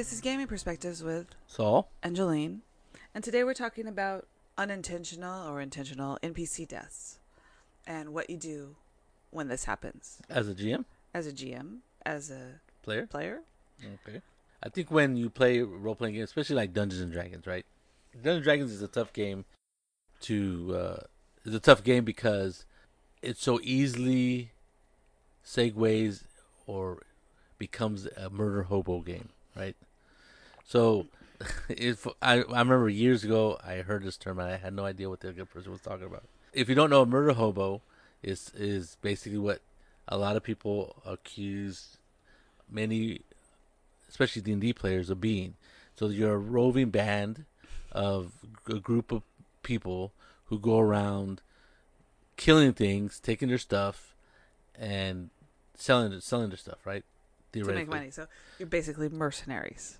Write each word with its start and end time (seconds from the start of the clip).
This 0.00 0.14
is 0.14 0.22
Gaming 0.22 0.46
Perspectives 0.46 1.02
with 1.02 1.26
So, 1.46 1.84
Angeline. 2.02 2.62
And 3.14 3.22
today 3.22 3.44
we're 3.44 3.52
talking 3.52 3.86
about 3.86 4.26
unintentional 4.56 5.46
or 5.46 5.60
intentional 5.60 6.18
NPC 6.22 6.66
deaths 6.66 7.18
and 7.86 8.14
what 8.14 8.30
you 8.30 8.38
do 8.38 8.76
when 9.30 9.48
this 9.48 9.64
happens 9.64 10.16
as 10.30 10.48
a 10.48 10.54
GM 10.54 10.86
as 11.12 11.26
a 11.26 11.32
GM, 11.32 11.80
as 12.06 12.30
a 12.30 12.60
player, 12.82 13.08
player. 13.08 13.40
okay. 14.06 14.22
I 14.62 14.70
think 14.70 14.90
when 14.90 15.18
you 15.18 15.28
play 15.28 15.60
role 15.60 15.94
playing 15.94 16.14
games, 16.14 16.30
especially 16.30 16.56
like 16.56 16.72
Dungeons 16.72 17.02
and 17.02 17.12
Dragons, 17.12 17.46
right? 17.46 17.66
Dungeons 18.14 18.36
and 18.36 18.44
Dragons 18.44 18.72
is 18.72 18.80
a 18.80 18.88
tough 18.88 19.12
game 19.12 19.44
to 20.22 20.76
uh 20.78 21.00
is 21.44 21.54
a 21.54 21.60
tough 21.60 21.84
game 21.84 22.06
because 22.06 22.64
it 23.20 23.36
so 23.36 23.60
easily 23.62 24.52
segues 25.44 26.22
or 26.66 27.02
becomes 27.58 28.06
a 28.06 28.30
murder 28.30 28.62
hobo 28.62 29.02
game, 29.02 29.28
right? 29.54 29.76
So 30.70 31.08
if 31.68 32.06
I 32.22 32.34
I 32.34 32.60
remember 32.60 32.88
years 32.88 33.24
ago 33.24 33.58
I 33.66 33.78
heard 33.78 34.04
this 34.04 34.16
term 34.16 34.38
and 34.38 34.48
I 34.48 34.56
had 34.56 34.72
no 34.72 34.84
idea 34.84 35.08
what 35.08 35.18
the 35.18 35.30
other 35.30 35.44
person 35.44 35.72
was 35.72 35.80
talking 35.80 36.06
about. 36.06 36.22
If 36.52 36.68
you 36.68 36.76
don't 36.76 36.90
know, 36.90 37.02
a 37.02 37.06
murder 37.06 37.32
hobo 37.32 37.82
is 38.22 38.52
is 38.54 38.96
basically 39.02 39.38
what 39.38 39.62
a 40.06 40.16
lot 40.16 40.36
of 40.36 40.44
people 40.44 41.02
accuse 41.04 41.98
many, 42.70 43.22
especially 44.08 44.42
D 44.42 44.52
and 44.52 44.60
D 44.60 44.72
players, 44.72 45.10
of 45.10 45.20
being. 45.20 45.54
So 45.96 46.08
you're 46.08 46.34
a 46.34 46.38
roving 46.38 46.90
band 46.90 47.46
of 47.90 48.32
a 48.68 48.78
group 48.78 49.10
of 49.10 49.22
people 49.64 50.12
who 50.46 50.58
go 50.60 50.78
around 50.78 51.42
killing 52.36 52.74
things, 52.74 53.18
taking 53.18 53.48
their 53.48 53.58
stuff, 53.58 54.14
and 54.78 55.30
selling 55.74 56.20
selling 56.20 56.50
their 56.50 56.58
stuff, 56.58 56.86
right? 56.86 57.04
To 57.54 57.64
make 57.64 57.88
money. 57.88 58.12
So 58.12 58.28
you're 58.60 58.68
basically 58.68 59.08
mercenaries. 59.08 59.98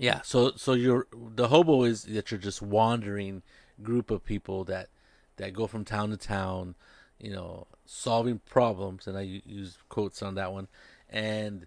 Yeah. 0.00 0.22
So 0.22 0.52
so 0.56 0.72
you're 0.72 1.06
the 1.12 1.48
hobo 1.48 1.82
is 1.82 2.04
that 2.04 2.30
you're 2.30 2.40
just 2.40 2.62
wandering 2.62 3.42
group 3.82 4.10
of 4.10 4.24
people 4.24 4.64
that 4.64 4.88
that 5.36 5.52
go 5.52 5.66
from 5.66 5.84
town 5.84 6.08
to 6.08 6.16
town, 6.16 6.74
you 7.18 7.30
know, 7.30 7.66
solving 7.84 8.38
problems, 8.46 9.06
and 9.06 9.18
I 9.18 9.42
use 9.44 9.76
quotes 9.90 10.22
on 10.22 10.36
that 10.36 10.54
one, 10.54 10.68
and 11.10 11.66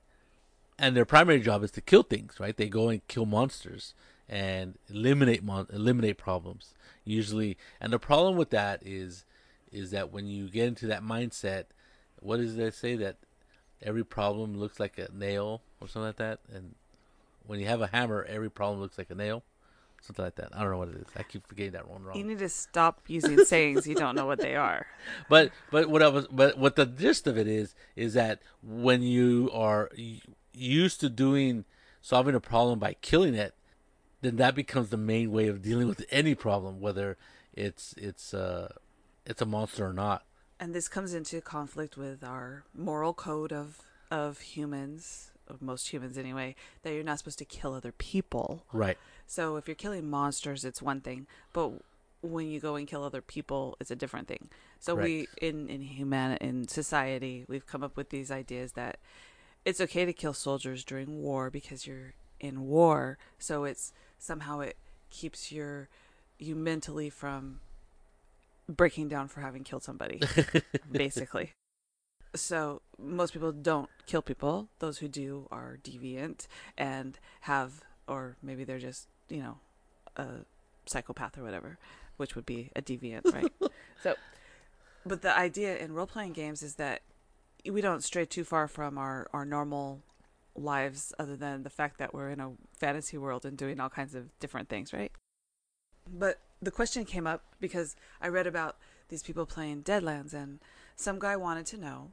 and 0.79 0.97
their 0.97 1.05
primary 1.05 1.41
job 1.41 1.63
is 1.63 1.69
to 1.71 1.81
kill 1.81 2.01
things, 2.01 2.39
right? 2.39 2.57
They 2.57 2.69
go 2.69 2.89
and 2.89 3.07
kill 3.07 3.27
monsters 3.27 3.93
and 4.27 4.79
eliminate 4.89 5.43
mon- 5.43 5.67
eliminate 5.71 6.17
problems 6.17 6.73
usually. 7.05 7.55
And 7.79 7.93
the 7.93 7.99
problem 7.99 8.35
with 8.35 8.49
that 8.49 8.81
is 8.83 9.25
is 9.71 9.91
that 9.91 10.11
when 10.11 10.25
you 10.25 10.49
get 10.49 10.69
into 10.69 10.87
that 10.87 11.03
mindset, 11.03 11.65
what 12.19 12.37
does 12.37 12.55
they 12.55 12.71
say 12.71 12.95
that 12.95 13.17
every 13.83 14.03
problem 14.03 14.57
looks 14.57 14.79
like 14.79 14.97
a 14.97 15.09
nail 15.13 15.61
or 15.79 15.87
something 15.87 16.07
like 16.07 16.15
that, 16.15 16.39
and 16.51 16.73
when 17.45 17.59
you 17.59 17.67
have 17.67 17.81
a 17.81 17.87
hammer, 17.87 18.25
every 18.27 18.49
problem 18.49 18.81
looks 18.81 18.97
like 18.97 19.09
a 19.09 19.15
nail, 19.15 19.43
something 20.01 20.23
like 20.23 20.35
that. 20.35 20.49
I 20.53 20.61
don't 20.61 20.71
know 20.71 20.77
what 20.77 20.89
it 20.89 20.95
is. 20.95 21.07
I 21.15 21.23
keep 21.23 21.47
forgetting 21.47 21.73
that 21.73 21.87
one 21.87 22.03
wrong. 22.03 22.17
You 22.17 22.23
need 22.23 22.39
to 22.39 22.49
stop 22.49 23.01
using 23.07 23.37
sayings 23.45 23.87
you 23.87 23.95
don't 23.95 24.15
know 24.15 24.25
what 24.25 24.39
they 24.39 24.55
are. 24.55 24.87
but 25.29 25.51
but 25.71 25.89
what 25.89 26.01
I 26.01 26.07
was 26.07 26.27
but 26.27 26.57
what 26.57 26.75
the 26.75 26.85
gist 26.85 27.27
of 27.27 27.37
it 27.37 27.47
is 27.47 27.75
is 27.95 28.13
that 28.13 28.39
when 28.61 29.01
you 29.01 29.49
are 29.53 29.89
used 30.53 30.99
to 31.01 31.09
doing 31.09 31.65
solving 32.01 32.35
a 32.35 32.39
problem 32.39 32.79
by 32.79 32.93
killing 33.01 33.33
it, 33.33 33.55
then 34.21 34.37
that 34.37 34.55
becomes 34.55 34.89
the 34.89 34.97
main 34.97 35.31
way 35.31 35.47
of 35.47 35.61
dealing 35.61 35.87
with 35.87 36.05
any 36.11 36.35
problem, 36.35 36.79
whether 36.79 37.17
it's 37.53 37.93
it's 37.97 38.33
uh 38.33 38.73
it's 39.25 39.41
a 39.41 39.45
monster 39.45 39.85
or 39.85 39.93
not. 39.93 40.23
And 40.59 40.73
this 40.73 40.87
comes 40.87 41.13
into 41.13 41.41
conflict 41.41 41.97
with 41.97 42.23
our 42.23 42.63
moral 42.73 43.13
code 43.13 43.51
of 43.51 43.81
of 44.09 44.39
humans, 44.39 45.31
of 45.47 45.61
most 45.61 45.89
humans 45.89 46.17
anyway, 46.17 46.55
that 46.83 46.93
you're 46.93 47.03
not 47.03 47.19
supposed 47.19 47.39
to 47.39 47.45
kill 47.45 47.73
other 47.73 47.91
people. 47.91 48.63
Right. 48.71 48.97
So 49.27 49.57
if 49.57 49.67
you're 49.67 49.75
killing 49.75 50.09
monsters, 50.09 50.63
it's 50.65 50.81
one 50.81 51.01
thing, 51.01 51.27
but 51.53 51.71
when 52.21 52.47
you 52.47 52.59
go 52.59 52.75
and 52.75 52.87
kill 52.87 53.03
other 53.03 53.21
people, 53.21 53.75
it's 53.79 53.91
a 53.91 53.95
different 53.95 54.27
thing. 54.27 54.49
So 54.79 54.95
we 54.95 55.27
in 55.41 55.69
in 55.69 55.81
human 55.81 56.37
in 56.37 56.67
society, 56.67 57.45
we've 57.47 57.65
come 57.65 57.83
up 57.83 57.95
with 57.95 58.09
these 58.09 58.31
ideas 58.31 58.73
that 58.73 58.97
it's 59.65 59.79
okay 59.79 60.05
to 60.05 60.13
kill 60.13 60.33
soldiers 60.33 60.83
during 60.83 61.21
war 61.21 61.49
because 61.49 61.87
you're 61.87 62.13
in 62.39 62.67
war. 62.67 63.17
So 63.39 63.63
it's 63.63 63.93
somehow 64.19 64.59
it 64.61 64.77
keeps 65.09 65.51
your 65.51 65.89
you 66.39 66.55
mentally 66.55 67.09
from 67.09 67.59
breaking 68.67 69.09
down 69.09 69.27
for 69.27 69.41
having 69.41 69.63
killed 69.63 69.83
somebody, 69.83 70.21
basically. 70.91 71.53
So 72.35 72.81
most 72.97 73.33
people 73.33 73.51
don't 73.51 73.89
kill 74.05 74.21
people. 74.21 74.69
Those 74.79 74.97
who 74.99 75.07
do 75.07 75.47
are 75.51 75.77
deviant 75.83 76.47
and 76.77 77.19
have, 77.41 77.81
or 78.07 78.37
maybe 78.41 78.63
they're 78.63 78.79
just 78.79 79.07
you 79.29 79.41
know, 79.41 79.57
a 80.15 80.27
psychopath 80.85 81.37
or 81.37 81.43
whatever, 81.43 81.77
which 82.17 82.35
would 82.35 82.45
be 82.45 82.69
a 82.75 82.81
deviant, 82.81 83.33
right? 83.33 83.51
so, 84.03 84.15
but 85.05 85.21
the 85.21 85.37
idea 85.37 85.77
in 85.77 85.93
role 85.93 86.07
playing 86.07 86.33
games 86.33 86.61
is 86.61 86.75
that 86.75 87.01
we 87.69 87.81
don't 87.81 88.03
stray 88.03 88.25
too 88.25 88.43
far 88.43 88.67
from 88.67 88.97
our 88.97 89.27
our 89.33 89.45
normal 89.45 90.01
lives, 90.55 91.13
other 91.17 91.35
than 91.35 91.63
the 91.63 91.69
fact 91.69 91.97
that 91.97 92.13
we're 92.13 92.29
in 92.29 92.39
a 92.39 92.51
fantasy 92.77 93.17
world 93.17 93.43
and 93.43 93.57
doing 93.57 93.79
all 93.79 93.89
kinds 93.89 94.13
of 94.13 94.37
different 94.39 94.69
things, 94.69 94.93
right? 94.93 95.11
But 96.07 96.39
the 96.61 96.71
question 96.71 97.05
came 97.05 97.25
up 97.25 97.43
because 97.59 97.95
I 98.21 98.27
read 98.27 98.45
about 98.45 98.77
these 99.09 99.23
people 99.23 99.45
playing 99.45 99.83
Deadlands, 99.83 100.33
and 100.33 100.59
some 100.95 101.17
guy 101.17 101.35
wanted 101.35 101.65
to 101.67 101.77
know 101.77 102.11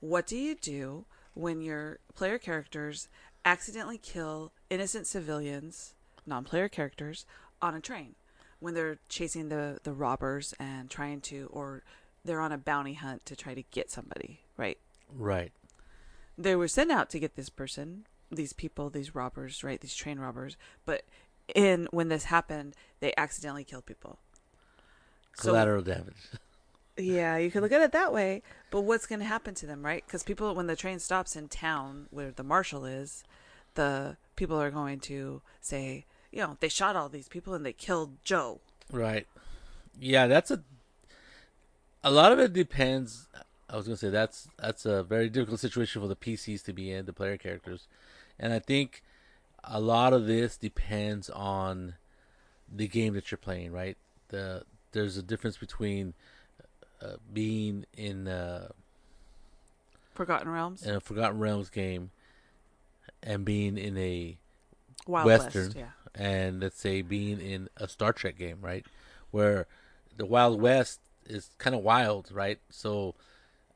what 0.00 0.26
do 0.26 0.36
you 0.36 0.54
do 0.54 1.04
when 1.34 1.60
your 1.60 1.98
player 2.14 2.38
characters 2.38 3.08
accidentally 3.44 3.98
kill 3.98 4.52
innocent 4.70 5.06
civilians, 5.06 5.94
non 6.26 6.44
player 6.44 6.68
characters, 6.68 7.24
on 7.60 7.74
a 7.74 7.80
train 7.80 8.14
when 8.60 8.74
they're 8.74 8.98
chasing 9.08 9.48
the, 9.48 9.78
the 9.84 9.92
robbers 9.92 10.54
and 10.58 10.90
trying 10.90 11.20
to, 11.20 11.48
or 11.52 11.82
they're 12.24 12.40
on 12.40 12.52
a 12.52 12.58
bounty 12.58 12.94
hunt 12.94 13.24
to 13.26 13.36
try 13.36 13.54
to 13.54 13.62
get 13.70 13.90
somebody, 13.90 14.40
right? 14.56 14.78
Right. 15.16 15.52
They 16.36 16.56
were 16.56 16.68
sent 16.68 16.90
out 16.90 17.08
to 17.10 17.18
get 17.18 17.36
this 17.36 17.48
person, 17.48 18.06
these 18.30 18.52
people, 18.52 18.90
these 18.90 19.14
robbers, 19.14 19.62
right? 19.64 19.80
These 19.80 19.94
train 19.94 20.18
robbers. 20.18 20.56
But 20.84 21.02
in 21.54 21.88
when 21.90 22.08
this 22.08 22.24
happened, 22.24 22.74
they 23.00 23.14
accidentally 23.16 23.64
killed 23.64 23.86
people. 23.86 24.18
So- 25.36 25.50
Collateral 25.50 25.82
damage. 25.82 26.16
yeah, 26.98 27.36
you 27.36 27.50
could 27.50 27.62
look 27.62 27.72
at 27.72 27.80
it 27.80 27.92
that 27.92 28.12
way. 28.12 28.42
But 28.70 28.82
what's 28.82 29.06
going 29.06 29.20
to 29.20 29.24
happen 29.24 29.54
to 29.54 29.66
them, 29.66 29.84
right? 29.84 30.04
Because 30.06 30.22
people, 30.22 30.54
when 30.54 30.66
the 30.66 30.76
train 30.76 30.98
stops 30.98 31.36
in 31.36 31.48
town 31.48 32.06
where 32.10 32.30
the 32.30 32.42
marshal 32.42 32.84
is, 32.84 33.24
the 33.74 34.16
people 34.36 34.60
are 34.60 34.70
going 34.70 35.00
to 35.00 35.40
say, 35.60 36.04
you 36.30 36.40
know, 36.40 36.56
they 36.60 36.68
shot 36.68 36.96
all 36.96 37.08
these 37.08 37.28
people 37.28 37.54
and 37.54 37.64
they 37.64 37.72
killed 37.72 38.16
Joe. 38.24 38.60
Right. 38.92 39.26
Yeah, 39.98 40.26
that's 40.26 40.50
a. 40.50 40.62
A 42.04 42.10
lot 42.10 42.30
of 42.32 42.38
it 42.38 42.52
depends. 42.52 43.28
I 43.68 43.76
was 43.76 43.86
gonna 43.86 43.96
say 43.96 44.08
that's 44.08 44.48
that's 44.56 44.86
a 44.86 45.02
very 45.02 45.28
difficult 45.28 45.60
situation 45.60 46.00
for 46.00 46.08
the 46.08 46.16
PCs 46.16 46.64
to 46.64 46.72
be 46.72 46.90
in, 46.92 47.06
the 47.06 47.12
player 47.12 47.36
characters, 47.36 47.88
and 48.38 48.52
I 48.52 48.60
think 48.60 49.02
a 49.64 49.80
lot 49.80 50.12
of 50.12 50.26
this 50.26 50.56
depends 50.56 51.28
on 51.28 51.94
the 52.72 52.86
game 52.86 53.14
that 53.14 53.30
you're 53.30 53.38
playing. 53.38 53.72
Right. 53.72 53.96
The 54.28 54.64
there's 54.92 55.16
a 55.16 55.22
difference 55.22 55.56
between 55.58 56.14
uh, 57.02 57.16
being 57.32 57.84
in 57.96 58.28
uh, 58.28 58.68
Forgotten 60.14 60.48
Realms, 60.48 60.82
in 60.82 60.94
a 60.94 61.00
Forgotten 61.00 61.38
Realms 61.38 61.70
game 61.70 62.10
and 63.22 63.44
being 63.44 63.76
in 63.78 63.96
a 63.96 64.36
Wild 65.06 65.26
Western. 65.26 65.66
West, 65.66 65.76
yeah. 65.76 65.86
and 66.14 66.60
let's 66.60 66.80
say 66.80 67.02
being 67.02 67.40
in 67.40 67.68
a 67.76 67.88
Star 67.88 68.12
Trek 68.12 68.36
game, 68.36 68.58
right? 68.60 68.84
Where 69.30 69.66
the 70.16 70.26
Wild 70.26 70.60
West 70.60 71.00
is 71.26 71.50
kind 71.58 71.74
of 71.76 71.82
wild, 71.82 72.30
right? 72.32 72.58
So 72.70 73.14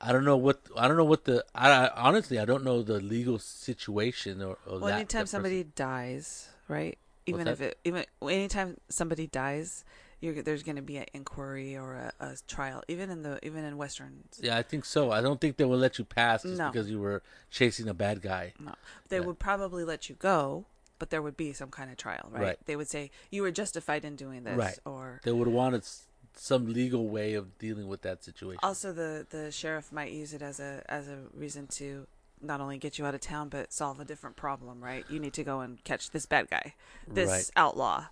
I 0.00 0.12
don't 0.12 0.25
know 0.25 0.36
what 0.36 0.60
I 0.76 0.88
don't 0.88 0.96
know 0.96 1.04
what 1.04 1.25
the 1.25 1.44
I, 1.54 1.70
I 1.70 1.90
honestly 1.94 2.38
I 2.38 2.44
don't 2.44 2.64
know 2.64 2.82
the 2.82 3.00
legal 3.00 3.38
situation 3.38 4.42
or, 4.42 4.58
or 4.66 4.78
Well, 4.78 4.80
that. 4.80 4.94
anytime 4.94 5.22
that 5.22 5.28
somebody 5.28 5.64
dies, 5.64 6.48
right? 6.68 6.98
Even 7.26 7.46
if 7.46 7.60
it, 7.60 7.78
even 7.84 8.04
anytime 8.20 8.78
somebody 8.88 9.28
dies, 9.28 9.84
there's 10.30 10.62
going 10.62 10.76
to 10.76 10.82
be 10.82 10.96
an 10.98 11.06
inquiry 11.12 11.76
or 11.76 11.94
a, 11.94 12.12
a 12.20 12.36
trial. 12.46 12.82
Even 12.88 13.10
in 13.10 13.22
the 13.22 13.44
even 13.44 13.64
in 13.64 13.76
westerns, 13.76 14.38
yeah, 14.40 14.56
I 14.56 14.62
think 14.62 14.84
so. 14.84 15.10
I 15.10 15.20
don't 15.20 15.40
think 15.40 15.56
they 15.56 15.64
will 15.64 15.78
let 15.78 15.98
you 15.98 16.04
pass 16.04 16.42
just 16.42 16.58
No. 16.58 16.70
because 16.70 16.88
you 16.90 17.00
were 17.00 17.22
chasing 17.50 17.88
a 17.88 17.94
bad 17.94 18.22
guy. 18.22 18.54
no, 18.58 18.74
they 19.08 19.19
Yeah. 19.19 19.24
would 19.26 19.38
probably 19.38 19.84
let 19.84 20.08
you 20.08 20.14
go, 20.14 20.64
but 20.98 21.10
there 21.10 21.20
would 21.22 21.36
be 21.36 21.52
some 21.52 21.70
kind 21.70 21.90
of 21.90 21.96
trial, 21.96 22.28
right? 22.30 22.42
Right. 22.42 22.58
They 22.66 22.76
would 22.76 22.88
say 22.88 23.10
you 23.30 23.42
were 23.42 23.50
justified 23.50 24.04
in 24.04 24.16
doing 24.16 24.44
this, 24.44 24.56
Right. 24.56 24.78
or 24.84 25.20
They 25.24 25.32
would 25.32 25.48
want 25.48 25.74
s- 25.74 26.04
some 26.34 26.72
legal 26.72 27.08
way 27.08 27.34
of 27.34 27.58
dealing 27.58 27.88
with 27.88 28.02
that 28.02 28.22
situation. 28.25 28.60
also 28.62 28.92
the 28.92 29.26
the 29.28 29.50
sheriff 29.50 29.92
might 29.92 30.12
use 30.12 30.32
it 30.32 30.40
as 30.42 30.60
a 30.60 30.82
as 30.88 31.08
a 31.08 31.18
reason 31.34 31.66
to 31.66 32.06
not 32.40 32.60
only 32.60 32.76
get 32.78 32.98
you 32.98 33.06
out 33.06 33.14
of 33.14 33.20
town 33.20 33.48
but 33.48 33.72
solve 33.72 34.00
a 34.00 34.04
different 34.04 34.34
problem, 34.36 34.82
right? 34.82 35.04
You 35.10 35.20
need 35.20 35.32
to 35.34 35.44
go 35.44 35.60
and 35.60 35.82
catch 35.84 36.10
this 36.10 36.26
bad 36.26 36.48
guy, 36.50 36.75
this 37.06 37.28
Right. 37.28 37.50
outlaw. 37.56 38.06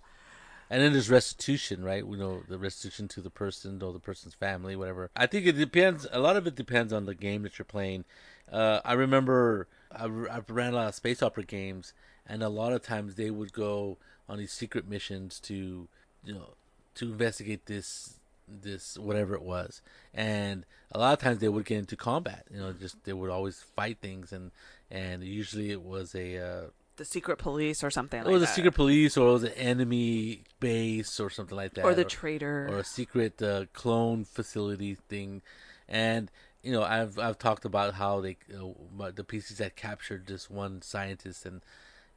And 0.71 0.81
then 0.81 0.93
there's 0.93 1.09
restitution, 1.09 1.83
right? 1.83 2.07
We 2.07 2.17
know 2.17 2.43
the 2.47 2.57
restitution 2.57 3.09
to 3.09 3.19
the 3.19 3.29
person 3.29 3.83
or 3.83 3.91
the 3.91 3.99
person's 3.99 4.35
family, 4.35 4.73
whatever. 4.77 5.11
I 5.17 5.27
think 5.27 5.45
it 5.45 5.57
depends. 5.57 6.07
A 6.13 6.19
lot 6.19 6.37
of 6.37 6.47
it 6.47 6.55
depends 6.55 6.93
on 6.93 7.05
the 7.05 7.13
game 7.13 7.43
that 7.43 7.59
you're 7.59 7.65
playing. 7.65 8.05
Uh, 8.49 8.79
I 8.85 8.93
remember 8.93 9.67
I, 9.91 10.05
I 10.05 10.41
ran 10.47 10.71
a 10.71 10.77
lot 10.77 10.87
of 10.87 10.95
space 10.95 11.21
opera 11.21 11.43
games, 11.43 11.91
and 12.25 12.41
a 12.41 12.47
lot 12.47 12.71
of 12.71 12.81
times 12.81 13.15
they 13.15 13.29
would 13.29 13.51
go 13.51 13.97
on 14.29 14.37
these 14.37 14.53
secret 14.53 14.87
missions 14.87 15.41
to 15.41 15.89
you 16.23 16.33
know 16.33 16.51
to 16.95 17.11
investigate 17.11 17.65
this 17.65 18.21
this 18.47 18.97
whatever 18.97 19.35
it 19.35 19.41
was 19.41 19.81
and 20.13 20.65
a 20.91 20.99
lot 20.99 21.13
of 21.13 21.19
times 21.19 21.39
they 21.39 21.47
would 21.47 21.65
get 21.65 21.79
into 21.79 21.95
combat 21.95 22.45
you 22.51 22.59
know 22.59 22.73
just 22.73 23.01
they 23.05 23.13
would 23.13 23.29
always 23.29 23.61
fight 23.75 23.97
things 24.01 24.33
and 24.33 24.51
and 24.89 25.23
usually 25.23 25.71
it 25.71 25.81
was 25.81 26.13
a 26.15 26.37
uh, 26.37 26.67
the 27.01 27.05
secret 27.05 27.37
police 27.37 27.83
or 27.83 27.89
something 27.89 28.19
it 28.21 28.25
like 28.25 28.31
was 28.33 28.41
that. 28.43 28.53
secret 28.55 28.73
police 28.73 29.17
or 29.17 29.35
an 29.37 29.47
enemy 29.47 30.43
base 30.59 31.19
or 31.19 31.29
something 31.31 31.57
like 31.57 31.73
that. 31.73 31.83
Or 31.83 31.95
the 31.95 32.05
traitor. 32.05 32.67
or 32.69 32.77
a 32.77 32.83
secret 32.83 33.41
uh, 33.41 33.65
clone 33.73 34.23
facility 34.23 34.95
thing. 35.09 35.41
And 35.87 36.29
you 36.63 36.71
know 36.71 36.83
i've 36.83 37.17
i've 37.17 37.39
talked 37.39 37.65
about 37.65 37.95
how 37.95 38.21
they 38.21 38.37
uh, 38.53 39.09
the 39.15 39.23
pcs 39.23 39.57
had 39.57 39.75
captured 39.75 40.27
this 40.27 40.47
one 40.47 40.79
scientist 40.83 41.43
and 41.43 41.59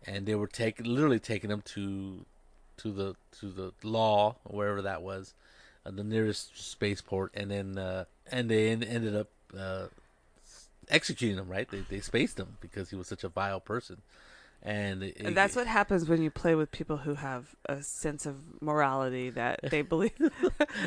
and 0.06 0.26
they 0.26 0.34
were 0.34 0.46
taking 0.46 0.84
literally 0.84 1.18
taking 1.18 1.50
him 1.50 1.62
to 1.62 2.26
to 2.76 2.92
the 2.92 3.16
to 3.40 3.50
the 3.50 3.72
law 3.82 4.36
wherever 4.44 4.82
that 4.82 5.00
was 5.00 5.32
uh, 5.86 5.90
the 5.90 6.04
nearest 6.04 6.58
spaceport. 6.72 7.32
And 7.34 7.50
then 7.50 7.78
uh, 7.78 8.04
and 8.30 8.50
they 8.50 8.70
en- 8.70 8.82
ended 8.82 9.16
up 9.16 9.28
uh, 9.58 9.86
executing 10.90 11.38
him 11.38 11.48
right? 11.48 11.68
They, 11.70 11.80
they 11.88 12.00
spaced 12.00 12.38
him 12.38 12.58
because 12.60 12.90
he 12.90 12.96
was 12.96 13.06
such 13.06 13.24
a 13.24 13.28
vile 13.28 13.60
person 13.60 14.02
and, 14.64 15.02
it, 15.02 15.16
and 15.20 15.36
that's 15.36 15.54
what 15.54 15.66
happens 15.66 16.08
when 16.08 16.22
you 16.22 16.30
play 16.30 16.54
with 16.54 16.70
people 16.70 16.96
who 16.96 17.14
have 17.14 17.54
a 17.66 17.82
sense 17.82 18.24
of 18.24 18.36
morality 18.62 19.28
that 19.30 19.60
they 19.70 19.82
believe 19.94 20.12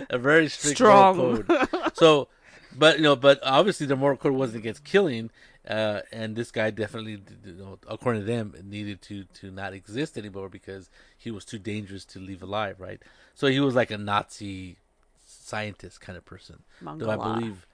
a 0.09 0.17
very 0.17 0.49
strict 0.49 0.77
strong. 0.77 1.15
code. 1.45 1.67
so 1.93 2.27
but 2.75 2.97
you 2.97 3.03
know 3.03 3.15
but 3.15 3.39
obviously 3.43 3.85
the 3.85 3.95
moral 3.95 4.17
code 4.17 4.33
wasn't 4.33 4.57
against 4.57 4.83
killing 4.83 5.29
uh, 5.69 5.99
and 6.11 6.35
this 6.35 6.49
guy 6.49 6.71
definitely 6.71 7.21
you 7.45 7.53
know, 7.53 7.77
according 7.87 8.21
to 8.21 8.25
them 8.25 8.55
needed 8.63 9.01
to 9.01 9.25
to 9.25 9.51
not 9.51 9.73
exist 9.73 10.17
anymore 10.17 10.49
because 10.49 10.89
he 11.15 11.29
was 11.29 11.45
too 11.45 11.59
dangerous 11.59 12.03
to 12.03 12.19
leave 12.19 12.41
alive 12.41 12.79
right? 12.79 13.01
So 13.35 13.45
he 13.47 13.59
was 13.59 13.75
like 13.75 13.91
a 13.91 13.97
nazi 13.97 14.77
scientist 15.23 16.01
kind 16.01 16.17
of 16.17 16.25
person. 16.25 16.63
Though 16.81 17.11
i 17.11 17.15
believe 17.15 17.66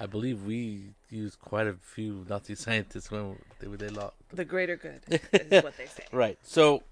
i 0.00 0.06
believe 0.06 0.42
we 0.44 0.94
used 1.10 1.38
quite 1.40 1.66
a 1.66 1.74
few 1.80 2.24
nazi 2.28 2.54
scientists 2.54 3.10
when 3.10 3.36
they 3.60 3.68
were 3.68 3.76
they 3.76 3.88
lost 3.88 4.14
the 4.32 4.44
greater 4.44 4.76
good 4.76 5.00
is 5.32 5.62
what 5.62 5.76
they 5.76 5.86
say 5.86 6.04
Right. 6.12 6.38
So, 6.42 6.82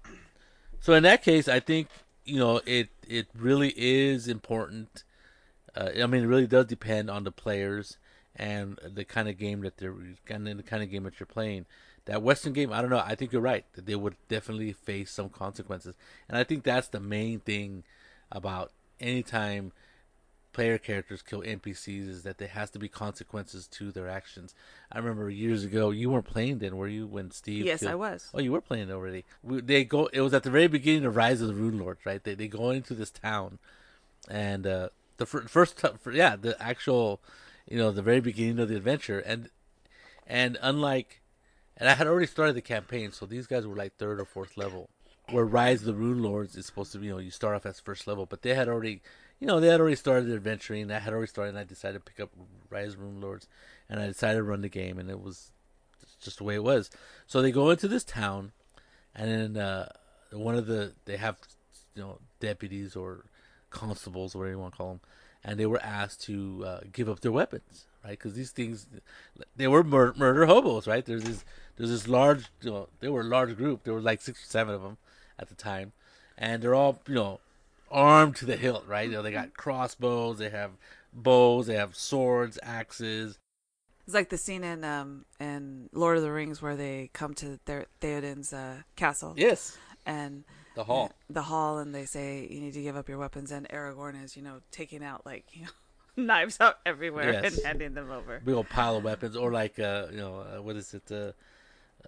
so 0.79 0.93
in 0.93 1.03
that 1.03 1.23
case, 1.23 1.47
I 1.47 1.59
think 1.59 1.87
you 2.25 2.37
know 2.37 2.61
it. 2.65 2.89
It 3.07 3.27
really 3.35 3.73
is 3.75 4.27
important. 4.27 5.03
Uh, 5.75 5.89
I 6.01 6.05
mean, 6.05 6.23
it 6.23 6.27
really 6.27 6.47
does 6.47 6.65
depend 6.65 7.09
on 7.09 7.23
the 7.23 7.31
players 7.31 7.97
and 8.35 8.79
the 8.83 9.03
kind 9.05 9.27
of 9.27 9.37
game 9.37 9.61
that 9.61 9.77
they're 9.77 9.95
and 10.29 10.47
the 10.47 10.63
kind 10.63 10.83
of 10.83 10.89
game 10.89 11.03
that 11.03 11.19
you're 11.19 11.27
playing. 11.27 11.65
That 12.05 12.21
Western 12.21 12.53
game, 12.53 12.71
I 12.71 12.81
don't 12.81 12.89
know. 12.89 13.03
I 13.05 13.15
think 13.15 13.31
you're 13.31 13.41
right 13.41 13.65
that 13.73 13.85
they 13.85 13.95
would 13.95 14.15
definitely 14.29 14.73
face 14.73 15.11
some 15.11 15.29
consequences, 15.29 15.95
and 16.27 16.37
I 16.37 16.43
think 16.43 16.63
that's 16.63 16.87
the 16.87 16.99
main 16.99 17.39
thing 17.39 17.83
about 18.31 18.71
anytime 18.99 19.71
player 20.59 20.77
characters 20.77 21.21
kill 21.21 21.41
NPCs 21.41 22.09
is 22.09 22.23
that 22.23 22.37
there 22.37 22.49
has 22.49 22.69
to 22.71 22.79
be 22.79 22.89
consequences 22.89 23.65
to 23.67 23.91
their 23.91 24.09
actions. 24.09 24.53
I 24.91 24.97
remember 24.97 25.29
years 25.29 25.63
ago, 25.63 25.91
you 25.91 26.09
weren't 26.09 26.25
playing 26.25 26.59
then, 26.59 26.75
were 26.75 26.89
you? 26.89 27.07
When 27.07 27.31
Steve? 27.31 27.65
yes 27.65 27.79
killed- 27.79 27.91
i 27.93 27.95
was 27.95 28.29
Oh, 28.33 28.41
you 28.41 28.51
were 28.51 28.59
playing 28.59 28.91
already. 28.91 29.23
We, 29.41 29.61
they 29.61 29.85
go. 29.85 30.07
It 30.07 30.19
was 30.19 30.33
at 30.33 30.43
the 30.43 30.51
very 30.51 30.67
beginning 30.67 31.05
of 31.05 31.15
Rise 31.15 31.39
of 31.41 31.47
the 31.47 31.53
Runelords, 31.53 32.05
right? 32.05 32.21
They 32.21 32.35
they 32.35 32.49
go 32.49 32.71
into 32.71 32.93
this 32.93 33.09
town, 33.09 33.59
and 34.29 34.67
uh, 34.67 34.89
the 35.15 35.25
fir- 35.25 35.47
first, 35.47 35.77
t- 35.79 35.87
for, 36.01 36.11
yeah, 36.11 36.35
the 36.35 36.61
actual, 36.61 37.21
you 37.69 37.77
know, 37.77 37.91
the 37.91 38.01
very 38.01 38.19
beginning 38.19 38.59
of 38.59 38.67
the 38.67 38.75
adventure, 38.75 39.19
and 39.19 39.49
and 40.27 40.57
unlike, 40.61 41.21
and 41.77 41.87
I 41.87 41.93
had 41.93 42.05
already 42.05 42.27
started 42.27 42.55
the 42.57 42.61
campaign, 42.61 43.13
so 43.13 43.25
these 43.25 43.47
guys 43.47 43.65
were 43.65 43.75
like 43.77 43.95
third 43.95 44.19
or 44.19 44.25
fourth 44.25 44.57
level. 44.57 44.89
Where 45.29 45.45
Rise 45.45 45.81
of 45.87 45.95
the 45.95 46.01
Runelords 46.03 46.57
is 46.57 46.65
supposed 46.65 46.91
to 46.93 46.97
be, 46.97 47.05
you 47.05 47.11
know, 47.13 47.19
you 47.19 47.29
start 47.31 47.55
off 47.55 47.65
as 47.65 47.79
first 47.79 48.07
level, 48.07 48.25
but 48.25 48.41
they 48.41 48.55
had 48.55 48.67
already, 48.67 49.01
you 49.39 49.47
know, 49.47 49.59
they 49.59 49.67
had 49.67 49.79
already 49.79 49.95
started 49.95 50.31
adventuring. 50.31 50.91
I 50.91 50.99
had 50.99 51.13
already 51.13 51.27
started, 51.27 51.49
and 51.49 51.59
I 51.59 51.63
decided 51.63 52.05
to 52.05 52.11
pick 52.11 52.19
up 52.19 52.29
Rise 52.69 52.95
Runelords, 52.95 53.47
and 53.89 53.99
I 53.99 54.07
decided 54.07 54.37
to 54.37 54.43
run 54.43 54.61
the 54.61 54.69
game, 54.69 54.99
and 54.99 55.09
it 55.09 55.21
was 55.21 55.51
just 56.21 56.37
the 56.37 56.43
way 56.43 56.55
it 56.55 56.63
was. 56.63 56.89
So 57.25 57.41
they 57.41 57.51
go 57.51 57.69
into 57.69 57.87
this 57.87 58.03
town, 58.03 58.51
and 59.15 59.55
then 59.55 59.63
uh, 59.63 59.89
one 60.31 60.55
of 60.55 60.67
the 60.67 60.93
they 61.05 61.17
have 61.17 61.37
you 61.95 62.01
know 62.01 62.19
deputies 62.39 62.95
or 62.95 63.25
constables, 63.69 64.35
whatever 64.35 64.51
you 64.51 64.59
want 64.59 64.73
to 64.73 64.77
call 64.77 64.89
them, 64.89 64.99
and 65.43 65.59
they 65.59 65.65
were 65.65 65.81
asked 65.81 66.21
to 66.23 66.63
uh, 66.65 66.79
give 66.91 67.07
up 67.07 67.21
their 67.21 67.31
weapons, 67.31 67.85
right? 68.03 68.11
Because 68.11 68.33
these 68.33 68.51
things 68.51 68.87
they 69.55 69.67
were 69.67 69.83
mur- 69.83 70.13
murder 70.17 70.45
hobos, 70.47 70.85
right? 70.85 71.05
There's 71.05 71.23
this 71.23 71.45
there's 71.77 71.91
this 71.91 72.09
large, 72.09 72.47
you 72.61 72.71
know, 72.71 72.89
they 72.99 73.07
were 73.07 73.21
a 73.21 73.25
large 73.25 73.55
group. 73.55 73.83
There 73.83 73.93
were 73.93 74.01
like 74.01 74.21
six 74.21 74.43
or 74.43 74.47
seven 74.47 74.73
of 74.75 74.81
them 74.81 74.97
at 75.37 75.47
the 75.47 75.55
time, 75.55 75.93
and 76.37 76.61
they're 76.61 76.75
all 76.75 76.99
you 77.07 77.15
know 77.15 77.39
armed 77.91 78.35
to 78.37 78.45
the 78.45 78.55
hilt, 78.57 78.85
right? 78.87 79.07
You 79.09 79.15
know, 79.15 79.21
they 79.23 79.31
got 79.31 79.53
crossbows, 79.55 80.37
they 80.37 80.49
have 80.49 80.71
bows, 81.13 81.67
they 81.67 81.75
have 81.75 81.95
swords, 81.95 82.57
axes, 82.63 83.37
It's 84.05 84.13
like 84.13 84.29
the 84.29 84.37
scene 84.37 84.63
in 84.63 84.83
um 84.83 85.25
in 85.39 85.89
Lord 85.93 86.17
of 86.17 86.23
the 86.23 86.31
Rings 86.31 86.61
where 86.61 86.75
they 86.75 87.09
come 87.13 87.33
to 87.35 87.59
their 87.65 87.85
Theoden's 88.01 88.53
uh, 88.53 88.81
castle 88.95 89.33
yes, 89.37 89.77
and 90.05 90.43
the 90.75 90.83
hall. 90.83 91.11
the 91.29 91.43
hall 91.43 91.77
and 91.79 91.93
they 91.93 92.05
say 92.05 92.47
you 92.49 92.61
need 92.61 92.73
to 92.73 92.81
give 92.81 92.95
up 92.95 93.09
your 93.09 93.17
weapons 93.17 93.51
and 93.51 93.67
Aragorn 93.69 94.23
is 94.23 94.35
you 94.37 94.41
know 94.43 94.61
taking 94.71 95.03
out 95.03 95.25
like 95.25 95.45
you 95.53 95.65
know 95.65 96.23
knives 96.23 96.57
out 96.59 96.77
everywhere 96.85 97.31
Yes. 97.31 97.55
and 97.57 97.65
handing 97.65 97.93
them 97.93 98.11
over. 98.11 98.41
big 98.43 98.55
old 98.55 98.69
pile 98.69 98.97
of 98.97 99.03
weapons, 99.03 99.35
or 99.35 99.51
like 99.51 99.79
uh, 99.79 100.07
you 100.11 100.17
know, 100.17 100.39
uh, 100.39 100.61
what 100.61 100.75
is 100.75 100.93
it, 100.93 101.09
uh, 101.11 101.31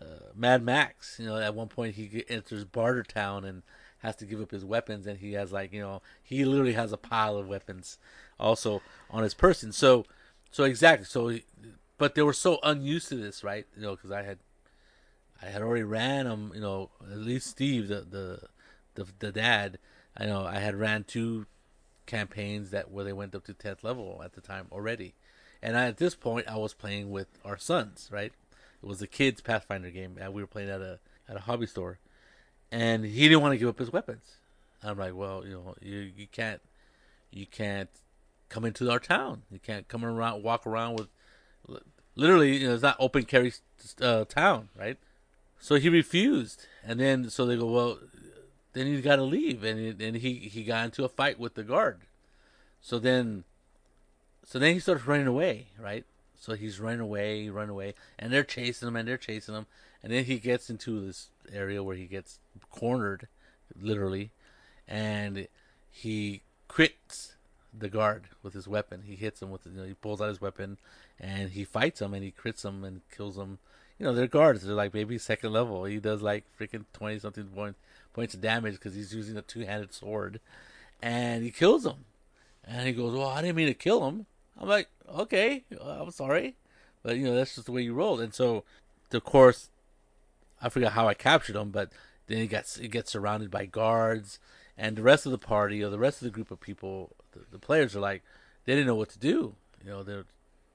uh, 0.03 0.05
Mad 0.35 0.63
Max? 0.63 1.17
You 1.19 1.27
know, 1.27 1.37
at 1.37 1.53
one 1.55 1.67
point 1.69 1.95
he 1.95 2.23
enters 2.27 2.65
Bartertown 2.65 3.45
and 3.47 3.61
has 4.01 4.15
to 4.17 4.25
give 4.25 4.41
up 4.41 4.51
his 4.51 4.65
weapons, 4.65 5.07
and 5.07 5.19
he 5.19 5.33
has 5.33 5.51
like 5.51 5.73
you 5.73 5.81
know, 5.81 6.01
he 6.23 6.45
literally 6.45 6.73
has 6.73 6.91
a 6.91 6.97
pile 6.97 7.37
of 7.37 7.47
weapons 7.47 7.97
also 8.39 8.81
on 9.09 9.23
his 9.23 9.33
person. 9.33 9.71
So, 9.71 10.05
so 10.51 10.63
exactly. 10.63 11.05
So, 11.05 11.37
but 11.97 12.15
they 12.15 12.21
were 12.21 12.33
so 12.33 12.59
unused 12.63 13.09
to 13.09 13.15
this, 13.15 13.43
right? 13.43 13.65
You 13.75 13.83
know, 13.83 13.95
because 13.95 14.11
I 14.11 14.23
had, 14.23 14.39
I 15.41 15.45
had 15.47 15.61
already 15.61 15.83
ran 15.83 16.25
them. 16.25 16.51
You 16.53 16.61
know, 16.61 16.89
at 17.09 17.17
least 17.17 17.47
Steve, 17.47 17.87
the 17.87 18.01
the 18.01 18.39
the, 18.95 19.07
the 19.19 19.31
dad. 19.31 19.79
I 20.17 20.25
know 20.25 20.45
I 20.45 20.59
had 20.59 20.75
ran 20.75 21.05
two 21.05 21.45
campaigns 22.05 22.71
that 22.71 22.91
where 22.91 23.05
they 23.05 23.13
went 23.13 23.33
up 23.33 23.45
to 23.45 23.53
10th 23.53 23.83
level 23.83 24.21
at 24.25 24.33
the 24.33 24.41
time 24.41 24.67
already. 24.71 25.13
And 25.61 25.77
I, 25.77 25.85
at 25.85 25.97
this 25.97 26.15
point, 26.15 26.47
I 26.47 26.57
was 26.57 26.73
playing 26.73 27.11
with 27.11 27.27
our 27.45 27.57
sons, 27.57 28.09
right? 28.11 28.33
It 28.83 28.85
was 28.85 29.01
a 29.01 29.07
kids 29.07 29.41
Pathfinder 29.41 29.91
game, 29.91 30.17
and 30.19 30.33
we 30.33 30.41
were 30.41 30.47
playing 30.47 30.69
at 30.69 30.81
a 30.81 30.99
at 31.29 31.37
a 31.37 31.41
hobby 31.41 31.67
store, 31.67 31.99
and 32.71 33.05
he 33.05 33.27
didn't 33.27 33.41
want 33.41 33.53
to 33.53 33.57
give 33.57 33.67
up 33.69 33.79
his 33.79 33.91
weapons. 33.91 34.37
I'm 34.83 34.97
like, 34.97 35.13
well, 35.15 35.43
you 35.45 35.53
know, 35.53 35.75
you 35.81 36.11
you 36.15 36.27
can't 36.31 36.61
you 37.31 37.45
can't 37.45 37.89
come 38.49 38.65
into 38.65 38.89
our 38.91 38.99
town. 38.99 39.43
You 39.51 39.59
can't 39.59 39.87
come 39.87 40.03
around, 40.03 40.43
walk 40.43 40.65
around 40.67 40.97
with 40.99 41.07
literally, 42.15 42.57
you 42.57 42.67
know, 42.67 42.73
it's 42.73 42.83
not 42.83 42.97
open 42.99 43.23
carry 43.23 43.53
uh, 44.01 44.25
town, 44.25 44.69
right? 44.77 44.97
So 45.59 45.75
he 45.75 45.89
refused, 45.89 46.65
and 46.83 46.99
then 46.99 47.29
so 47.29 47.45
they 47.45 47.55
go, 47.55 47.67
well, 47.67 47.99
then 48.73 48.87
you 48.87 49.01
got 49.01 49.17
to 49.17 49.23
leave, 49.23 49.63
and 49.63 49.79
he- 49.79 50.05
and 50.05 50.17
he 50.17 50.33
he 50.33 50.63
got 50.63 50.85
into 50.85 51.03
a 51.03 51.09
fight 51.09 51.39
with 51.39 51.53
the 51.53 51.63
guard. 51.63 52.01
So 52.81 52.97
then, 52.97 53.43
so 54.43 54.57
then 54.57 54.73
he 54.73 54.79
starts 54.79 55.05
running 55.05 55.27
away, 55.27 55.67
right? 55.79 56.03
So 56.39 56.55
he's 56.55 56.79
running 56.79 56.99
away, 56.99 57.47
running 57.49 57.69
away, 57.69 57.93
and 58.17 58.33
they're 58.33 58.43
chasing 58.43 58.87
him, 58.87 58.95
and 58.95 59.07
they're 59.07 59.17
chasing 59.17 59.53
him, 59.53 59.67
and 60.01 60.11
then 60.11 60.25
he 60.25 60.39
gets 60.39 60.69
into 60.69 61.05
this 61.05 61.29
area 61.53 61.83
where 61.83 61.95
he 61.95 62.05
gets 62.05 62.39
cornered, 62.71 63.27
literally, 63.79 64.31
and 64.87 65.47
he 65.91 66.41
crits 66.69 67.33
the 67.77 67.89
guard 67.89 68.23
with 68.43 68.53
his 68.53 68.67
weapon. 68.67 69.03
He 69.05 69.15
hits 69.15 69.41
him 69.41 69.51
with, 69.51 69.65
you 69.65 69.71
know, 69.73 69.83
he 69.83 69.93
pulls 69.93 70.21
out 70.21 70.29
his 70.29 70.41
weapon, 70.41 70.77
and 71.19 71.51
he 71.51 71.63
fights 71.63 72.01
him, 72.01 72.13
and 72.13 72.23
he 72.23 72.31
crits 72.31 72.65
him 72.65 72.83
and 72.83 73.01
kills 73.15 73.37
him. 73.37 73.59
You 73.99 74.07
know, 74.07 74.13
they're 74.13 74.27
guards. 74.27 74.63
They're 74.63 74.75
like 74.75 74.93
maybe 74.93 75.17
second 75.17 75.53
level. 75.53 75.85
He 75.85 75.99
does 75.99 76.21
like 76.21 76.45
freaking 76.59 76.85
twenty 76.91 77.19
something 77.19 77.45
point, 77.45 77.75
points 78.13 78.33
of 78.33 78.41
damage 78.41 78.73
because 78.73 78.95
he's 78.95 79.13
using 79.13 79.37
a 79.37 79.41
two 79.41 79.61
handed 79.61 79.93
sword, 79.93 80.39
and 81.01 81.43
he 81.43 81.51
kills 81.51 81.85
him. 81.85 82.05
And 82.63 82.87
he 82.87 82.93
goes, 82.93 83.13
"Well, 83.13 83.27
I 83.27 83.41
didn't 83.41 83.57
mean 83.57 83.67
to 83.67 83.73
kill 83.73 84.07
him." 84.07 84.25
I'm 84.57 84.67
like, 84.67 84.89
"Okay, 85.07 85.63
I'm 85.79 86.11
sorry," 86.11 86.55
but 87.03 87.15
you 87.15 87.25
know 87.25 87.35
that's 87.35 87.55
just 87.55 87.67
the 87.67 87.71
way 87.71 87.81
you 87.83 87.93
rolled. 87.93 88.21
And 88.21 88.33
so, 88.33 88.63
of 89.11 89.23
course, 89.23 89.69
I 90.61 90.69
forgot 90.69 90.93
how 90.93 91.07
I 91.07 91.13
captured 91.13 91.55
him, 91.55 91.69
but 91.69 91.91
then 92.27 92.37
he 92.37 92.47
gets 92.47 92.77
he 92.77 92.87
gets 92.87 93.11
surrounded 93.11 93.51
by 93.51 93.65
guards, 93.65 94.39
and 94.77 94.95
the 94.95 95.03
rest 95.03 95.25
of 95.25 95.31
the 95.31 95.37
party 95.37 95.83
or 95.83 95.89
the 95.89 95.99
rest 95.99 96.21
of 96.21 96.25
the 96.25 96.31
group 96.31 96.51
of 96.51 96.59
people, 96.59 97.15
the, 97.33 97.41
the 97.51 97.59
players 97.59 97.95
are 97.95 97.99
like, 97.99 98.23
they 98.65 98.73
didn't 98.73 98.87
know 98.87 98.95
what 98.95 99.09
to 99.09 99.19
do. 99.19 99.55
You 99.83 99.89
know, 99.89 100.03
they're. 100.03 100.25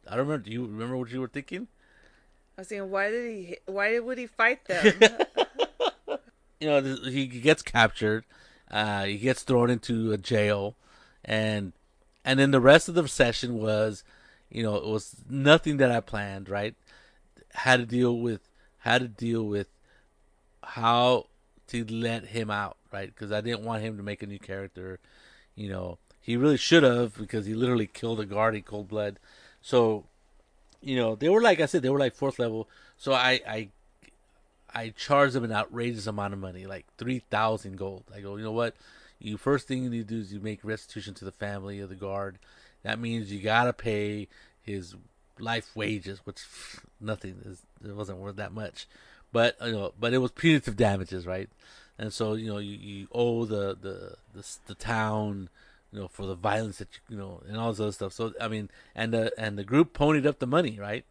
I 0.06 0.16
don't 0.16 0.26
remember. 0.26 0.44
Do 0.44 0.52
you 0.52 0.66
remember 0.66 0.96
what 0.96 1.10
you 1.10 1.20
were 1.20 1.28
thinking? 1.28 1.68
I 2.56 2.62
was 2.62 2.68
saying, 2.68 2.90
why 2.90 3.10
did 3.10 3.30
he? 3.30 3.56
Why 3.66 3.98
would 3.98 4.18
he 4.18 4.26
fight 4.26 4.64
them? 4.66 4.94
you 6.60 6.68
know, 6.68 6.80
he 6.82 7.26
gets 7.26 7.62
captured, 7.62 8.24
uh, 8.70 9.04
he 9.04 9.18
gets 9.18 9.42
thrown 9.42 9.70
into 9.70 10.12
a 10.12 10.18
jail, 10.18 10.74
and 11.24 11.72
and 12.24 12.38
then 12.38 12.50
the 12.50 12.60
rest 12.60 12.88
of 12.88 12.94
the 12.94 13.06
session 13.08 13.58
was, 13.58 14.04
you 14.50 14.62
know, 14.62 14.74
it 14.76 14.86
was 14.86 15.16
nothing 15.28 15.76
that 15.78 15.90
I 15.90 16.00
planned. 16.00 16.48
Right, 16.48 16.74
had 17.52 17.80
to 17.80 17.86
deal 17.86 18.18
with, 18.18 18.48
had 18.78 19.02
to 19.02 19.08
deal 19.08 19.42
with 19.44 19.68
how 20.62 21.26
to 21.68 21.84
let 21.86 22.26
him 22.26 22.50
out, 22.50 22.76
right? 22.92 23.12
Because 23.12 23.32
I 23.32 23.40
didn't 23.40 23.64
want 23.64 23.82
him 23.82 23.96
to 23.96 24.02
make 24.02 24.22
a 24.22 24.26
new 24.26 24.38
character. 24.38 24.98
You 25.54 25.68
know, 25.68 25.98
he 26.20 26.36
really 26.36 26.56
should 26.56 26.82
have 26.82 27.16
because 27.16 27.46
he 27.46 27.54
literally 27.54 27.86
killed 27.86 28.20
a 28.20 28.26
guard 28.26 28.54
in 28.54 28.62
cold 28.62 28.88
blood. 28.88 29.18
So, 29.62 30.04
you 30.80 30.96
know, 30.96 31.14
they 31.14 31.28
were 31.28 31.40
like 31.40 31.60
I 31.60 31.66
said, 31.66 31.82
they 31.82 31.90
were 31.90 31.98
like 31.98 32.14
fourth 32.14 32.38
level. 32.38 32.68
So 32.96 33.12
I 33.12 33.40
I 33.48 33.68
I 34.74 34.88
charged 34.90 35.34
them 35.34 35.44
an 35.44 35.52
outrageous 35.52 36.06
amount 36.06 36.34
of 36.34 36.38
money, 36.38 36.66
like 36.66 36.86
three 36.98 37.20
thousand 37.30 37.78
gold. 37.78 38.04
I 38.14 38.20
go, 38.20 38.36
you 38.36 38.44
know 38.44 38.52
what? 38.52 38.74
You 39.18 39.38
first 39.38 39.66
thing 39.66 39.82
you 39.82 39.90
need 39.90 40.08
to 40.08 40.14
do 40.14 40.20
is 40.20 40.32
you 40.32 40.40
make 40.40 40.60
restitution 40.62 41.14
to 41.14 41.24
the 41.24 41.32
family 41.32 41.80
of 41.80 41.88
the 41.88 41.94
guard. 41.94 42.38
That 42.82 42.98
means 42.98 43.32
you 43.32 43.40
gotta 43.40 43.72
pay 43.72 44.28
his 44.62 44.94
life 45.38 45.70
wages, 45.74 46.20
which 46.24 46.44
nothing 47.00 47.36
is 47.44 47.62
it 47.84 47.94
wasn't 47.94 48.18
worth 48.18 48.36
that 48.36 48.52
much, 48.52 48.86
but 49.32 49.56
you 49.64 49.72
know, 49.72 49.92
but 49.98 50.14
it 50.14 50.18
was 50.18 50.30
punitive 50.32 50.76
damages, 50.76 51.26
right? 51.26 51.48
And 51.98 52.12
so 52.12 52.34
you 52.34 52.48
know 52.48 52.58
you, 52.58 52.76
you 52.76 53.08
owe 53.12 53.44
the, 53.44 53.76
the 53.80 54.16
the 54.34 54.46
the 54.66 54.74
town, 54.74 55.48
you 55.92 56.00
know, 56.00 56.08
for 56.08 56.26
the 56.26 56.34
violence 56.34 56.78
that 56.78 56.88
you, 56.92 57.16
you 57.16 57.22
know 57.22 57.42
and 57.48 57.56
all 57.56 57.72
this 57.72 57.80
other 57.80 57.92
stuff. 57.92 58.12
So 58.12 58.32
I 58.40 58.48
mean, 58.48 58.70
and 58.94 59.12
the 59.12 59.32
and 59.38 59.58
the 59.58 59.64
group 59.64 59.96
ponied 59.96 60.26
up 60.26 60.38
the 60.38 60.46
money, 60.46 60.78
right? 60.80 61.04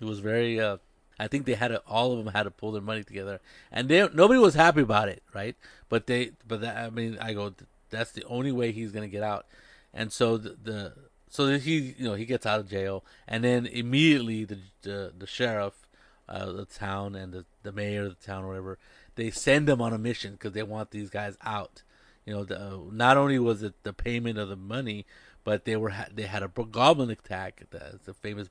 It 0.00 0.04
was 0.04 0.20
very. 0.20 0.60
Uh, 0.60 0.78
I 1.18 1.28
think 1.28 1.46
they 1.46 1.54
had 1.54 1.68
to, 1.68 1.78
all 1.86 2.12
of 2.12 2.22
them 2.22 2.34
had 2.34 2.42
to 2.42 2.50
pull 2.50 2.72
their 2.72 2.82
money 2.82 3.02
together, 3.02 3.40
and 3.72 3.88
they 3.88 4.06
nobody 4.12 4.38
was 4.38 4.54
happy 4.54 4.82
about 4.82 5.08
it, 5.08 5.22
right? 5.32 5.56
But 5.88 6.06
they, 6.06 6.32
but 6.46 6.60
that, 6.60 6.76
I 6.76 6.90
mean, 6.90 7.16
I 7.18 7.32
go, 7.32 7.54
that's 7.88 8.12
the 8.12 8.24
only 8.24 8.52
way 8.52 8.70
he's 8.70 8.92
gonna 8.92 9.08
get 9.08 9.22
out, 9.22 9.46
and 9.94 10.12
so 10.12 10.36
the, 10.36 10.56
the 10.62 10.92
so 11.28 11.58
he 11.58 11.94
you 11.98 12.04
know 12.04 12.14
he 12.14 12.24
gets 12.24 12.46
out 12.46 12.60
of 12.60 12.68
jail 12.68 13.04
and 13.28 13.44
then 13.44 13.66
immediately 13.66 14.44
the 14.44 14.58
the, 14.82 15.12
the 15.16 15.26
sheriff 15.26 15.85
uh, 16.28 16.50
the 16.52 16.64
town 16.64 17.14
and 17.14 17.32
the, 17.32 17.44
the 17.62 17.72
mayor 17.72 18.04
of 18.04 18.18
the 18.18 18.26
town 18.26 18.44
or 18.44 18.48
whatever 18.48 18.78
they 19.14 19.30
send 19.30 19.66
them 19.66 19.80
on 19.80 19.92
a 19.92 19.98
mission 19.98 20.32
because 20.32 20.52
they 20.52 20.62
want 20.62 20.90
these 20.90 21.10
guys 21.10 21.36
out 21.42 21.82
you 22.24 22.32
know 22.32 22.44
the, 22.44 22.60
uh, 22.60 22.78
not 22.90 23.16
only 23.16 23.38
was 23.38 23.62
it 23.62 23.74
the 23.82 23.92
payment 23.92 24.38
of 24.38 24.48
the 24.48 24.56
money 24.56 25.06
but 25.44 25.64
they 25.64 25.76
were 25.76 25.92
they 26.12 26.24
had 26.24 26.42
a 26.42 26.48
goblin 26.48 27.10
attack 27.10 27.62
that's 27.70 28.08
a 28.08 28.14
famous 28.14 28.48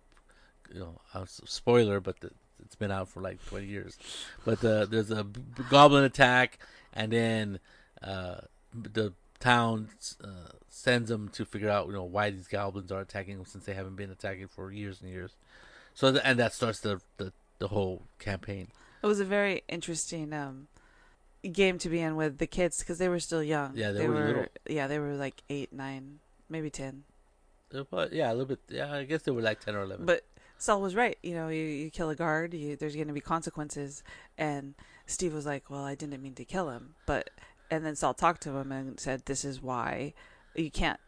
you 0.74 0.79
know 0.79 1.00
uh, 1.13 1.25
spoiler 1.25 2.00
but 2.00 2.20
the, 2.22 2.32
it's 2.63 2.75
been 2.75 2.91
out 2.91 3.10
for 3.10 3.22
like 3.22 3.44
20 3.48 3.65
years 3.65 3.98
but 4.46 4.62
the, 4.62 4.88
there's 4.89 5.12
a 5.12 5.25
goblin 5.70 6.03
attack 6.03 6.60
and 6.94 7.12
then 7.12 7.60
uh, 8.01 8.38
the 8.74 9.13
town 9.39 9.89
uh, 10.24 10.27
sends 10.70 11.10
them 11.10 11.29
to 11.29 11.46
figure 11.46 11.70
out 11.70 11.88
you 11.88 11.94
know 11.94 12.03
why 12.03 12.29
these 12.29 12.48
goblins 12.48 12.91
are 12.91 13.01
attacking 13.01 13.38
them 13.38 13.46
since 13.46 13.65
they 13.65 13.74
haven't 13.74 13.96
been 13.96 14.12
attacking 14.12 14.48
for 14.48 14.72
years 14.72 15.01
and 15.01 15.10
years. 15.10 15.36
So 15.94 16.12
the, 16.12 16.25
and 16.25 16.39
that 16.39 16.53
starts 16.53 16.79
the, 16.79 17.00
the 17.17 17.32
the 17.60 17.70
whole 17.70 18.04
campaign. 18.20 18.68
It 19.04 19.08
was 19.08 19.20
a 19.20 19.26
very 19.26 19.64
interesting 19.68 20.34
um, 20.34 20.68
game 21.52 21.78
to 21.80 21.90
be 21.90 22.00
in 22.00 22.16
with 22.16 22.38
the 22.38 22.48
kids 22.48 22.80
because 22.80 22.98
they 22.98 23.10
were 23.10 23.20
still 23.20 23.44
young. 23.44 23.74
Yeah, 23.76 23.92
they, 23.92 24.00
they 24.00 24.08
were, 24.08 24.28
little. 24.28 24.46
Yeah, 24.68 24.88
they 24.88 25.00
were 25.00 25.14
like 25.14 25.44
eight, 25.50 25.72
nine, 25.72 26.20
maybe 26.50 26.70
ten. 26.70 27.04
But 27.92 28.14
yeah, 28.14 28.30
a 28.30 28.34
little 28.34 28.46
bit. 28.46 28.60
Yeah, 28.70 28.92
I 28.94 29.04
guess 29.04 29.24
they 29.24 29.32
were 29.32 29.42
like 29.42 29.60
ten 29.60 29.76
or 29.76 29.82
eleven. 29.82 30.06
But 30.06 30.24
Saul 30.58 30.82
was 30.82 30.96
right. 30.96 31.18
You 31.22 31.36
know, 31.36 31.50
you, 31.50 31.64
you 31.64 31.90
kill 31.92 32.10
a 32.10 32.16
guard, 32.16 32.54
you, 32.54 32.76
there's 32.76 32.96
going 32.96 33.08
to 33.08 33.14
be 33.14 33.22
consequences. 33.22 34.04
And 34.38 34.76
Steve 35.06 35.34
was 35.34 35.46
like, 35.46 35.70
"Well, 35.70 35.84
I 35.84 35.96
didn't 35.96 36.22
mean 36.22 36.36
to 36.36 36.46
kill 36.46 36.70
him," 36.70 36.96
but 37.06 37.30
and 37.70 37.86
then 37.86 37.96
Saul 37.96 38.14
talked 38.14 38.42
to 38.44 38.58
him 38.58 38.72
and 38.72 39.00
said, 39.00 39.26
"This 39.26 39.44
is 39.44 39.62
why 39.62 40.14
you 40.56 40.72
can't 40.72 41.00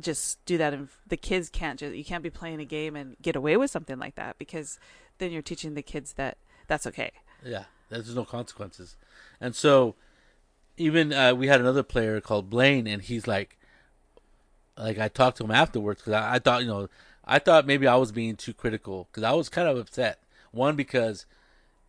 just 0.00 0.44
do 0.44 0.58
that." 0.58 0.72
And 0.74 0.88
the 1.06 1.16
kids 1.16 1.48
can't 1.48 1.78
just 1.78 1.94
you 1.94 2.04
can't 2.04 2.22
be 2.22 2.30
playing 2.30 2.60
a 2.60 2.64
game 2.64 2.96
and 2.96 3.16
get 3.22 3.36
away 3.36 3.56
with 3.56 3.70
something 3.70 3.98
like 3.98 4.14
that 4.16 4.38
because 4.38 4.78
then 5.18 5.32
you're 5.32 5.42
teaching 5.42 5.74
the 5.74 5.82
kids 5.82 6.14
that 6.14 6.38
that's 6.66 6.86
okay. 6.86 7.12
Yeah, 7.44 7.64
there's 7.88 8.14
no 8.14 8.24
consequences, 8.24 8.96
and 9.40 9.54
so 9.54 9.94
even 10.76 11.12
uh, 11.12 11.34
we 11.34 11.46
had 11.46 11.60
another 11.60 11.82
player 11.82 12.20
called 12.20 12.50
Blaine, 12.50 12.86
and 12.86 13.02
he's 13.02 13.26
like, 13.26 13.56
like 14.76 14.98
I 14.98 15.08
talked 15.08 15.38
to 15.38 15.44
him 15.44 15.50
afterwards 15.50 16.00
because 16.00 16.14
I, 16.14 16.34
I 16.34 16.38
thought 16.38 16.62
you 16.62 16.68
know 16.68 16.88
I 17.24 17.38
thought 17.38 17.66
maybe 17.66 17.86
I 17.86 17.96
was 17.96 18.12
being 18.12 18.36
too 18.36 18.52
critical 18.52 19.08
because 19.10 19.22
I 19.22 19.32
was 19.32 19.48
kind 19.48 19.68
of 19.68 19.78
upset. 19.78 20.20
One 20.50 20.76
because 20.76 21.26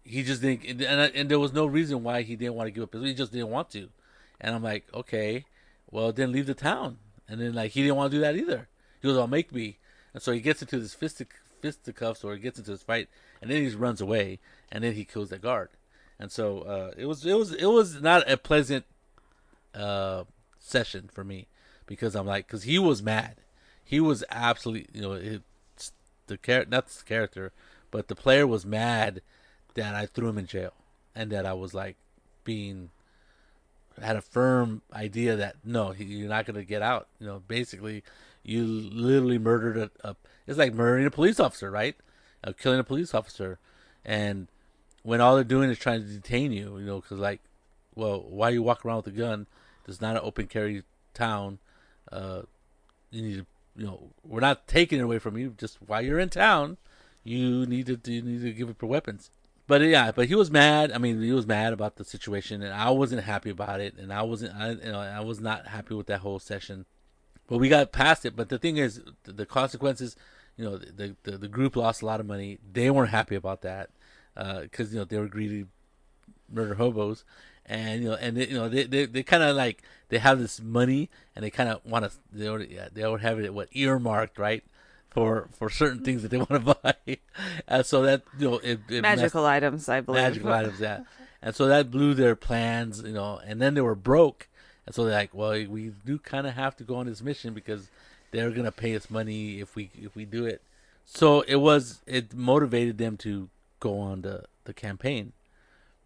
he 0.03 0.23
just 0.23 0.41
didn't, 0.41 0.81
and, 0.81 1.15
and 1.15 1.29
there 1.29 1.39
was 1.39 1.53
no 1.53 1.65
reason 1.65 2.03
why 2.03 2.21
he 2.21 2.35
didn't 2.35 2.55
want 2.55 2.67
to 2.67 2.71
give 2.71 2.83
up. 2.83 2.93
He 2.93 3.13
just 3.13 3.31
didn't 3.31 3.49
want 3.49 3.69
to, 3.71 3.89
and 4.39 4.55
I'm 4.55 4.63
like, 4.63 4.85
okay, 4.93 5.45
well 5.89 6.11
then 6.11 6.31
leave 6.31 6.47
the 6.47 6.53
town. 6.53 6.97
And 7.27 7.41
then 7.41 7.53
like 7.53 7.71
he 7.71 7.81
didn't 7.81 7.95
want 7.95 8.11
to 8.11 8.17
do 8.17 8.21
that 8.21 8.35
either. 8.35 8.67
He 9.01 9.07
goes, 9.07 9.17
I'll 9.17 9.27
make 9.27 9.51
me. 9.51 9.77
And 10.13 10.21
so 10.21 10.31
he 10.31 10.39
gets 10.39 10.61
into 10.61 10.79
this 10.79 10.95
fistic, 10.95 11.27
fisticuffs 11.61 12.23
or 12.23 12.33
he 12.33 12.39
gets 12.39 12.57
into 12.57 12.71
this 12.71 12.83
fight, 12.83 13.09
and 13.41 13.51
then 13.51 13.61
he 13.61 13.75
runs 13.75 14.01
away, 14.01 14.39
and 14.71 14.83
then 14.83 14.93
he 14.93 15.03
kills 15.03 15.29
the 15.29 15.39
guard. 15.39 15.69
And 16.19 16.31
so 16.31 16.59
uh, 16.61 16.91
it 16.97 17.05
was 17.05 17.25
it 17.25 17.33
was 17.33 17.53
it 17.53 17.65
was 17.65 18.01
not 18.01 18.29
a 18.29 18.37
pleasant 18.37 18.85
uh, 19.73 20.23
session 20.59 21.09
for 21.13 21.23
me 21.23 21.47
because 21.85 22.15
I'm 22.15 22.25
like 22.25 22.47
because 22.47 22.63
he 22.63 22.79
was 22.79 23.03
mad, 23.03 23.35
he 23.83 23.99
was 23.99 24.23
absolutely 24.29 24.87
you 24.93 25.01
know 25.01 25.13
it, 25.13 25.41
the 26.27 26.37
character 26.37 26.69
not 26.71 26.87
the 26.87 27.03
character, 27.03 27.51
but 27.91 28.07
the 28.07 28.15
player 28.15 28.47
was 28.47 28.65
mad 28.65 29.21
that 29.73 29.93
I 29.93 30.05
threw 30.05 30.29
him 30.29 30.37
in 30.37 30.47
jail 30.47 30.73
and 31.13 31.31
that 31.31 31.45
I 31.45 31.53
was 31.53 31.73
like 31.73 31.97
being 32.43 32.91
had 34.01 34.15
a 34.15 34.21
firm 34.21 34.81
idea 34.93 35.35
that 35.35 35.57
no, 35.63 35.93
you're 35.93 36.29
not 36.29 36.45
going 36.45 36.55
to 36.55 36.65
get 36.65 36.81
out. 36.81 37.07
You 37.19 37.27
know, 37.27 37.41
basically, 37.47 38.03
you 38.43 38.65
literally 38.65 39.37
murdered 39.37 39.77
a, 39.77 39.91
a. 40.07 40.15
It's 40.47 40.57
like 40.57 40.73
murdering 40.73 41.05
a 41.05 41.11
police 41.11 41.39
officer, 41.39 41.71
right? 41.71 41.95
Uh, 42.43 42.53
killing 42.57 42.79
a 42.79 42.83
police 42.83 43.13
officer, 43.13 43.57
and 44.03 44.47
when 45.03 45.21
all 45.21 45.35
they're 45.35 45.43
doing 45.43 45.69
is 45.69 45.79
trying 45.79 46.01
to 46.01 46.07
detain 46.07 46.51
you, 46.51 46.77
you 46.77 46.85
know, 46.85 46.99
because 46.99 47.19
like, 47.19 47.41
well, 47.95 48.21
why 48.21 48.49
you 48.49 48.61
walk 48.61 48.85
around 48.85 48.97
with 48.97 49.07
a 49.07 49.11
gun? 49.17 49.47
It's 49.87 50.01
not 50.01 50.15
an 50.15 50.21
open 50.23 50.47
carry 50.47 50.83
town. 51.13 51.59
Uh, 52.11 52.41
you 53.11 53.21
need 53.21 53.37
to, 53.37 53.45
you 53.77 53.85
know, 53.85 54.09
we're 54.23 54.39
not 54.39 54.67
taking 54.67 54.99
it 54.99 55.03
away 55.03 55.19
from 55.19 55.37
you. 55.37 55.53
Just 55.57 55.77
while 55.85 56.01
you're 56.01 56.19
in 56.19 56.29
town, 56.29 56.77
you 57.23 57.65
need 57.65 57.87
to 57.87 57.99
you 58.11 58.21
need 58.21 58.41
to 58.41 58.51
give 58.51 58.69
up 58.69 58.81
your 58.81 58.89
weapons 58.89 59.29
but 59.67 59.81
yeah, 59.81 60.11
but 60.11 60.27
he 60.27 60.35
was 60.35 60.51
mad. 60.51 60.91
I 60.91 60.97
mean, 60.97 61.21
he 61.21 61.31
was 61.31 61.47
mad 61.47 61.73
about 61.73 61.95
the 61.95 62.03
situation, 62.03 62.61
and 62.61 62.73
I 62.73 62.91
wasn't 62.91 63.23
happy 63.23 63.49
about 63.49 63.79
it, 63.79 63.95
and 63.97 64.13
I 64.13 64.21
wasn't, 64.21 64.55
I, 64.55 64.71
you 64.71 64.91
know, 64.91 64.99
I 64.99 65.21
was 65.21 65.39
not 65.39 65.67
happy 65.67 65.95
with 65.95 66.07
that 66.07 66.19
whole 66.19 66.39
session. 66.39 66.85
But 67.47 67.57
we 67.59 67.69
got 67.69 67.91
past 67.91 68.25
it. 68.25 68.35
But 68.35 68.49
the 68.49 68.57
thing 68.57 68.77
is, 68.77 69.01
the 69.23 69.45
consequences, 69.45 70.15
you 70.57 70.65
know, 70.65 70.77
the 70.77 71.15
the, 71.23 71.37
the 71.37 71.47
group 71.47 71.75
lost 71.75 72.01
a 72.01 72.05
lot 72.05 72.19
of 72.19 72.25
money. 72.25 72.59
They 72.71 72.91
weren't 72.91 73.09
happy 73.09 73.35
about 73.35 73.61
that 73.61 73.89
because 74.35 74.89
uh, 74.89 74.91
you 74.91 74.99
know 74.99 75.05
they 75.05 75.17
were 75.17 75.27
greedy 75.27 75.65
murder 76.51 76.75
hobos, 76.75 77.23
and 77.65 78.03
you 78.03 78.09
know, 78.09 78.15
and 78.15 78.37
they, 78.37 78.47
you 78.47 78.55
know, 78.55 78.69
they 78.69 78.83
they, 78.83 79.05
they 79.05 79.23
kind 79.23 79.43
of 79.43 79.55
like 79.55 79.81
they 80.09 80.19
have 80.19 80.39
this 80.39 80.61
money, 80.61 81.09
and 81.35 81.43
they 81.43 81.49
kind 81.49 81.69
of 81.69 81.83
want 81.85 82.05
to 82.05 82.17
they 82.31 82.47
already 82.47 82.75
yeah, 82.75 82.89
they 82.91 83.03
already 83.03 83.23
have 83.23 83.39
it 83.39 83.53
what 83.53 83.69
earmarked 83.71 84.37
right 84.37 84.63
for 85.15 85.47
for 85.53 85.69
certain 85.69 86.03
things 86.03 86.21
that 86.23 86.29
they 86.29 86.37
want 86.37 86.49
to 86.49 86.59
buy, 86.83 87.17
and 87.69 87.85
so 87.85 88.01
that 88.01 88.23
you 88.37 88.51
know 88.51 88.57
it, 88.57 88.81
it 88.89 89.01
magical 89.01 89.43
messed, 89.43 89.53
items, 89.53 89.89
I 89.89 90.01
believe. 90.01 90.21
Magical 90.21 90.51
items, 90.51 90.79
yeah. 90.81 90.99
And 91.41 91.55
so 91.55 91.67
that 91.67 91.89
blew 91.89 92.13
their 92.13 92.35
plans, 92.35 93.01
you 93.01 93.13
know. 93.13 93.39
And 93.45 93.61
then 93.61 93.75
they 93.75 93.81
were 93.81 93.95
broke, 93.95 94.49
and 94.85 94.93
so 94.93 95.05
they're 95.05 95.13
like, 95.13 95.33
"Well, 95.33 95.51
we 95.51 95.93
do 96.05 96.19
kind 96.19 96.45
of 96.45 96.53
have 96.55 96.75
to 96.77 96.83
go 96.83 96.95
on 96.95 97.05
this 97.05 97.21
mission 97.21 97.53
because 97.53 97.89
they're 98.31 98.51
gonna 98.51 98.73
pay 98.73 98.93
us 98.93 99.09
money 99.09 99.61
if 99.61 99.73
we 99.73 99.89
if 99.95 100.15
we 100.15 100.25
do 100.25 100.45
it." 100.45 100.61
So 101.05 101.41
it 101.41 101.57
was 101.57 102.01
it 102.05 102.33
motivated 102.33 102.97
them 102.97 103.15
to 103.17 103.49
go 103.79 103.99
on 103.99 104.21
the 104.21 104.43
the 104.65 104.73
campaign, 104.73 105.31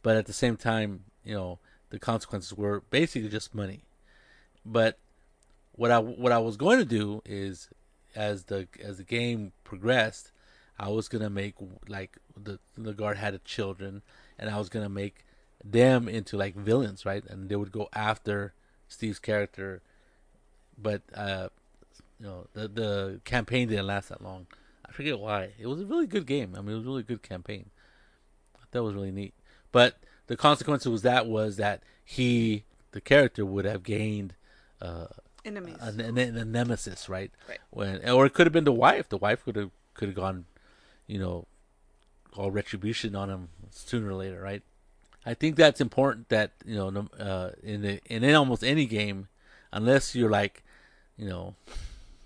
but 0.04 0.18
at 0.18 0.28
the 0.28 0.34
same 0.34 0.56
time, 0.56 1.06
you 1.24 1.34
know, 1.34 1.58
the 1.90 1.98
consequences 1.98 2.54
were 2.54 2.84
basically 2.92 3.30
just 3.30 3.56
money. 3.56 3.86
But 4.64 5.00
what 5.72 5.90
I 5.90 5.98
what 5.98 6.32
I 6.32 6.38
was 6.38 6.58
going 6.58 6.78
to 6.78 6.86
do 6.86 7.24
is 7.26 7.70
as 8.16 8.46
the 8.46 8.68
as 8.82 8.98
the 8.98 9.04
game 9.04 9.52
progressed, 9.64 10.32
I 10.80 10.90
was 10.90 11.08
gonna 11.08 11.30
make 11.30 11.56
like 11.88 12.18
the 12.42 12.60
the 12.78 12.94
guard 12.94 13.18
had 13.18 13.44
children, 13.46 14.02
and 14.38 14.50
I 14.50 14.58
was 14.58 14.70
gonna 14.70 14.90
make 14.90 15.26
them 15.64 16.08
into 16.08 16.38
like 16.38 16.56
villains, 16.56 17.06
right? 17.06 17.24
And 17.28 17.50
they 17.50 17.56
would 17.56 17.72
go 17.72 17.90
after 17.94 18.54
Steve's 18.88 19.20
character, 19.20 19.82
but 20.78 21.02
uh, 21.14 21.50
you 22.20 22.26
know 22.26 22.48
the 22.54 22.68
the 22.68 23.22
campaign 23.26 23.68
didn't 23.68 23.88
last 23.88 24.10
that 24.10 24.22
long. 24.22 24.48
I 24.88 24.92
forget 24.92 25.20
why. 25.20 25.50
It 25.60 25.68
was 25.68 25.82
a 25.82 25.86
really 25.86 26.08
good 26.08 26.26
game. 26.26 26.56
I 26.58 26.62
mean, 26.62 26.72
it 26.72 26.78
was 26.78 26.86
a 26.86 26.90
really 26.90 27.04
good 27.04 27.22
campaign. 27.22 27.70
That 28.72 28.84
was 28.84 28.94
really 28.94 29.12
neat. 29.12 29.34
But 29.72 29.98
the 30.28 30.38
consequence 30.38 30.86
was 30.86 31.02
that 31.04 31.28
was 31.28 31.58
that 31.58 31.82
he, 32.04 32.64
the 32.92 33.02
character, 33.02 33.46
would 33.46 33.66
have 33.66 33.84
gained 33.84 34.36
uh, 34.82 35.08
enemies, 35.50 35.78
a, 35.82 36.04
a, 36.04 36.42
a, 36.42 36.46
nemesis, 36.46 37.10
right? 37.10 37.32
Right. 37.48 37.60
When 37.70 38.10
or 38.10 38.26
it 38.26 38.34
could 38.34 38.46
have 38.46 38.54
been 38.54 38.64
the 38.64 38.72
wife. 38.72 39.10
The 39.10 39.18
wife 39.18 39.44
could 39.44 39.56
have 39.56 39.72
could 39.94 40.10
have 40.10 40.16
gone, 40.16 40.46
you 41.08 41.20
know, 41.20 41.46
all 42.36 42.52
retribution 42.52 43.16
on 43.16 43.30
him 43.30 43.50
sooner 43.72 44.10
or 44.10 44.14
later, 44.14 44.42
right? 44.42 44.64
I 45.26 45.34
think 45.34 45.56
that's 45.56 45.82
important. 45.82 46.30
That 46.30 46.52
you 46.66 46.76
know, 46.76 47.08
uh, 47.20 47.52
in 47.62 47.82
the 47.82 48.00
in 48.06 48.24
almost 48.34 48.64
any 48.64 48.86
game, 48.86 49.28
unless 49.72 50.16
you're 50.16 50.30
like, 50.30 50.64
you 51.18 51.28
know, 51.28 51.56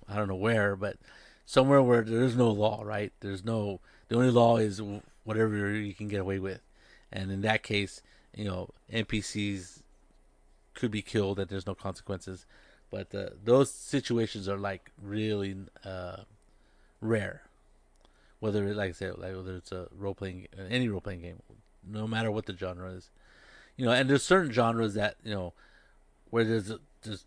I 0.08 0.15
don't 0.15 0.27
know 0.27 0.36
where, 0.36 0.75
but 0.75 0.98
somewhere 1.46 1.82
where 1.82 2.01
there's 2.01 2.36
no 2.36 2.50
law, 2.50 2.84
right? 2.84 3.12
There's 3.20 3.44
no 3.44 3.80
the 4.08 4.15
only 4.15 4.32
law 4.32 4.58
is 4.58 4.82
whatever 5.24 5.72
you 5.72 5.94
can 5.94 6.08
get 6.08 6.22
away 6.22 6.39
with, 6.39 6.62
and 7.12 7.32
in 7.32 7.42
that 7.42 7.63
case, 7.63 8.01
you 8.36 8.46
know 8.46 8.70
NPCs 8.92 9.82
could 10.74 10.92
be 10.92 11.01
killed 11.01 11.39
and 11.39 11.50
there's 11.50 11.68
no 11.68 11.75
consequences. 11.75 12.46
But 12.92 13.13
uh, 13.16 13.30
those 13.44 13.72
situations 13.72 14.48
are 14.48 14.58
like 14.58 14.92
really 15.02 15.56
uh, 15.84 16.18
rare. 17.02 17.42
Whether, 18.40 18.74
like 18.74 18.90
I 18.90 18.94
said, 18.94 19.18
like 19.18 19.36
whether 19.36 19.56
it's 19.56 19.72
a 19.72 19.88
role 19.98 20.13
playing, 20.13 20.48
any 20.70 20.90
role 20.90 21.02
playing 21.02 21.22
game, 21.22 21.42
no 21.88 22.08
matter 22.08 22.30
what 22.30 22.46
the 22.46 22.56
genre 22.56 22.92
is, 22.92 23.10
you 23.78 23.86
know. 23.86 23.92
And 23.92 24.10
there's 24.10 24.24
certain 24.24 24.52
genres 24.52 24.96
that 24.96 25.16
you 25.24 25.34
know 25.34 25.54
where 26.30 26.44
there's 26.44 26.72
there's 27.04 27.25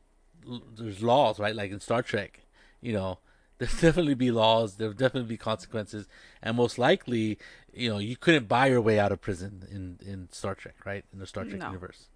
there's 0.76 1.02
laws, 1.02 1.38
right? 1.38 1.54
Like 1.54 1.70
in 1.70 1.80
Star 1.80 2.02
Trek, 2.02 2.40
you 2.80 2.92
know, 2.92 3.18
there'll 3.58 3.74
definitely 3.80 4.14
be 4.14 4.30
laws. 4.30 4.76
There'll 4.76 4.92
definitely 4.92 5.28
be 5.28 5.36
consequences, 5.38 6.06
and 6.42 6.56
most 6.56 6.78
likely, 6.78 7.38
you 7.72 7.88
know, 7.88 7.98
you 7.98 8.16
couldn't 8.16 8.46
buy 8.46 8.66
your 8.66 8.80
way 8.82 8.98
out 8.98 9.10
of 9.10 9.20
prison 9.20 9.66
in 9.70 9.98
in 10.06 10.28
Star 10.32 10.54
Trek, 10.54 10.74
right? 10.84 11.04
In 11.12 11.18
the 11.18 11.26
Star 11.26 11.44
Trek 11.44 11.60
No. 11.60 11.68
universe, 11.68 12.08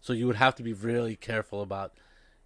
so 0.00 0.12
you 0.14 0.26
would 0.26 0.36
have 0.36 0.54
to 0.56 0.62
be 0.62 0.72
really 0.72 1.16
careful 1.16 1.60
about, 1.60 1.92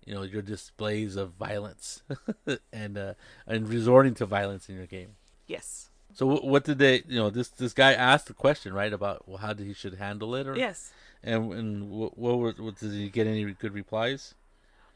you 0.06 0.14
know, 0.14 0.22
your 0.22 0.42
displays 0.42 1.16
of 1.16 1.32
violence 1.32 2.02
and 2.72 2.98
uh, 2.98 3.14
and 3.46 3.68
resorting 3.68 4.14
to 4.14 4.26
violence 4.26 4.68
in 4.68 4.76
your 4.76 4.86
game. 4.86 5.16
Yes. 5.46 5.90
So 6.14 6.28
wh- 6.36 6.44
what 6.44 6.64
did 6.64 6.78
they? 6.78 7.02
You 7.08 7.18
know, 7.18 7.30
this 7.30 7.48
this 7.48 7.72
guy 7.72 7.92
asked 7.92 8.26
the 8.26 8.34
question, 8.34 8.72
right, 8.74 8.92
about 8.92 9.28
well, 9.28 9.38
how 9.38 9.52
did 9.52 9.66
he 9.66 9.72
should 9.74 9.94
handle 9.94 10.34
it, 10.34 10.46
or 10.46 10.56
Yes. 10.56 10.92
and 11.22 11.52
and 11.52 11.90
what, 11.90 12.18
what 12.18 12.38
were 12.38 12.52
what, 12.58 12.76
did 12.78 12.92
he 12.92 13.08
get 13.08 13.26
any 13.26 13.44
good 13.52 13.72
replies? 13.74 14.34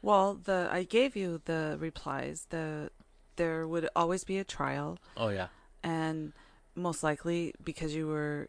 Well, 0.03 0.35
the 0.35 0.69
I 0.71 0.83
gave 0.85 1.17
you 1.17 1.41
the 1.45 1.77
replies. 1.81 2.47
The 2.51 2.91
there 3.37 3.67
would 3.67 3.89
always 3.95 4.25
be 4.25 4.39
a 4.39 4.45
trial, 4.45 4.99
Oh 5.17 5.29
yeah, 5.29 5.49
and 5.83 6.33
most 6.75 7.03
likely 7.03 7.55
because 7.65 7.95
you 7.95 8.07
were, 8.07 8.49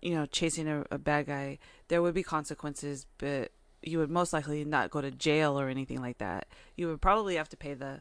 you 0.00 0.14
know, 0.14 0.26
chasing 0.26 0.68
a, 0.68 0.84
a 0.90 0.98
bad 0.98 1.26
guy, 1.26 1.58
there 1.88 2.02
would 2.02 2.14
be 2.14 2.22
consequences, 2.22 3.06
but 3.18 3.52
you 3.82 3.98
would 3.98 4.10
most 4.10 4.32
likely 4.32 4.64
not 4.64 4.90
go 4.90 5.00
to 5.00 5.10
jail 5.10 5.58
or 5.58 5.68
anything 5.68 6.00
like 6.00 6.18
that. 6.18 6.46
You 6.76 6.88
would 6.88 7.00
probably 7.00 7.36
have 7.36 7.48
to 7.50 7.56
pay 7.56 7.74
the 7.74 8.00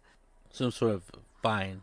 some 0.51 0.71
sort 0.71 0.91
of 0.93 1.03
fine. 1.41 1.81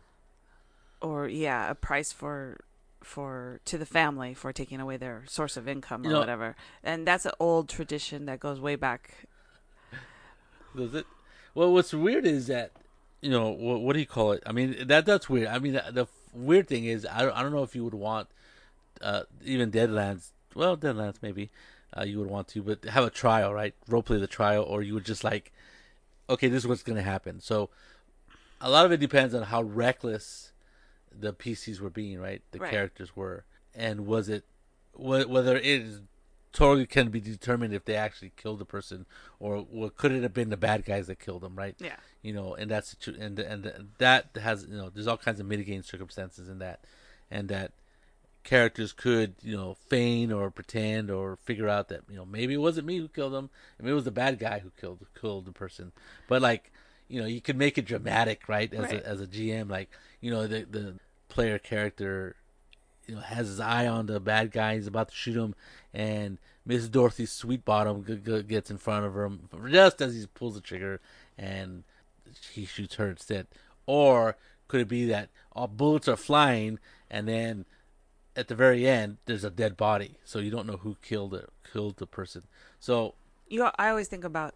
or 1.01 1.27
yeah, 1.27 1.69
a 1.69 1.75
price 1.75 2.11
for 2.11 2.59
for 3.01 3.59
to 3.65 3.77
the 3.77 3.85
family 3.85 4.33
for 4.33 4.51
taking 4.53 4.79
away 4.81 4.97
their 4.97 5.23
source 5.27 5.55
of 5.57 5.67
income 5.67 6.03
You 6.03 6.09
or 6.09 6.13
know- 6.13 6.19
whatever. 6.19 6.55
And 6.83 7.07
that's 7.07 7.25
an 7.25 7.31
old 7.39 7.69
tradition 7.69 8.25
that 8.25 8.39
goes 8.39 8.59
way 8.59 8.75
back. 8.75 9.25
Does 10.75 10.93
it? 10.93 11.05
Well, 11.55 11.73
what's 11.73 11.93
weird 11.93 12.25
is 12.25 12.47
that 12.47 12.71
you 13.21 13.29
know 13.31 13.49
what, 13.49 13.81
what 13.81 13.93
do 13.93 13.99
you 13.99 14.05
call 14.05 14.31
it? 14.33 14.43
I 14.45 14.51
mean 14.51 14.87
that 14.87 15.05
that's 15.05 15.29
weird. 15.29 15.47
I 15.47 15.59
mean 15.59 15.73
the, 15.73 15.83
the 15.91 16.07
weird 16.33 16.67
thing 16.67 16.85
is 16.85 17.05
I 17.09 17.23
don't, 17.23 17.31
I 17.35 17.41
don't 17.41 17.51
know 17.51 17.63
if 17.63 17.75
you 17.75 17.83
would 17.83 17.93
want 17.95 18.27
uh, 19.01 19.23
even 19.43 19.71
Deadlands. 19.71 20.29
Well, 20.55 20.77
Deadlands 20.77 21.15
maybe 21.21 21.49
uh, 21.97 22.03
you 22.03 22.19
would 22.19 22.29
want 22.29 22.47
to, 22.49 22.61
but 22.63 22.83
have 22.85 23.03
a 23.03 23.09
trial, 23.09 23.53
right? 23.53 23.73
Role 23.87 24.03
play 24.03 24.17
the 24.17 24.27
trial, 24.27 24.63
or 24.63 24.81
you 24.81 24.93
would 24.93 25.05
just 25.05 25.23
like, 25.23 25.51
okay, 26.29 26.47
this 26.47 26.63
is 26.63 26.67
what's 26.67 26.83
going 26.83 26.97
to 26.97 27.01
happen. 27.03 27.39
So 27.39 27.69
a 28.61 28.69
lot 28.69 28.85
of 28.85 28.91
it 28.91 28.99
depends 28.99 29.33
on 29.33 29.43
how 29.43 29.61
reckless 29.63 30.51
the 31.17 31.33
PCs 31.33 31.79
were 31.79 31.89
being, 31.89 32.19
right? 32.19 32.41
The 32.51 32.59
Right. 32.59 32.71
characters 32.71 33.15
were, 33.15 33.43
and 33.73 34.05
was 34.05 34.29
it 34.29 34.43
wh- 34.93 35.27
whether 35.29 35.55
it 35.57 35.65
is 35.65 36.01
totally 36.51 36.85
can 36.85 37.09
be 37.09 37.19
determined 37.19 37.73
if 37.73 37.85
they 37.85 37.95
actually 37.95 38.31
killed 38.35 38.57
the 38.59 38.65
person 38.65 39.05
or 39.39 39.59
what 39.59 39.95
could 39.95 40.11
it 40.11 40.23
have 40.23 40.33
been 40.33 40.49
the 40.49 40.57
bad 40.57 40.83
guys 40.83 41.05
that 41.07 41.19
killed 41.19 41.41
them, 41.41 41.55
right? 41.55 41.75
Yeah. 41.79 41.95
You 42.23 42.33
know, 42.33 42.55
and 42.55 42.69
that's 42.69 42.89
situ- 42.89 43.15
and 43.19 43.39
and 43.39 43.89
that 43.99 44.29
has 44.41 44.65
you 44.69 44.75
know 44.77 44.89
there's 44.89 45.07
all 45.07 45.17
kinds 45.17 45.39
of 45.39 45.45
mitigating 45.45 45.83
circumstances 45.83 46.49
in 46.49 46.59
that, 46.59 46.83
and 47.31 47.49
that 47.49 47.71
characters 48.49 48.91
could 48.93 49.35
you 49.43 49.55
know 49.55 49.75
feign 49.89 50.31
or 50.31 50.49
pretend 50.49 51.11
or 51.11 51.35
figure 51.35 51.69
out 51.69 51.87
that 51.89 52.01
you 52.09 52.15
know 52.15 52.25
maybe 52.25 52.55
it 52.55 52.57
wasn't 52.57 52.87
me 52.87 52.97
who 52.97 53.07
killed 53.07 53.33
them, 53.33 53.49
maybe 53.79 53.91
it 53.91 53.95
was 53.95 54.05
the 54.05 54.11
bad 54.11 54.39
guy 54.39 54.57
who 54.59 54.71
killed 54.79 55.05
killed 55.19 55.45
the 55.45 55.51
person, 55.51 55.91
but 56.27 56.41
like 56.41 56.71
you 57.07 57.21
know 57.21 57.27
you 57.27 57.41
could 57.41 57.55
make 57.57 57.77
it 57.77 57.85
dramatic, 57.85 58.49
right? 58.49 58.73
As 58.73 58.79
Right. 58.79 59.03
a 59.03 59.07
as 59.07 59.21
a 59.21 59.27
GM, 59.27 59.69
like 59.69 59.89
you 60.19 60.31
know 60.31 60.47
the 60.47 60.63
the 60.63 60.95
player 61.27 61.59
character 61.59 62.35
you 63.07 63.13
know 63.15 63.21
has 63.21 63.47
his 63.47 63.59
eye 63.59 63.85
on 63.87 64.07
the 64.07 64.19
bad 64.19 64.51
guy. 64.51 64.75
He's 64.75 64.87
about 64.87 65.09
to 65.09 65.15
shoot 65.15 65.35
him, 65.37 65.53
and 65.93 66.39
Miss 66.65 66.87
Dorothy 66.89 67.25
Sweetbottom 67.27 68.05
g- 68.07 68.15
g- 68.25 68.43
gets 68.43 68.71
in 68.71 68.77
front 68.79 69.05
of 69.05 69.15
him 69.15 69.47
just 69.71 70.01
as 70.01 70.15
he 70.15 70.25
pulls 70.25 70.55
the 70.55 70.61
trigger, 70.61 70.99
and 71.37 71.83
he 72.51 72.65
shoots 72.65 72.95
her 72.95 73.09
instead. 73.11 73.45
Or 73.85 74.37
could 74.67 74.81
it 74.81 74.87
be 74.87 75.05
that 75.05 75.29
all 75.53 75.67
bullets 75.67 76.07
are 76.07 76.15
flying, 76.17 76.79
and 77.11 77.27
then 77.27 77.65
at 78.35 78.47
the 78.47 78.55
very 78.55 78.87
end 78.87 79.17
there's 79.25 79.43
a 79.43 79.49
dead 79.49 79.75
body, 79.77 80.15
so 80.23 80.39
you 80.39 80.51
don't 80.51 80.67
know 80.67 80.77
who 80.77 80.97
killed 81.01 81.33
it, 81.33 81.49
killed 81.71 81.97
the 81.97 82.07
person. 82.07 82.43
So 82.79 83.15
You 83.47 83.63
I 83.77 83.89
always 83.89 84.07
think 84.07 84.23
about 84.23 84.55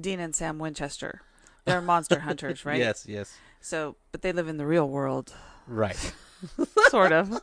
Dean 0.00 0.20
and 0.20 0.34
Sam 0.34 0.58
Winchester. 0.58 1.22
They're 1.64 1.80
monster 1.92 2.20
hunters, 2.20 2.64
right? 2.64 2.78
yes, 2.78 3.06
yes, 3.08 3.36
So, 3.60 3.96
but 4.12 4.22
they 4.22 4.32
live 4.32 4.48
in 4.48 4.56
the 4.56 4.66
real 4.66 4.88
world, 4.88 5.32
right. 5.66 6.12
sort 6.90 7.12
of. 7.12 7.30
they 7.30 7.40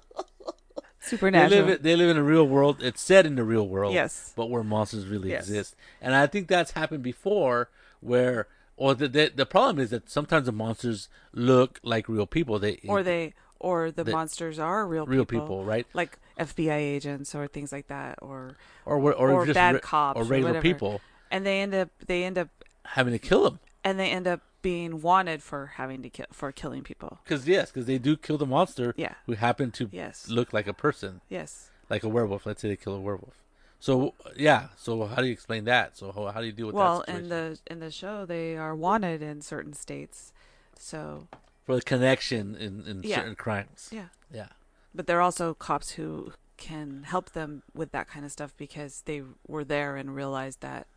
Supernatural. 1.00 1.66
live 1.66 1.82
they 1.84 1.96
live 1.96 2.10
in 2.10 2.18
a 2.18 2.24
real 2.24 2.48
world. 2.48 2.82
It's 2.84 3.02
set 3.02 3.26
in 3.26 3.36
the 3.36 3.44
real 3.44 3.68
world. 3.68 3.94
yes. 3.94 4.34
but 4.36 4.50
where 4.50 4.64
monsters 4.64 5.08
really 5.08 5.30
Yes. 5.30 5.44
exist. 5.48 5.76
And 6.02 6.14
I 6.14 6.28
think 6.28 6.48
that's 6.48 6.72
happened 6.72 7.02
before 7.04 7.70
where 8.02 8.48
or 8.78 8.94
the, 8.94 9.08
the 9.08 9.32
the 9.36 9.46
problem 9.46 9.80
is 9.80 9.90
that 9.90 10.10
sometimes 10.10 10.46
the 10.46 10.52
monsters 10.52 11.10
look 11.34 11.80
like 11.84 12.08
real 12.08 12.28
people. 12.28 12.60
They 12.60 12.80
Or 12.88 13.02
they 13.02 13.34
or 13.62 13.92
the 13.92 14.04
The- 14.04 14.12
monsters 14.12 14.60
are 14.60 14.86
real 14.88 15.06
real 15.06 15.26
people, 15.26 15.46
people, 15.46 15.64
right? 15.64 15.86
like 15.94 16.18
FBI 16.38 16.76
agents 16.98 17.34
or 17.36 17.48
things 17.48 17.72
like 17.72 17.88
that 17.88 18.20
or 18.22 18.58
Or 18.86 18.98
or, 18.98 19.14
or, 19.14 19.32
or 19.32 19.46
just 19.46 19.56
bad 19.56 19.76
re- 19.76 19.82
cops 19.82 20.18
or 20.18 20.24
or 20.24 20.26
regular 20.26 20.50
whatever. 20.52 20.64
people 20.64 21.02
and 21.30 21.46
they 21.46 21.62
end 21.62 21.74
up 21.74 21.90
they 22.08 22.24
end 22.24 22.38
up 22.38 22.50
having 22.86 23.14
to 23.14 23.20
kill 23.20 23.44
them. 23.44 23.60
and 23.84 24.00
they 24.00 24.10
end 24.12 24.28
up 24.28 24.42
being 24.62 25.02
wanted 25.02 25.42
for 25.42 25.62
having 25.78 26.02
to 26.04 26.10
kill 26.10 26.26
for 26.32 26.52
killing 26.52 26.84
people. 26.84 27.20
Because 27.24 27.48
yes, 27.48 27.72
because 27.72 27.86
they 27.88 27.98
do 27.98 28.16
kill 28.18 28.38
the 28.38 28.46
monster 28.46 28.94
Yeah. 28.98 29.16
who 29.26 29.34
happen 29.34 29.72
to 29.72 29.90
Yes. 29.92 30.28
look 30.30 30.54
like 30.54 30.68
a 30.68 30.74
person, 30.74 31.22
Yes. 31.30 31.72
like 31.90 32.04
a 32.04 32.10
werewolf. 32.10 32.46
Let's 32.46 32.62
say 32.62 32.68
they 32.70 32.76
kill 32.76 32.94
a 32.96 33.02
werewolf. 33.02 33.38
So 33.80 34.14
yeah, 34.38 34.68
so 34.78 35.06
how 35.06 35.16
do 35.22 35.26
you 35.26 35.34
explain 35.34 35.64
that? 35.66 35.98
So 35.98 36.12
how, 36.12 36.28
how 36.28 36.42
do 36.42 36.46
you 36.46 36.52
deal 36.52 36.68
with 36.68 36.76
Well, 36.76 37.00
that 37.00 37.08
situation? 37.08 37.24
in 37.24 37.30
the 37.30 37.60
in 37.72 37.80
the 37.80 37.92
show 37.92 38.26
they 38.26 38.56
are 38.58 38.76
wanted 38.76 39.22
in 39.24 39.42
certain 39.42 39.74
states. 39.74 40.32
So, 40.78 41.28
for 41.66 41.76
the 41.76 41.82
connection 41.82 42.56
in, 42.56 42.86
in 42.88 43.02
Yeah. 43.04 43.18
certain 43.18 43.36
crimes. 43.36 43.90
yeah. 43.92 44.08
Yeah. 44.34 44.48
But 44.94 45.08
there 45.08 45.18
are 45.20 45.22
also 45.22 45.54
cops 45.54 45.92
who 45.92 46.34
can 46.58 47.04
help 47.04 47.32
them 47.32 47.64
with 47.74 47.92
that 47.92 48.08
kind 48.08 48.24
of 48.26 48.32
stuff 48.32 48.54
because 48.58 49.02
they 49.06 49.24
were 49.48 49.64
there 49.64 49.96
and 49.96 50.16
realized 50.16 50.62
that 50.62 50.88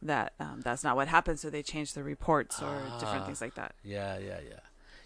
that 0.00 0.32
um, 0.38 0.60
that's 0.62 0.84
not 0.84 0.94
what 0.96 1.08
happened, 1.08 1.40
so 1.40 1.50
they 1.50 1.62
changed 1.62 1.94
the 1.96 2.04
reports 2.04 2.62
or 2.62 2.74
different 3.00 3.22
Ah. 3.22 3.26
things 3.26 3.40
like 3.40 3.54
that. 3.56 3.74
Yeah, 3.82 4.16
yeah, 4.18 4.38
yeah. 4.48 4.60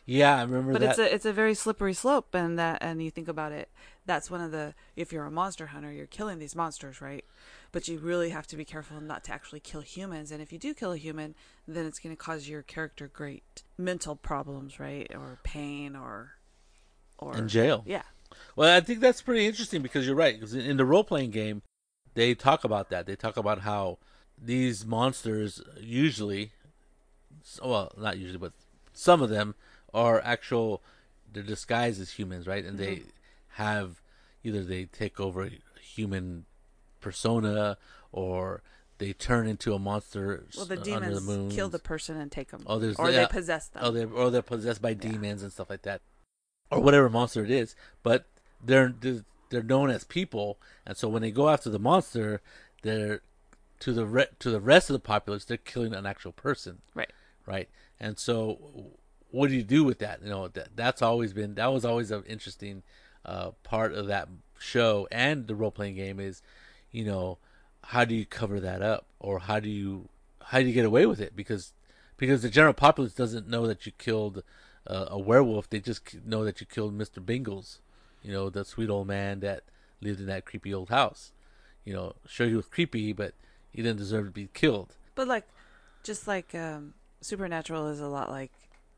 Yeah, 0.05 0.37
I 0.38 0.42
remember 0.42 0.72
But 0.72 0.81
that. 0.83 0.90
it's 0.90 0.98
a 0.98 1.14
it's 1.14 1.24
a 1.24 1.33
very 1.33 1.55
slippery 1.55 1.94
slope, 1.94 2.35
and 2.35 2.59
that 2.59 2.78
and 2.83 3.02
you 3.02 3.11
think 3.11 3.28
about 3.28 3.52
it, 3.52 3.70
that's 4.05 4.31
one 4.31 4.40
of 4.40 4.50
the 4.50 4.74
if 4.96 5.12
you're 5.12 5.24
a 5.24 5.31
monster 5.31 5.66
hunter, 5.68 5.90
you're 5.92 6.07
killing 6.07 6.38
these 6.38 6.55
monsters, 6.57 7.00
right? 7.00 7.24
But 7.72 7.88
you 7.88 7.98
really 7.98 8.30
have 8.30 8.46
to 8.48 8.56
be 8.56 8.66
careful 8.66 9.00
not 9.00 9.24
to 9.24 9.32
actually 9.32 9.61
kill 9.61 9.80
humans, 9.80 10.30
and 10.30 10.42
if 10.42 10.52
you 10.52 10.58
do 10.58 10.74
kill 10.74 10.92
a 10.92 10.98
human, 10.98 11.35
then 11.66 11.87
it's 11.87 11.98
going 11.98 12.14
to 12.14 12.22
cause 12.22 12.46
your 12.46 12.62
character 12.62 13.08
great 13.08 13.62
mental 13.78 14.14
problems, 14.14 14.78
right, 14.78 15.11
or 15.14 15.38
pain, 15.42 15.96
or 15.96 16.35
or 17.18 17.37
in 17.37 17.48
jail. 17.48 17.82
yeah, 17.87 18.02
Well, 18.56 18.76
I 18.76 18.80
think 18.80 19.00
that's 19.00 19.22
pretty 19.22 19.46
interesting 19.46 19.80
because 19.80 20.06
you're 20.06 20.16
right. 20.16 20.35
Because 20.35 20.54
in 20.54 20.76
the 20.76 20.85
role 20.85 21.04
playing 21.04 21.30
game, 21.30 21.62
they 22.14 22.35
talk 22.35 22.64
about 22.64 22.90
that. 22.90 23.06
They 23.06 23.16
talk 23.16 23.37
about 23.37 23.61
how 23.61 23.98
these 24.37 24.85
monsters 24.85 25.62
usually, 25.80 26.52
well, 27.62 27.92
not 27.96 28.18
usually, 28.18 28.38
but 28.38 28.52
some 28.92 29.22
of 29.22 29.30
them 29.30 29.54
are 29.94 30.20
actual. 30.22 30.82
They're 31.32 31.42
disguised 31.42 32.00
as 32.00 32.11
humans, 32.11 32.46
right? 32.46 32.64
And 32.64 32.78
they 32.78 32.96
mm-hmm. 32.96 33.08
have 33.50 34.02
either 34.44 34.62
they 34.62 34.85
take 34.85 35.18
over 35.18 35.48
human 35.80 36.44
persona 37.03 37.77
or 38.11 38.62
they 38.99 39.12
turn 39.12 39.47
into 39.47 39.75
a 39.75 39.79
monster 39.79 40.45
well, 40.57 40.65
the 40.65 40.79
s- 40.79 40.88
under 40.88 41.07
the 41.07 41.21
demons 41.21 41.27
moon. 41.27 41.51
kill 41.51 41.69
the 41.69 41.79
person 41.79 42.17
and 42.17 42.31
take 42.31 42.51
them, 42.51 42.62
Oh, 42.67 42.79
there's 42.79 42.97
or 42.97 43.11
yeah, 43.11 43.21
they 43.21 43.27
possess 43.27 43.69
them. 43.69 43.83
Oh, 43.85 43.91
they 43.91 44.05
or 44.05 44.31
they're 44.31 44.43
possessed 44.43 44.81
by 44.81 44.95
demons 44.95 45.43
and 45.43 45.53
stuff 45.53 45.69
like 45.69 45.83
that, 45.83 46.01
or 46.71 46.81
whatever 46.81 47.11
monster 47.11 47.45
it 47.45 47.51
is. 47.51 47.75
But 48.03 48.27
they're 48.65 48.95
they're, 49.01 49.25
they're 49.51 49.62
known 49.62 49.91
as 49.91 50.05
people, 50.05 50.59
and 50.87 50.97
so 50.97 51.09
when 51.09 51.23
they 51.23 51.31
go 51.31 51.49
after 51.49 51.69
the 51.69 51.79
monster, 51.79 52.41
they're 52.83 53.21
to 53.81 53.93
the 53.93 54.07
re- 54.07 54.29
to 54.38 54.51
the 54.51 54.61
rest 54.61 54.88
of 54.88 54.95
the 54.95 55.01
populace, 55.01 55.45
they're 55.45 55.57
killing 55.57 55.93
an 55.93 56.07
actual 56.07 56.31
person, 56.31 56.83
right. 56.95 57.11
right? 57.47 57.69
And 57.99 58.17
so, 58.17 58.93
what 59.33 59.49
do 59.49 59.57
you 59.57 59.65
do 59.65 59.83
with 59.83 59.99
that? 59.99 60.23
You 60.23 60.31
know, 60.31 60.47
that 60.47 60.69
that's 60.77 61.03
always 61.03 61.33
been 61.33 61.57
that 61.57 61.73
was 61.73 61.85
always 61.85 62.12
an 62.12 62.23
interesting 62.29 62.85
uh, 63.25 63.51
part 63.65 63.93
of 63.93 64.07
that 64.07 64.29
show 64.61 65.09
and 65.11 65.49
the 65.49 65.57
role 65.57 65.73
playing 65.73 65.97
game 65.97 66.21
is, 66.21 66.43
you 66.92 67.05
know, 67.05 67.38
how 67.85 68.05
do 68.05 68.14
you 68.14 68.24
cover 68.24 68.61
that 68.61 68.83
up, 68.83 69.07
or 69.18 69.40
how 69.40 69.59
do 69.59 69.68
you 69.68 70.09
how 70.46 70.61
do 70.61 70.66
you 70.66 70.72
get 70.72 70.85
away 70.85 71.07
with 71.07 71.20
it? 71.20 71.35
Because 71.35 71.72
because 72.16 72.42
the 72.42 72.50
general 72.50 72.74
populace 72.74 73.14
doesn't 73.14 73.48
know 73.48 73.66
that 73.66 73.87
you 73.87 73.92
killed 73.98 74.42
uh, 74.87 75.07
a 75.09 75.18
werewolf; 75.18 75.68
they 75.68 75.81
just 75.81 76.24
know 76.24 76.44
that 76.44 76.61
you 76.61 76.66
killed 76.66 76.94
Mister 76.94 77.20
Bingles, 77.20 77.78
you 78.22 78.33
know, 78.33 78.50
the 78.50 78.64
sweet 78.64 78.90
old 78.90 79.09
man 79.09 79.40
that 79.40 79.64
lived 80.00 80.20
in 80.20 80.26
that 80.26 80.44
creepy 80.44 80.72
old 80.72 80.90
house. 80.90 81.33
you 81.85 81.92
know, 81.92 82.14
sure 82.26 82.46
he 82.46 82.55
was 82.55 82.66
creepy, 82.66 83.12
but 83.12 83.35
he 83.70 83.83
didn't 83.83 83.98
deserve 83.98 84.26
to 84.26 84.31
be 84.31 84.48
killed. 84.52 84.94
But 85.14 85.28
like, 85.28 85.46
just 86.02 86.26
like 86.28 86.55
um, 86.55 86.94
supernatural 87.20 87.88
is 87.88 88.00
a 88.00 88.07
lot 88.07 88.31
like 88.31 88.52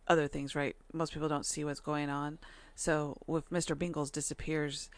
other 0.08 0.28
things, 0.28 0.54
right? 0.54 0.76
Most 0.92 1.12
people 1.12 1.28
don't 1.28 1.46
see 1.46 1.64
what's 1.64 1.80
going 1.80 2.10
on. 2.10 2.38
So 2.74 3.16
if 3.28 3.48
Mr. 3.50 3.76
Bingles 3.76 4.10
disappears, 4.12 4.90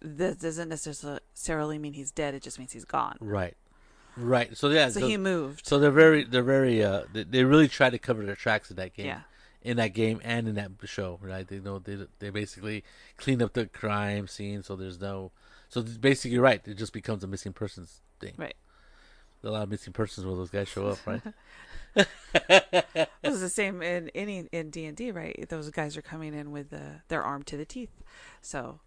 this 0.00 0.36
doesn't 0.36 0.68
necessarily 0.68 1.78
mean 1.78 1.94
he's 1.94 2.10
dead. 2.10 2.34
It 2.34 2.42
just 2.42 2.58
means 2.58 2.72
he's 2.72 2.84
gone. 2.84 3.16
Right. 3.20 3.56
Right. 4.16 4.56
So 4.56 4.68
yeah. 4.68 4.88
So, 4.88 5.06
he 5.06 5.16
moved. 5.16 5.66
So 5.66 5.78
they're 5.78 5.90
very, 5.90 6.24
they're 6.24 6.42
very, 6.42 6.82
uh, 6.82 7.02
they, 7.12 7.24
they 7.24 7.44
really 7.44 7.68
try 7.68 7.90
to 7.90 7.98
cover 7.98 8.24
their 8.24 8.36
tracks 8.36 8.70
in 8.70 8.76
that 8.76 8.94
game. 8.94 9.06
Yeah. 9.06 9.20
In 9.60 9.76
that 9.78 9.88
game 9.88 10.20
and 10.22 10.46
in 10.46 10.54
that 10.54 10.70
show, 10.84 11.18
right? 11.20 11.46
They 11.46 11.58
know 11.58 11.80
they 11.80 11.98
they 12.20 12.30
basically 12.30 12.84
clean 13.16 13.42
up 13.42 13.54
the 13.54 13.66
crime 13.66 14.28
scene, 14.28 14.62
so 14.62 14.76
there's 14.76 15.00
no, 15.00 15.32
so 15.68 15.82
basically 15.82 16.38
right. 16.38 16.66
It 16.66 16.74
just 16.74 16.92
becomes 16.92 17.24
a 17.24 17.26
missing 17.26 17.52
persons 17.52 18.00
thing. 18.20 18.34
Right. 18.36 18.54
A 19.42 19.50
lot 19.50 19.64
of 19.64 19.68
missing 19.68 19.92
persons 19.92 20.24
where 20.24 20.36
those 20.36 20.50
guys 20.50 20.68
show 20.68 20.86
up, 20.86 20.98
right? 21.04 21.22
it 22.34 23.08
was 23.22 23.40
the 23.40 23.48
same 23.48 23.82
in 23.82 24.10
any 24.14 24.48
in 24.52 24.70
D 24.70 24.84
and 24.84 24.96
D, 24.96 25.10
right? 25.10 25.46
Those 25.48 25.70
guys 25.70 25.96
are 25.96 26.02
coming 26.02 26.34
in 26.34 26.52
with 26.52 26.72
uh, 26.72 27.00
their 27.08 27.22
arm 27.22 27.42
to 27.44 27.56
the 27.56 27.64
teeth. 27.64 28.02
So, 28.40 28.80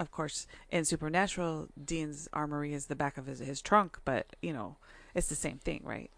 of 0.00 0.10
course, 0.10 0.46
in 0.70 0.84
Supernatural, 0.84 1.68
Dean's 1.82 2.28
armory 2.32 2.72
is 2.72 2.86
the 2.86 2.96
back 2.96 3.18
of 3.18 3.26
his, 3.26 3.38
his 3.38 3.62
trunk, 3.62 3.98
but 4.04 4.26
you 4.42 4.52
know, 4.52 4.76
it's 5.14 5.28
the 5.28 5.36
same 5.36 5.58
thing, 5.58 5.82
right? 5.84 6.10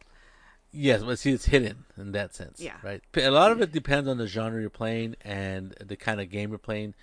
Yes, 0.71 1.03
but 1.03 1.19
see, 1.19 1.33
it's 1.33 1.45
hidden 1.47 1.85
in 1.99 2.13
that 2.13 2.35
sense. 2.35 2.59
Yeah. 2.59 2.77
Right. 2.83 3.03
A 3.17 3.31
lot 3.31 3.53
of 3.53 3.61
it 3.61 3.73
depends 3.73 4.09
on 4.09 4.17
the 4.17 4.27
genre 4.27 4.61
you're 4.61 4.71
playing 4.71 5.17
and 5.23 5.75
the 5.85 5.97
kind 5.97 6.21
of 6.21 6.31
game 6.31 6.49
you're 6.49 6.59
playing, 6.59 6.95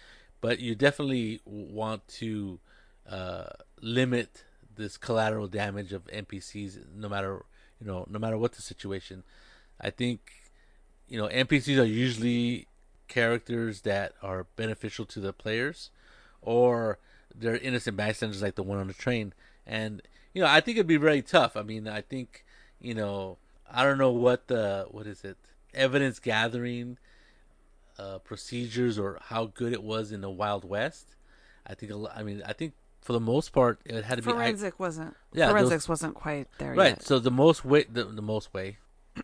but 0.41 0.59
you 0.59 0.73
definitely 0.73 1.41
want 1.45 2.07
to 2.07 2.59
uh, 3.07 3.49
limit 3.81 4.45
this 4.75 4.97
collateral 4.97 5.47
damage 5.47 5.93
of 5.93 6.05
NPCs, 6.07 6.79
no 6.95 7.09
matter 7.09 7.43
you 7.79 7.87
know, 7.87 8.05
no 8.09 8.19
matter 8.19 8.37
what 8.37 8.53
the 8.53 8.61
situation. 8.61 9.23
I 9.79 9.89
think 9.89 10.19
you 11.07 11.19
know 11.19 11.27
NPCs 11.27 11.77
are 11.79 11.85
usually 11.85 12.67
characters 13.07 13.81
that 13.81 14.13
are 14.21 14.45
beneficial 14.55 15.05
to 15.07 15.19
the 15.19 15.33
players, 15.33 15.91
or 16.41 16.99
they're 17.35 17.57
innocent 17.57 17.97
bystanders 17.97 18.41
like 18.41 18.55
the 18.55 18.63
one 18.63 18.79
on 18.79 18.87
the 18.87 18.93
train. 18.93 19.33
And 19.65 20.01
you 20.33 20.41
know, 20.41 20.47
I 20.47 20.61
think 20.61 20.77
it'd 20.77 20.87
be 20.87 20.97
very 20.97 21.21
tough. 21.21 21.55
I 21.55 21.63
mean, 21.63 21.87
I 21.87 22.01
think 22.01 22.45
you 22.79 22.93
know, 22.93 23.37
I 23.71 23.83
don't 23.83 23.97
know 23.97 24.11
what 24.11 24.47
the 24.47 24.87
what 24.89 25.07
is 25.07 25.23
it 25.23 25.37
evidence 25.73 26.19
gathering 26.19 26.97
uh, 27.97 28.19
procedures 28.19 28.97
or 28.97 29.19
how 29.21 29.45
good 29.45 29.73
it 29.73 29.83
was 29.83 30.11
in 30.11 30.21
the 30.21 30.29
Wild 30.29 30.63
West. 30.63 31.15
I 31.67 31.75
think 31.75 31.91
I 32.15 32.23
mean 32.23 32.41
I 32.45 32.53
think 32.53 32.73
for 33.01 33.13
the 33.13 33.19
most 33.19 33.53
part, 33.53 33.79
it 33.85 34.03
had 34.03 34.17
to 34.17 34.21
be 34.21 34.31
forensic 34.31 34.79
wasn't. 34.79 35.15
Yeah, 35.33 35.49
forensics 35.49 35.85
those, 35.85 35.89
wasn't 35.89 36.15
quite 36.15 36.47
there 36.57 36.73
yet. 36.73 36.77
right. 36.77 36.89
Yet. 36.89 37.03
So 37.03 37.19
the 37.19 37.31
most 37.31 37.63
way, 37.65 37.85
the, 37.91 38.03
the 38.03 38.21
most 38.21 38.53
way, 38.53 38.77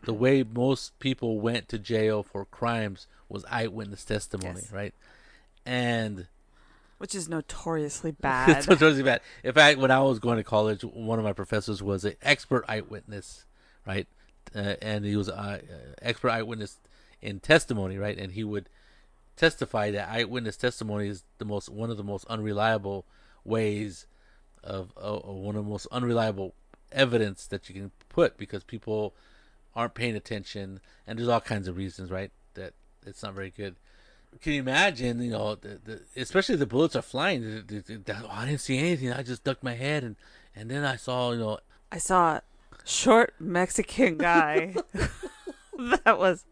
the 0.03 0.13
way 0.13 0.43
most 0.43 0.97
people 0.99 1.39
went 1.39 1.69
to 1.69 1.79
jail 1.79 2.23
for 2.23 2.45
crimes 2.45 3.07
was 3.29 3.45
eyewitness 3.45 4.03
testimony, 4.03 4.61
yes. 4.61 4.71
right? 4.71 4.93
And 5.65 6.27
which 6.97 7.15
is 7.15 7.27
notoriously 7.27 8.11
bad. 8.21 8.57
it's 8.57 8.67
notoriously 8.67 9.03
bad. 9.03 9.21
In 9.43 9.53
fact, 9.53 9.79
when 9.79 9.91
I 9.91 10.01
was 10.01 10.19
going 10.19 10.37
to 10.37 10.43
college, 10.43 10.83
one 10.83 11.19
of 11.19 11.25
my 11.25 11.33
professors 11.33 11.81
was 11.81 12.05
an 12.05 12.15
expert 12.21 12.65
eyewitness, 12.67 13.45
right? 13.85 14.07
Uh, 14.55 14.75
and 14.81 15.05
he 15.05 15.15
was 15.15 15.27
an 15.27 15.35
uh, 15.35 15.59
expert 16.01 16.29
eyewitness 16.29 16.77
in 17.21 17.39
testimony, 17.39 17.97
right? 17.97 18.17
And 18.17 18.31
he 18.31 18.43
would 18.43 18.69
testify 19.35 19.91
that 19.91 20.09
eyewitness 20.09 20.57
testimony 20.57 21.09
is 21.09 21.23
the 21.39 21.45
most 21.45 21.69
one 21.69 21.89
of 21.89 21.97
the 21.97 22.03
most 22.03 22.25
unreliable 22.25 23.05
ways 23.43 24.07
of, 24.63 24.91
of 24.95 25.25
one 25.25 25.55
of 25.55 25.65
the 25.65 25.69
most 25.69 25.87
unreliable 25.91 26.53
evidence 26.91 27.45
that 27.47 27.67
you 27.69 27.75
can 27.75 27.91
put 28.09 28.37
because 28.37 28.63
people 28.63 29.13
aren't 29.75 29.93
paying 29.93 30.15
attention 30.15 30.79
and 31.05 31.19
there's 31.19 31.27
all 31.27 31.41
kinds 31.41 31.67
of 31.67 31.75
reasons 31.75 32.09
right 32.09 32.31
that 32.53 32.73
it's 33.05 33.21
not 33.21 33.33
very 33.33 33.49
good 33.51 33.75
can 34.41 34.53
you 34.53 34.59
imagine 34.59 35.21
you 35.21 35.31
know 35.31 35.55
the, 35.55 35.79
the, 35.83 36.01
especially 36.15 36.55
the 36.55 36.65
bullets 36.65 36.95
are 36.95 37.01
flying. 37.01 37.41
The, 37.41 38.25
i 38.29 38.45
didn't 38.45 38.61
see 38.61 38.77
anything. 38.77 39.11
I 39.11 39.23
just 39.23 39.43
ducked 39.43 39.63
my 39.63 39.75
head 39.75 40.03
and 40.03 40.15
and 40.55 40.69
then 40.69 40.83
i 40.83 40.95
saw 40.95 41.31
you 41.31 41.39
know. 41.39 41.59
I 41.91 41.97
saw 41.97 42.35
a 42.35 42.41
short 42.83 43.33
mexican 43.39 44.17
guy. 44.17 44.75
That 46.05 46.19
was 46.19 46.45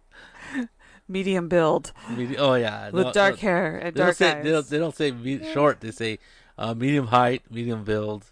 medium 1.07 1.47
build. 1.47 1.91
Medium, 2.09 2.41
oh 2.41 2.55
yeah. 2.55 2.89
With 2.89 3.05
no, 3.05 3.13
dark 3.13 3.35
no, 3.35 3.41
hair 3.41 3.77
and 3.77 3.95
dark 3.95 4.15
say, 4.15 4.33
eyes. 4.33 4.43
they 4.43 4.51
don't, 4.51 4.67
they 4.67 4.77
don't 4.77 4.95
say 4.95 5.53
short. 5.53 5.81
They 5.81 5.91
say 5.91 6.19
uh, 6.57 6.73
medium 6.73 7.07
height, 7.07 7.43
medium 7.49 7.83
build. 7.83 8.25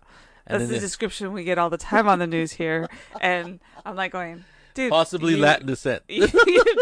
That's 0.47 0.67
the 0.67 0.79
description 0.79 1.31
we 1.31 1.43
get 1.43 1.57
all 1.57 1.69
the 1.69 1.77
time 1.77 2.07
on 2.09 2.19
the 2.19 2.27
news 2.27 2.51
here, 2.51 2.89
and 3.21 3.61
I'm 3.85 3.95
like 3.95 4.11
going, 4.11 4.43
dude, 4.73 4.89
possibly 4.89 5.35
you, 5.35 5.39
Latin 5.39 5.67
descent. 5.67 6.03
you 6.09 6.27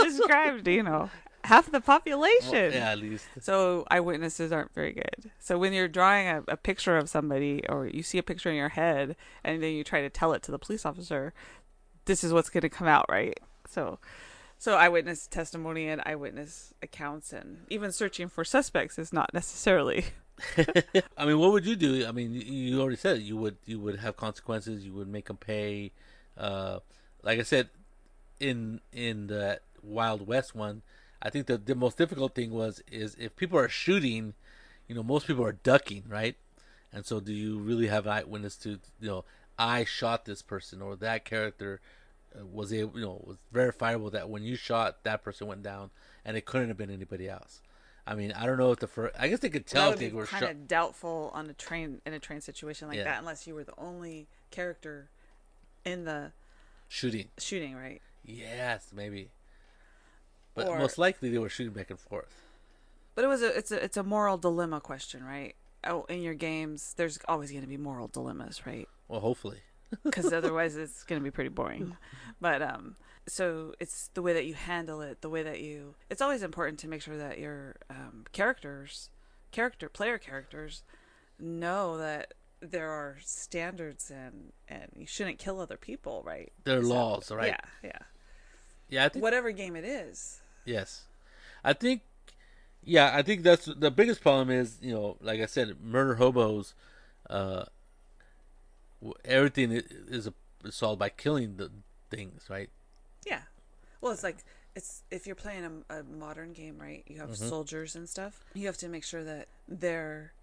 described, 0.04 0.68
you 0.68 0.82
know, 0.82 1.12
half 1.44 1.72
the 1.72 1.82
population. 1.82 2.52
Well, 2.52 2.72
yeah, 2.72 2.92
at 2.92 3.00
least. 3.00 3.26
So 3.40 3.86
eyewitnesses 3.90 4.52
aren't 4.52 4.74
very 4.74 4.94
good. 4.94 5.32
So 5.40 5.58
when 5.58 5.74
you're 5.74 5.88
drawing 5.88 6.28
a, 6.28 6.44
a, 6.50 6.58
picture 6.58 6.98
of 6.98 7.10
somebody, 7.10 7.64
or 7.68 7.88
you 7.88 8.04
see 8.04 8.18
a 8.18 8.24
picture 8.24 8.50
in 8.50 8.56
your 8.56 8.70
head, 8.70 9.16
and 9.44 9.62
then 9.62 9.74
you 9.74 9.84
try 9.84 10.02
to 10.02 10.10
tell 10.10 10.34
it 10.34 10.44
to 10.44 10.52
the 10.52 10.60
police 10.60 10.86
officer, 10.86 11.34
this 12.06 12.24
is 12.24 12.34
what's 12.34 12.50
going 12.50 12.62
to 12.62 12.70
come 12.70 12.88
out, 12.88 13.06
right? 13.10 13.40
So. 13.68 14.00
So 14.62 14.76
eyewitness 14.76 15.26
testimony 15.26 15.88
and 15.88 16.02
eyewitness 16.06 16.74
accounts 16.84 17.32
and 17.32 17.66
even 17.70 17.94
searching 17.94 18.28
for 18.28 18.44
suspects 18.44 19.00
is 19.00 19.14
not 19.14 19.34
necessarily 19.34 20.04
I 21.18 21.26
mean, 21.26 21.40
what 21.40 21.52
would 21.52 21.66
you 21.66 21.76
do? 21.76 22.06
I 22.08 22.12
mean, 22.12 22.34
you 22.34 22.82
already 22.82 22.96
said 22.96 23.22
you 23.22 23.38
would 23.38 23.58
you 23.66 23.80
would 23.80 24.00
have 24.00 24.18
consequences. 24.18 24.86
You 24.86 24.94
would 24.94 25.08
make 25.08 25.28
them 25.28 25.38
pay. 25.38 25.92
Uh, 26.38 26.80
like 27.24 27.40
I 27.40 27.44
said, 27.44 27.70
in 28.40 28.82
in 28.94 29.28
the 29.28 29.60
Wild 29.82 30.26
West 30.28 30.56
one, 30.56 30.82
I 31.22 31.30
think 31.30 31.48
the 31.48 31.58
the 31.58 31.76
most 31.76 31.98
difficult 31.98 32.36
thing 32.36 32.52
was 32.52 32.82
is 32.92 33.16
if 33.20 33.36
people 33.36 33.60
are 33.60 33.70
shooting, 33.70 34.34
you 34.88 34.96
know, 34.96 35.04
most 35.04 35.28
people 35.28 35.46
are 35.46 35.54
ducking, 35.54 36.04
right? 36.08 36.36
And 36.92 37.06
so, 37.06 37.20
do 37.20 37.34
you 37.34 37.60
really 37.60 37.88
have 37.88 38.06
an 38.06 38.14
eyewitness 38.14 38.56
to 38.58 38.80
you 39.00 39.08
know, 39.08 39.26
I 39.58 39.84
shot 39.84 40.26
this 40.26 40.42
person 40.42 40.82
or 40.82 40.96
that 40.98 41.26
character 41.26 41.82
uh, 42.36 42.46
was 42.46 42.72
able, 42.74 43.00
you 43.00 43.06
know, 43.06 43.22
was 43.26 43.38
verifiable 43.52 44.10
that 44.12 44.30
when 44.30 44.44
you 44.44 44.56
shot 44.56 45.04
that 45.04 45.24
person 45.24 45.48
went 45.48 45.64
down, 45.64 45.92
and 46.26 46.38
it 46.38 46.46
couldn't 46.46 46.70
have 46.70 46.78
been 46.78 46.92
anybody 46.92 47.28
else. 47.28 47.62
I 48.08 48.16
mean, 48.16 48.32
I 48.32 48.48
don't 48.48 48.58
know 48.58 48.72
if 48.72 48.80
the 48.80 48.88
first. 48.88 49.16
I 49.20 49.28
guess 49.28 49.40
they 49.40 49.50
could 49.50 49.68
tell 49.68 49.92
if 49.92 50.00
they 50.00 50.10
were 50.10 50.26
kind 50.26 50.46
of 50.46 50.68
doubtful 50.68 51.32
on 51.34 51.50
a 51.50 51.54
train 51.54 52.02
in 52.06 52.14
a 52.14 52.20
train 52.20 52.42
situation 52.42 52.88
like 52.88 52.98
yeah. 52.98 53.04
that, 53.04 53.20
unless 53.20 53.46
you 53.46 53.54
were 53.54 53.64
the 53.64 53.78
only 53.78 54.28
character 54.50 55.10
in 55.86 56.06
the 56.06 56.32
shooting. 56.88 57.28
Shooting, 57.38 57.76
right? 57.76 58.02
Yes, 58.24 58.88
maybe. 58.94 59.30
But 60.56 60.68
or, 60.68 60.80
most 60.80 60.98
likely 60.98 61.30
they 61.30 61.38
were 61.38 61.50
shooting 61.50 61.74
back 61.74 61.90
and 61.90 62.00
forth. 62.00 62.44
But 63.16 63.26
it 63.26 63.28
was 63.28 63.42
a 63.42 63.58
it's 63.58 63.72
a 63.72 63.84
it's 63.84 63.98
a 63.98 64.04
moral 64.04 64.38
dilemma 64.38 64.82
question, 64.82 65.24
right? 65.24 65.56
Oh, 65.86 66.04
in 66.10 66.22
your 66.22 66.34
games, 66.34 66.94
there's 66.98 67.20
always 67.28 67.52
going 67.52 67.64
to 67.64 67.68
be 67.68 67.78
moral 67.78 68.08
dilemmas, 68.08 68.66
right? 68.66 68.88
Well, 69.08 69.22
hopefully. 69.22 69.60
Because 70.04 70.32
otherwise, 70.32 70.76
it's 70.76 71.04
going 71.04 71.20
to 71.20 71.24
be 71.24 71.32
pretty 71.32 71.50
boring. 71.50 71.98
But 72.40 72.62
um, 72.62 72.96
so 73.30 73.74
it's 73.80 74.10
the 74.14 74.22
way 74.22 74.34
that 74.34 74.46
you 74.46 74.54
handle 74.54 75.02
it 75.02 75.22
the 75.22 75.30
way 75.30 75.44
that 75.44 75.62
you 75.62 75.96
it's 76.10 76.22
always 76.22 76.44
important 76.44 76.80
to 76.80 76.88
make 76.88 77.02
sure 77.02 77.18
that 77.18 77.40
your 77.40 77.76
um, 77.90 78.26
characters 78.32 79.10
character 79.52 79.88
player 79.88 80.18
characters 80.18 80.84
know 81.40 81.98
that 81.98 82.34
there 82.62 82.90
are 82.90 83.18
standards 83.22 84.12
and 84.12 84.52
and 84.68 84.90
you 84.96 85.06
shouldn't 85.06 85.38
kill 85.38 85.60
other 85.60 85.78
people 85.78 86.22
right 86.26 86.52
there 86.66 86.80
are 86.80 86.84
so, 86.84 86.90
laws 86.90 87.32
right 87.32 87.56
yeah 87.84 87.90
yeah 87.90 88.00
yeah 88.90 89.06
I 89.06 89.10
think, 89.10 89.24
whatever 89.24 89.52
game 89.52 89.76
it 89.76 89.86
is 89.86 90.42
yes 90.66 91.04
i 91.64 91.74
think 91.74 92.02
yeah 92.84 93.12
i 93.14 93.22
think 93.22 93.44
that's 93.44 93.66
the 93.66 93.92
biggest 93.92 94.22
problem 94.22 94.50
is 94.50 94.78
you 94.82 94.94
know 94.94 95.18
like 95.22 95.42
i 95.42 95.46
said 95.46 95.80
murder 95.82 96.16
hobos 96.16 96.74
uh 97.30 97.66
everything 99.24 99.72
is 99.72 100.30
solved 100.70 101.00
by 101.00 101.10
killing 101.10 101.58
the 101.58 101.72
things 102.10 102.50
right 102.50 102.70
yeah. 103.26 103.42
Well, 104.02 104.12
it's 104.12 104.24
like 104.24 104.38
it's 104.76 105.04
if 105.12 105.26
you're 105.26 105.36
playing 105.36 105.84
a, 105.90 106.00
a 106.00 106.04
modern 106.04 106.54
game, 106.54 106.78
right? 106.80 107.04
You 107.08 107.20
have 107.20 107.32
mm-hmm. 107.32 107.48
soldiers 107.48 107.96
and 107.96 108.08
stuff. 108.08 108.44
You 108.54 108.66
have 108.68 108.78
to 108.78 108.90
make 108.90 109.04
sure 109.04 109.24
that 109.24 109.48
they're 109.68 110.34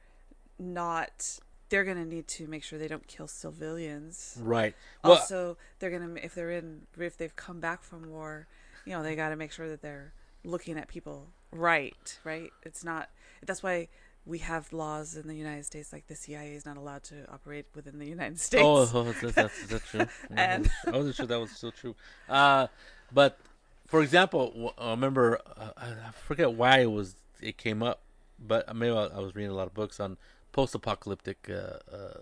not. 0.58 1.38
They're 1.68 1.84
gonna 1.84 2.04
need 2.04 2.28
to 2.28 2.46
make 2.46 2.62
sure 2.62 2.78
they 2.78 2.88
don't 2.88 3.06
kill 3.06 3.26
civilians. 3.26 4.38
Right. 4.40 4.74
Well, 5.02 5.14
also, 5.14 5.56
they're 5.78 5.90
gonna 5.90 6.14
if 6.22 6.34
they're 6.34 6.52
in 6.52 6.82
if 6.98 7.16
they've 7.16 7.34
come 7.34 7.60
back 7.60 7.82
from 7.82 8.10
war, 8.10 8.46
you 8.84 8.92
know, 8.92 9.02
they 9.02 9.16
got 9.16 9.30
to 9.30 9.36
make 9.36 9.52
sure 9.52 9.68
that 9.68 9.82
they're 9.82 10.12
looking 10.44 10.78
at 10.78 10.88
people 10.88 11.28
right. 11.50 12.18
Right. 12.24 12.50
It's 12.62 12.84
not. 12.84 13.10
That's 13.44 13.62
why 13.62 13.88
we 14.24 14.38
have 14.38 14.72
laws 14.72 15.16
in 15.16 15.28
the 15.28 15.34
United 15.34 15.64
States 15.64 15.92
like 15.92 16.08
the 16.08 16.16
CIA 16.16 16.54
is 16.54 16.66
not 16.66 16.76
allowed 16.76 17.04
to 17.04 17.30
operate 17.32 17.66
within 17.74 17.98
the 17.98 18.06
United 18.06 18.40
States. 18.40 18.64
Oh, 18.64 18.84
that's, 19.02 19.34
that's, 19.34 19.66
that's 19.66 19.88
true. 19.88 20.06
and 20.36 20.68
I 20.86 20.90
wasn't 20.90 21.14
sure 21.14 21.26
that 21.26 21.38
was 21.38 21.52
still 21.52 21.72
true. 21.72 21.94
Uh, 22.28 22.66
but 23.12 23.38
for 23.86 24.02
example, 24.02 24.74
I 24.78 24.90
remember 24.90 25.40
uh, 25.56 25.70
I 25.76 26.10
forget 26.26 26.52
why 26.52 26.80
it 26.80 26.90
was 26.90 27.14
it 27.40 27.56
came 27.56 27.82
up, 27.82 28.00
but 28.38 28.74
maybe 28.74 28.92
I 28.92 29.18
was 29.20 29.34
reading 29.34 29.50
a 29.50 29.54
lot 29.54 29.68
of 29.68 29.74
books 29.74 30.00
on 30.00 30.16
post-apocalyptic 30.56 31.48
uh, 31.50 31.94
uh, 31.94 32.18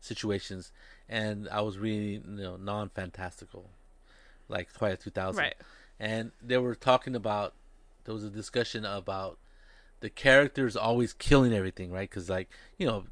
situations, 0.00 0.70
and 1.08 1.48
I 1.50 1.60
was 1.62 1.78
reading 1.78 2.22
you 2.36 2.44
know 2.44 2.56
non 2.56 2.90
fantastical, 2.90 3.70
like 4.48 4.72
Twilight 4.72 5.00
2000, 5.00 5.38
Right. 5.42 5.54
and 5.98 6.30
they 6.42 6.58
were 6.58 6.74
talking 6.74 7.14
about 7.16 7.54
there 8.04 8.14
was 8.14 8.24
a 8.24 8.30
discussion 8.30 8.84
about 8.84 9.38
the 10.00 10.10
characters 10.10 10.76
always 10.76 11.12
killing 11.14 11.52
everything, 11.54 11.90
right? 11.90 12.08
Because 12.08 12.28
like 12.30 12.48
you 12.76 12.86
know 12.86 13.06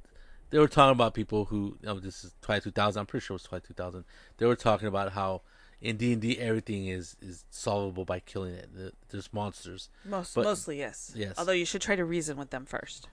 they 0.51 0.59
were 0.59 0.69
talking 0.69 0.93
about 0.93 1.15
people 1.15 1.47
who 1.47 1.77
you 1.81 1.87
know, 1.87 1.99
this 1.99 2.23
is 2.25 2.35
Twilight 2.43 2.63
2000. 2.65 3.01
I'm 3.01 3.07
pretty 3.07 3.25
sure 3.25 3.35
it 3.35 3.41
was 3.41 3.43
Twilight 3.45 3.65
2000. 3.65 4.05
They 4.37 4.47
were 4.47 4.55
talking 4.57 4.87
about 4.87 5.13
how 5.13 5.43
in 5.81 5.97
D 5.97 6.13
and 6.13 6.21
D 6.23 6.39
everything 6.39 6.87
is 6.87 7.17
is 7.21 7.45
solvable 7.51 8.05
by 8.05 8.21
killing 8.21 8.55
it. 8.55 8.69
The- 8.75 8.93
There's 9.09 9.33
monsters. 9.33 9.89
Most 10.05 10.35
But- 10.35 10.45
mostly 10.45 10.79
yes. 10.79 11.13
Yes. 11.17 11.35
Although 11.39 11.53
you 11.53 11.65
should 11.65 11.83
try 11.83 11.97
to 11.97 12.05
reason 12.05 12.37
with 12.37 12.51
them 12.51 12.65
first. 12.67 13.09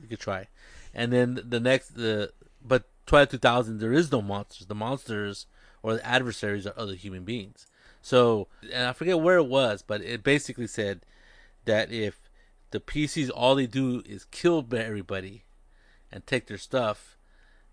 You 0.00 0.08
could 0.08 0.20
try, 0.20 0.48
and 0.94 1.12
then 1.12 1.40
the 1.44 1.60
next 1.60 1.96
the 1.96 2.32
but 2.64 2.84
Twilight 3.06 3.30
2000 3.30 3.78
there 3.78 3.92
is 3.92 4.10
no 4.10 4.22
monsters. 4.22 4.66
The 4.66 4.74
monsters 4.74 5.46
or 5.82 5.94
the 5.94 6.06
adversaries 6.06 6.66
are 6.66 6.74
other 6.76 6.94
human 6.94 7.24
beings. 7.24 7.66
So 8.02 8.48
and 8.72 8.86
I 8.86 8.92
forget 8.92 9.20
where 9.20 9.36
it 9.36 9.46
was, 9.46 9.82
but 9.82 10.02
it 10.02 10.22
basically 10.22 10.66
said 10.66 11.00
that 11.64 11.90
if 11.90 12.30
the 12.70 12.80
PCs 12.80 13.30
all 13.34 13.54
they 13.54 13.66
do 13.66 14.02
is 14.04 14.24
kill 14.26 14.66
everybody 14.72 15.44
and 16.10 16.26
take 16.26 16.46
their 16.46 16.58
stuff, 16.58 17.16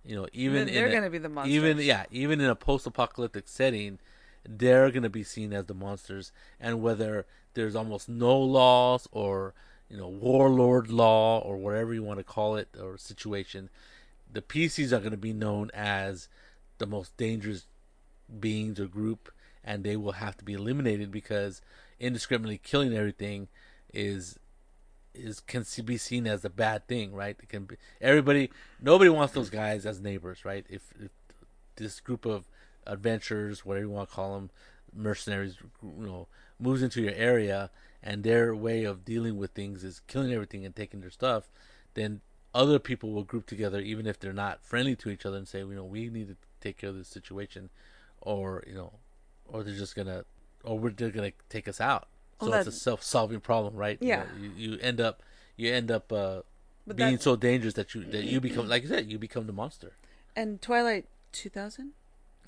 you 0.04 0.16
know, 0.16 0.28
even 0.34 0.68
they're 0.68 0.88
in 0.88 0.94
gonna 0.94 1.10
be 1.10 1.18
the 1.18 1.30
monsters. 1.30 1.56
even 1.56 1.78
yeah, 1.80 2.06
even 2.12 2.40
in 2.40 2.50
a 2.50 2.56
post-apocalyptic 2.56 3.48
setting, 3.48 4.00
they're 4.48 4.90
going 4.92 5.04
to 5.04 5.10
be 5.10 5.24
seen 5.24 5.54
as 5.54 5.66
the 5.66 5.74
monsters. 5.74 6.32
And 6.60 6.82
whether 6.82 7.26
there's 7.54 7.76
almost 7.76 8.10
no 8.10 8.38
laws 8.38 9.08
or 9.12 9.54
you 9.92 9.98
know 9.98 10.08
warlord 10.08 10.90
law 10.90 11.40
or 11.40 11.58
whatever 11.58 11.94
you 11.94 12.02
want 12.02 12.18
to 12.18 12.24
call 12.24 12.56
it 12.56 12.70
or 12.82 12.98
situation, 12.98 13.70
the 14.32 14.42
PCs 14.42 14.94
are 14.94 15.00
going 15.00 15.12
to 15.12 15.18
be 15.18 15.34
known 15.34 15.70
as 15.74 16.30
the 16.78 16.88
most 16.88 17.16
dangerous 17.18 17.66
beings 18.40 18.80
or 18.80 18.88
group, 18.88 19.32
and 19.64 19.84
they 19.84 19.98
will 19.98 20.14
have 20.14 20.38
to 20.38 20.46
be 20.46 20.54
eliminated 20.54 21.12
because 21.12 21.62
indiscriminately 22.00 22.58
killing 22.58 22.96
everything 22.96 23.50
is 23.94 24.40
is 25.14 25.42
can 25.42 25.66
be 25.84 25.98
seen 25.98 26.26
as 26.26 26.46
a 26.46 26.50
bad 26.50 26.88
thing, 26.88 27.14
right? 27.14 27.36
It 27.44 27.50
can 27.50 27.66
be 27.66 27.76
everybody. 28.00 28.50
Nobody 28.82 29.10
wants 29.10 29.34
those 29.34 29.50
guys 29.50 29.86
as 29.86 30.00
neighbors, 30.00 30.46
right? 30.46 30.66
If, 30.70 30.94
if 31.04 31.12
this 31.76 32.00
group 32.00 32.26
of 32.26 32.46
adventurers, 32.88 33.66
whatever 33.66 33.88
you 33.88 33.92
want 33.92 34.10
to 34.10 34.16
call 34.16 34.36
them, 34.36 34.52
mercenaries, 34.96 35.58
you 35.84 36.06
know, 36.06 36.28
moves 36.60 36.82
into 36.82 37.02
your 37.02 37.14
area 37.14 37.70
and 38.04 38.24
their 38.24 38.56
way 38.56 38.84
of 38.84 39.06
dealing 39.06 39.38
with 39.38 39.52
things 39.52 39.84
is 39.84 40.02
killing 40.08 40.32
everything 40.34 40.66
and 40.66 40.76
taking 40.76 41.02
their 41.02 41.10
stuff, 41.12 41.50
then 41.94 42.22
other 42.54 42.80
people 42.80 43.12
will 43.12 43.24
group 43.24 43.46
together, 43.46 43.80
even 43.80 44.06
if 44.08 44.20
they're 44.20 44.34
not 44.34 44.64
friendly 44.64 44.96
to 44.98 45.10
each 45.10 45.26
other, 45.26 45.38
and 45.38 45.48
say, 45.48 45.60
you 45.60 45.68
know, 45.76 45.84
we 45.86 46.10
need 46.10 46.28
to 46.28 46.36
take 46.60 46.78
care 46.78 46.90
of 46.90 46.98
this 46.98 47.08
situation, 47.08 47.70
or 48.22 48.64
you 48.68 48.74
know, 48.74 48.94
or 49.48 49.64
they're 49.64 49.76
just 49.76 49.96
gonna, 49.96 50.26
or 50.64 50.78
we're, 50.80 50.90
they're 50.92 51.12
gonna 51.12 51.32
take 51.50 51.68
us 51.68 51.80
out. 51.80 52.08
So 52.40 52.50
Well, 52.50 52.60
it's 52.60 52.68
a 52.68 52.72
self-solving 52.72 53.40
problem, 53.42 53.76
right? 53.76 53.98
You 54.02 54.10
Yeah. 54.10 54.24
know, 54.24 54.28
You, 54.40 54.50
you 54.74 54.78
end 54.80 55.00
up, 55.00 55.22
you 55.56 55.72
end 55.72 55.92
up 55.92 56.12
uh, 56.12 56.42
being 56.88 57.14
that- 57.14 57.22
so 57.22 57.36
dangerous 57.36 57.76
that 57.76 57.94
you 57.94 58.04
that 58.06 58.24
you 58.24 58.42
become, 58.42 58.68
like 58.68 58.84
you 58.84 58.90
said, 58.90 59.10
you 59.12 59.20
become 59.20 59.46
the 59.48 59.54
monster. 59.54 59.94
And 60.36 60.62
Twilight 60.62 61.06
2000, 61.34 61.92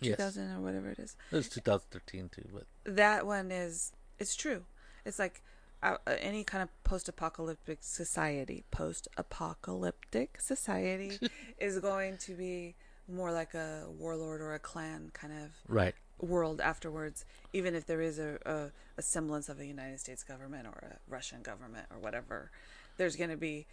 Yes, 0.01 0.17
2000 0.17 0.51
or 0.51 0.61
whatever 0.61 0.89
it 0.89 0.99
is. 0.99 1.15
it 1.31 1.35
was 1.35 1.47
2013 1.49 2.29
too, 2.29 2.45
but 2.53 2.65
That 2.85 3.25
one 3.25 3.51
is 3.51 3.93
it's 4.19 4.35
true. 4.35 4.65
It's 5.05 5.19
like 5.19 5.41
uh, 5.81 5.97
uh, 6.07 6.15
any 6.19 6.43
kind 6.43 6.63
of 6.63 6.69
post-apocalyptic 6.83 7.79
society, 7.81 8.63
post-apocalyptic 8.71 10.39
society 10.39 11.19
is 11.57 11.79
going 11.79 12.17
to 12.17 12.33
be 12.33 12.75
more 13.07 13.31
like 13.31 13.53
a 13.53 13.85
warlord 13.99 14.39
or 14.41 14.53
a 14.53 14.59
clan 14.59 15.11
kind 15.13 15.33
of 15.33 15.51
right, 15.67 15.93
world 16.21 16.61
afterwards, 16.61 17.25
even 17.51 17.75
if 17.75 17.85
there 17.85 18.01
is 18.01 18.17
a, 18.17 18.39
a, 18.45 18.71
a 18.97 19.01
semblance 19.01 19.49
of 19.49 19.59
a 19.59 19.65
United 19.65 19.99
States 19.99 20.23
government 20.23 20.67
or 20.67 20.91
a 20.91 21.11
Russian 21.11 21.41
government 21.41 21.85
or 21.91 21.99
whatever, 21.99 22.49
there's 22.97 23.15
going 23.15 23.29
to 23.29 23.37
be 23.37 23.65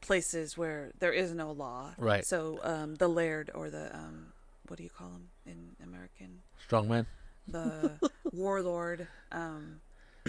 places 0.00 0.56
where 0.56 0.92
there 0.98 1.12
is 1.12 1.32
no 1.32 1.50
law. 1.50 1.94
Right. 1.98 2.24
So 2.24 2.60
um, 2.62 2.94
the 2.94 3.08
laird 3.08 3.50
or 3.54 3.70
the 3.70 3.94
um, 3.94 4.32
what 4.68 4.76
do 4.76 4.84
you 4.84 4.90
call 4.90 5.08
them 5.08 5.28
in 5.46 5.76
American? 5.84 6.42
strongman. 6.68 7.06
The 7.48 7.98
warlord, 8.32 9.08
um, 9.32 9.80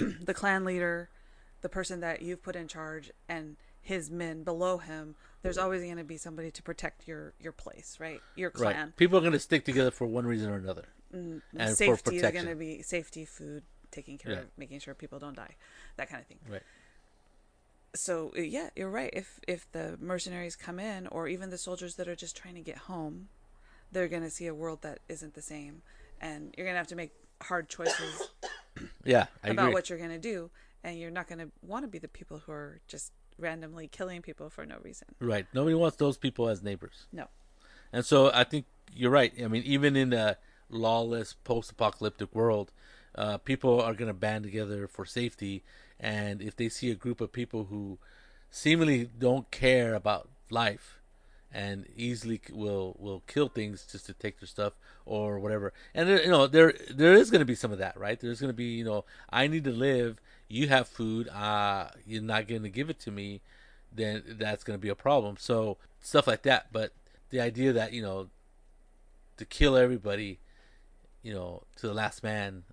the 0.25 0.33
clan 0.33 0.65
leader, 0.65 1.09
the 1.61 1.69
person 1.69 1.99
that 2.01 2.21
you've 2.21 2.43
put 2.43 2.55
in 2.55 2.67
charge, 2.67 3.11
and 3.29 3.57
his 3.81 4.09
men 4.11 4.43
below 4.43 4.77
him. 4.77 5.15
There's 5.41 5.57
always 5.57 5.81
going 5.83 5.97
to 5.97 6.03
be 6.03 6.17
somebody 6.17 6.51
to 6.51 6.61
protect 6.63 7.07
your 7.07 7.33
your 7.39 7.51
place, 7.51 7.97
right? 7.99 8.21
Your 8.35 8.51
clan. 8.51 8.75
Right, 8.75 8.95
people 8.95 9.17
are 9.17 9.21
going 9.21 9.33
to 9.33 9.39
stick 9.39 9.65
together 9.65 9.91
for 9.91 10.05
one 10.05 10.25
reason 10.27 10.49
or 10.51 10.55
another. 10.55 10.85
Mm, 11.15 11.41
And 11.57 11.69
for 11.71 11.75
safety 11.75 12.17
is 12.17 12.21
going 12.21 12.45
to 12.45 12.55
be 12.55 12.81
safety, 12.83 13.25
food, 13.25 13.63
taking 13.89 14.17
care 14.17 14.33
Yeah. 14.33 14.39
of, 14.41 14.45
making 14.57 14.79
sure 14.79 14.93
people 14.93 15.19
don't 15.19 15.35
die, 15.35 15.55
that 15.97 16.09
kind 16.09 16.21
of 16.21 16.27
thing. 16.27 16.39
Right. 16.49 16.61
So 17.93 18.31
uh, 18.37 18.41
yeah, 18.41 18.69
you're 18.75 18.89
right. 18.89 19.09
If 19.13 19.39
if 19.47 19.69
the 19.71 19.97
mercenaries 19.99 20.55
come 20.55 20.79
in, 20.79 21.07
or 21.07 21.27
even 21.27 21.49
the 21.49 21.57
soldiers 21.57 21.95
that 21.95 22.07
are 22.07 22.15
just 22.15 22.37
trying 22.37 22.55
to 22.55 22.61
get 22.61 22.77
home, 22.77 23.27
they're 23.91 24.07
going 24.07 24.23
to 24.23 24.29
see 24.29 24.47
a 24.47 24.53
world 24.53 24.81
that 24.83 24.99
isn't 25.09 25.33
the 25.33 25.41
same, 25.41 25.81
and 26.21 26.53
you're 26.55 26.65
going 26.65 26.75
to 26.75 26.79
have 26.79 26.87
to 26.87 26.95
make 26.95 27.11
hard 27.41 27.67
choices 27.67 28.29
Yeah, 29.03 29.27
I 29.43 29.49
about 29.49 29.63
agree. 29.63 29.73
what 29.73 29.89
you're 29.89 29.97
going 29.97 30.11
to 30.11 30.19
do, 30.19 30.49
and 30.83 30.97
you're 30.97 31.11
not 31.11 31.27
going 31.27 31.39
to 31.39 31.49
want 31.61 31.83
to 31.83 31.87
be 31.87 31.99
the 31.99 32.07
people 32.07 32.39
who 32.45 32.51
are 32.51 32.79
just 32.87 33.11
randomly 33.37 33.87
killing 33.87 34.21
people 34.21 34.49
for 34.49 34.65
no 34.65 34.77
reason. 34.83 35.07
Right. 35.19 35.47
Nobody 35.53 35.75
wants 35.75 35.97
those 35.97 36.17
people 36.17 36.47
as 36.47 36.61
neighbors. 36.61 37.07
No. 37.11 37.27
And 37.91 38.05
so 38.05 38.31
I 38.33 38.43
think 38.43 38.65
you're 38.93 39.11
right. 39.11 39.33
I 39.43 39.47
mean, 39.47 39.63
even 39.63 39.95
in 39.95 40.13
a 40.13 40.37
lawless 40.69 41.33
post-apocalyptic 41.43 42.33
world, 42.33 42.71
uh, 43.15 43.37
people 43.37 43.81
are 43.81 43.93
going 43.93 44.07
to 44.07 44.13
band 44.13 44.43
together 44.43 44.87
for 44.87 45.05
safety. 45.05 45.63
And 45.99 46.41
if 46.41 46.55
they 46.55 46.69
see 46.69 46.91
a 46.91 46.95
group 46.95 47.19
of 47.19 47.31
people 47.31 47.65
who 47.65 47.99
seemingly 48.49 49.09
don't 49.17 49.49
care 49.51 49.93
about 49.93 50.29
life 50.49 51.00
and 51.53 51.85
easily 51.95 52.41
will 52.51 52.95
will 52.99 53.21
kill 53.27 53.49
things 53.49 53.85
just 53.91 54.05
to 54.05 54.13
take 54.13 54.39
their 54.39 54.47
stuff 54.47 54.73
or 55.05 55.39
whatever, 55.39 55.73
and 55.93 56.07
there, 56.07 56.21
you 56.23 56.29
know 56.29 56.47
there 56.47 56.73
there 56.89 57.13
is 57.13 57.29
going 57.29 57.39
to 57.39 57.45
be 57.45 57.55
some 57.55 57.71
of 57.71 57.79
that, 57.79 57.97
right? 57.99 58.19
There's 58.19 58.39
going 58.39 58.53
to 58.53 58.57
be 58.57 58.75
you 58.75 58.83
know 58.83 59.05
I 59.29 59.47
need 59.47 59.63
to 59.65 59.71
live. 59.71 60.19
You 60.47 60.67
have 60.67 60.87
food. 60.87 61.29
Uh, 61.29 61.87
you're 62.05 62.21
not 62.21 62.47
going 62.47 62.63
to 62.63 62.69
give 62.69 62.89
it 62.89 62.99
to 63.01 63.11
me 63.11 63.41
then 63.93 64.23
that's 64.39 64.63
going 64.63 64.77
to 64.77 64.81
be 64.81 64.89
a 64.89 64.95
problem. 64.95 65.35
So 65.37 65.77
stuff 65.99 66.27
like 66.27 66.43
that. 66.43 66.67
But 66.71 66.93
the 67.29 67.41
idea 67.41 67.73
that 67.73 67.93
you 67.93 68.01
know 68.01 68.29
to 69.37 69.45
kill 69.45 69.75
everybody, 69.75 70.39
you 71.23 71.33
know, 71.33 71.63
to 71.77 71.87
the 71.87 71.93
last 71.93 72.23
man, 72.23 72.63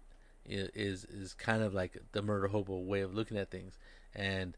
is 0.44 1.04
is 1.04 1.34
kind 1.34 1.62
of 1.62 1.74
like 1.74 1.98
the 2.12 2.22
murder 2.22 2.48
hobo 2.48 2.78
way 2.78 3.00
of 3.00 3.14
looking 3.14 3.36
at 3.36 3.50
things, 3.50 3.78
and 4.14 4.56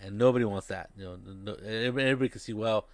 and 0.00 0.18
nobody 0.18 0.44
wants 0.44 0.68
that. 0.68 0.90
You 0.96 1.04
know, 1.04 1.16
no, 1.16 1.52
everybody, 1.54 2.04
everybody 2.04 2.28
can 2.28 2.40
see 2.40 2.52
well, 2.52 2.86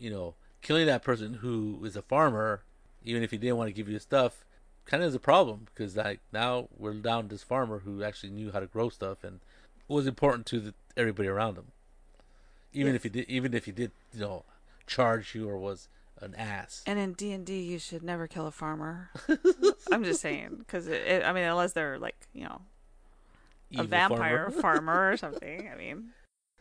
you 0.00 0.10
know, 0.10 0.34
killing 0.62 0.86
that 0.86 1.02
person 1.04 1.34
who 1.34 1.78
is 1.84 1.94
a 1.94 2.02
farmer, 2.02 2.62
even 3.04 3.22
if 3.22 3.30
he 3.30 3.38
didn't 3.38 3.56
want 3.58 3.68
to 3.68 3.72
give 3.74 3.88
you 3.88 3.98
stuff. 3.98 4.44
Kind 4.86 5.02
of 5.04 5.08
is 5.10 5.14
a 5.14 5.20
problem 5.20 5.66
because 5.66 5.96
like 5.96 6.18
now 6.32 6.68
we're 6.76 6.94
down 6.94 7.28
this 7.28 7.44
farmer 7.44 7.80
who 7.80 8.02
actually 8.02 8.30
knew 8.30 8.50
how 8.50 8.58
to 8.58 8.66
grow 8.66 8.88
stuff 8.88 9.22
and 9.22 9.38
was 9.86 10.06
important 10.06 10.46
to 10.46 10.58
the, 10.58 10.74
everybody 10.96 11.28
around 11.28 11.56
him 11.56 11.66
even 12.72 12.92
Yeah. 12.92 12.96
if 12.96 13.02
he 13.04 13.08
did 13.08 13.28
even 13.28 13.54
if 13.54 13.66
he 13.66 13.72
did 13.72 13.92
you 14.12 14.20
know 14.20 14.44
charge 14.88 15.34
you 15.34 15.48
or 15.48 15.58
was 15.58 15.88
an 16.20 16.34
ass 16.34 16.82
And 16.86 16.98
in 16.98 17.12
D 17.12 17.30
and 17.32 17.46
D, 17.46 17.60
you 17.60 17.78
should 17.78 18.02
never 18.02 18.26
kill 18.26 18.46
a 18.48 18.50
farmer. 18.50 19.10
I'm 19.92 20.02
just 20.02 20.20
saying 20.20 20.56
because 20.58 20.88
it, 20.88 21.02
it, 21.06 21.24
I 21.24 21.32
mean, 21.32 21.44
unless 21.44 21.72
they're 21.72 21.98
like 21.98 22.16
you 22.32 22.44
know 22.44 22.62
a 23.76 23.84
vampire 23.84 24.50
farmer. 24.50 24.60
farmer 24.60 25.12
or 25.12 25.16
something. 25.16 25.70
I 25.72 25.76
mean, 25.76 26.10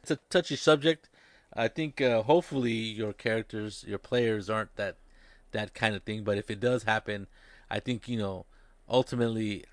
it's 0.01 0.11
a 0.11 0.17
touchy 0.29 0.55
subject 0.55 1.08
i 1.53 1.67
think 1.67 2.01
uh, 2.01 2.21
hopefully 2.23 2.71
your 2.71 3.13
characters 3.13 3.85
your 3.87 3.99
players 3.99 4.49
aren't 4.49 4.75
that 4.75 4.97
that 5.51 5.73
kind 5.73 5.95
of 5.95 6.03
thing 6.03 6.23
but 6.23 6.37
if 6.37 6.49
it 6.49 6.59
does 6.59 6.83
happen 6.83 7.27
i 7.69 7.79
think 7.79 8.07
you 8.07 8.17
know 8.17 8.45
ultimately 8.87 9.63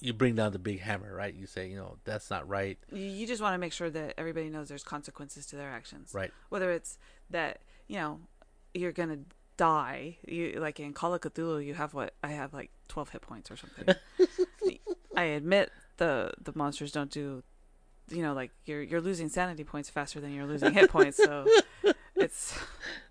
you 0.00 0.12
bring 0.12 0.34
down 0.34 0.52
the 0.52 0.58
big 0.58 0.80
hammer 0.80 1.14
right 1.14 1.34
you 1.34 1.46
say 1.46 1.68
you 1.68 1.76
know 1.76 1.96
that's 2.04 2.30
not 2.30 2.48
right 2.48 2.78
you, 2.90 3.26
just 3.26 3.42
want 3.42 3.54
to 3.54 3.58
make 3.58 3.72
sure 3.72 3.90
that 3.90 4.14
everybody 4.16 4.48
knows 4.48 4.68
there's 4.68 4.82
consequences 4.82 5.46
to 5.46 5.56
their 5.56 5.70
actions. 5.70 6.14
right 6.14 6.32
Whether 6.48 6.72
it's 6.72 6.98
that 7.28 7.60
you 7.86 7.96
know 7.96 8.20
you're 8.72 8.92
gonna 8.92 9.18
die, 9.60 10.16
you 10.26 10.58
like 10.58 10.80
in 10.80 10.94
Call 10.94 11.12
of 11.12 11.20
Cthulhu, 11.20 11.62
you 11.64 11.74
have 11.74 11.92
what 11.92 12.14
I 12.24 12.28
have 12.28 12.54
like 12.54 12.70
12 12.88 13.10
hit 13.10 13.20
points 13.20 13.50
or 13.50 13.56
something. 13.56 13.94
I 15.16 15.24
admit 15.24 15.70
the 15.98 16.32
the 16.40 16.52
monsters 16.54 16.92
don't 16.92 17.10
do, 17.10 17.42
you 18.10 18.22
know, 18.22 18.32
like 18.34 18.50
you're 18.64 18.82
you're 18.82 19.00
losing 19.00 19.28
sanity 19.28 19.64
points 19.64 19.88
faster 19.90 20.20
than 20.20 20.32
you're 20.34 20.46
losing 20.46 20.72
hit 20.72 20.90
points, 20.90 21.16
so 21.16 21.46
it's 22.16 22.58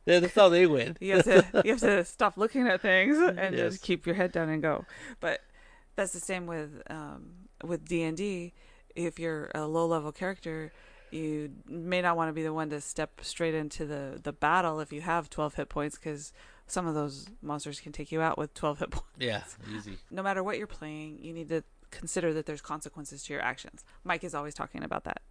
Yeah, 0.06 0.20
that's 0.20 0.36
how 0.36 0.50
they 0.50 0.66
win 0.68 0.98
you 1.00 1.16
have 1.16 1.26
to 1.26 1.46
you 1.66 1.72
have 1.72 1.80
to 1.82 2.04
stop 2.06 2.38
looking 2.38 2.68
at 2.68 2.82
things 2.82 3.18
and 3.18 3.56
Yes. 3.56 3.74
just 3.74 3.82
keep 3.82 4.06
your 4.06 4.16
head 4.16 4.32
down 4.32 4.50
and 4.50 4.62
go. 4.62 4.86
But 5.20 5.42
that's 5.96 6.14
the 6.14 6.20
same 6.20 6.46
with 6.46 6.82
um, 6.90 7.32
with 7.64 7.88
D 7.88 8.04
and 8.04 8.16
D. 8.18 8.54
If 8.96 9.20
you're 9.20 9.52
a 9.56 9.66
low 9.68 9.86
level 9.86 10.12
character, 10.12 10.72
you 11.12 11.52
may 11.68 12.02
not 12.02 12.18
want 12.18 12.30
to 12.30 12.34
be 12.34 12.44
the 12.44 12.54
one 12.54 12.70
to 12.72 12.82
step 12.82 13.20
straight 13.22 13.54
into 13.56 13.86
the 13.86 14.20
the 14.22 14.34
battle 14.34 14.80
if 14.80 14.92
you 14.92 15.02
have 15.02 15.30
12 15.30 15.56
hit 15.56 15.70
points 15.70 15.98
because 15.98 16.34
some 16.68 16.86
of 16.88 16.94
those 16.94 17.28
monsters 17.42 17.80
can 17.80 17.92
take 17.92 18.12
you 18.12 18.22
out 18.22 18.38
with 18.38 18.54
12 18.54 18.80
hit 18.80 18.92
points. 18.92 19.08
Yeah, 19.18 19.44
easy. 19.76 19.98
No 20.12 20.22
matter 20.22 20.44
what 20.44 20.58
you're 20.58 20.68
playing, 20.68 21.20
you 21.22 21.34
need 21.34 21.50
to 21.50 21.64
consider 21.92 22.34
that 22.34 22.46
there's 22.46 22.62
consequences 22.62 23.24
to 23.24 23.34
your 23.34 23.42
actions. 23.42 23.84
Mike 24.04 24.24
is 24.24 24.34
always 24.36 24.54
talking 24.54 24.84
about 24.84 25.04
that. 25.04 25.22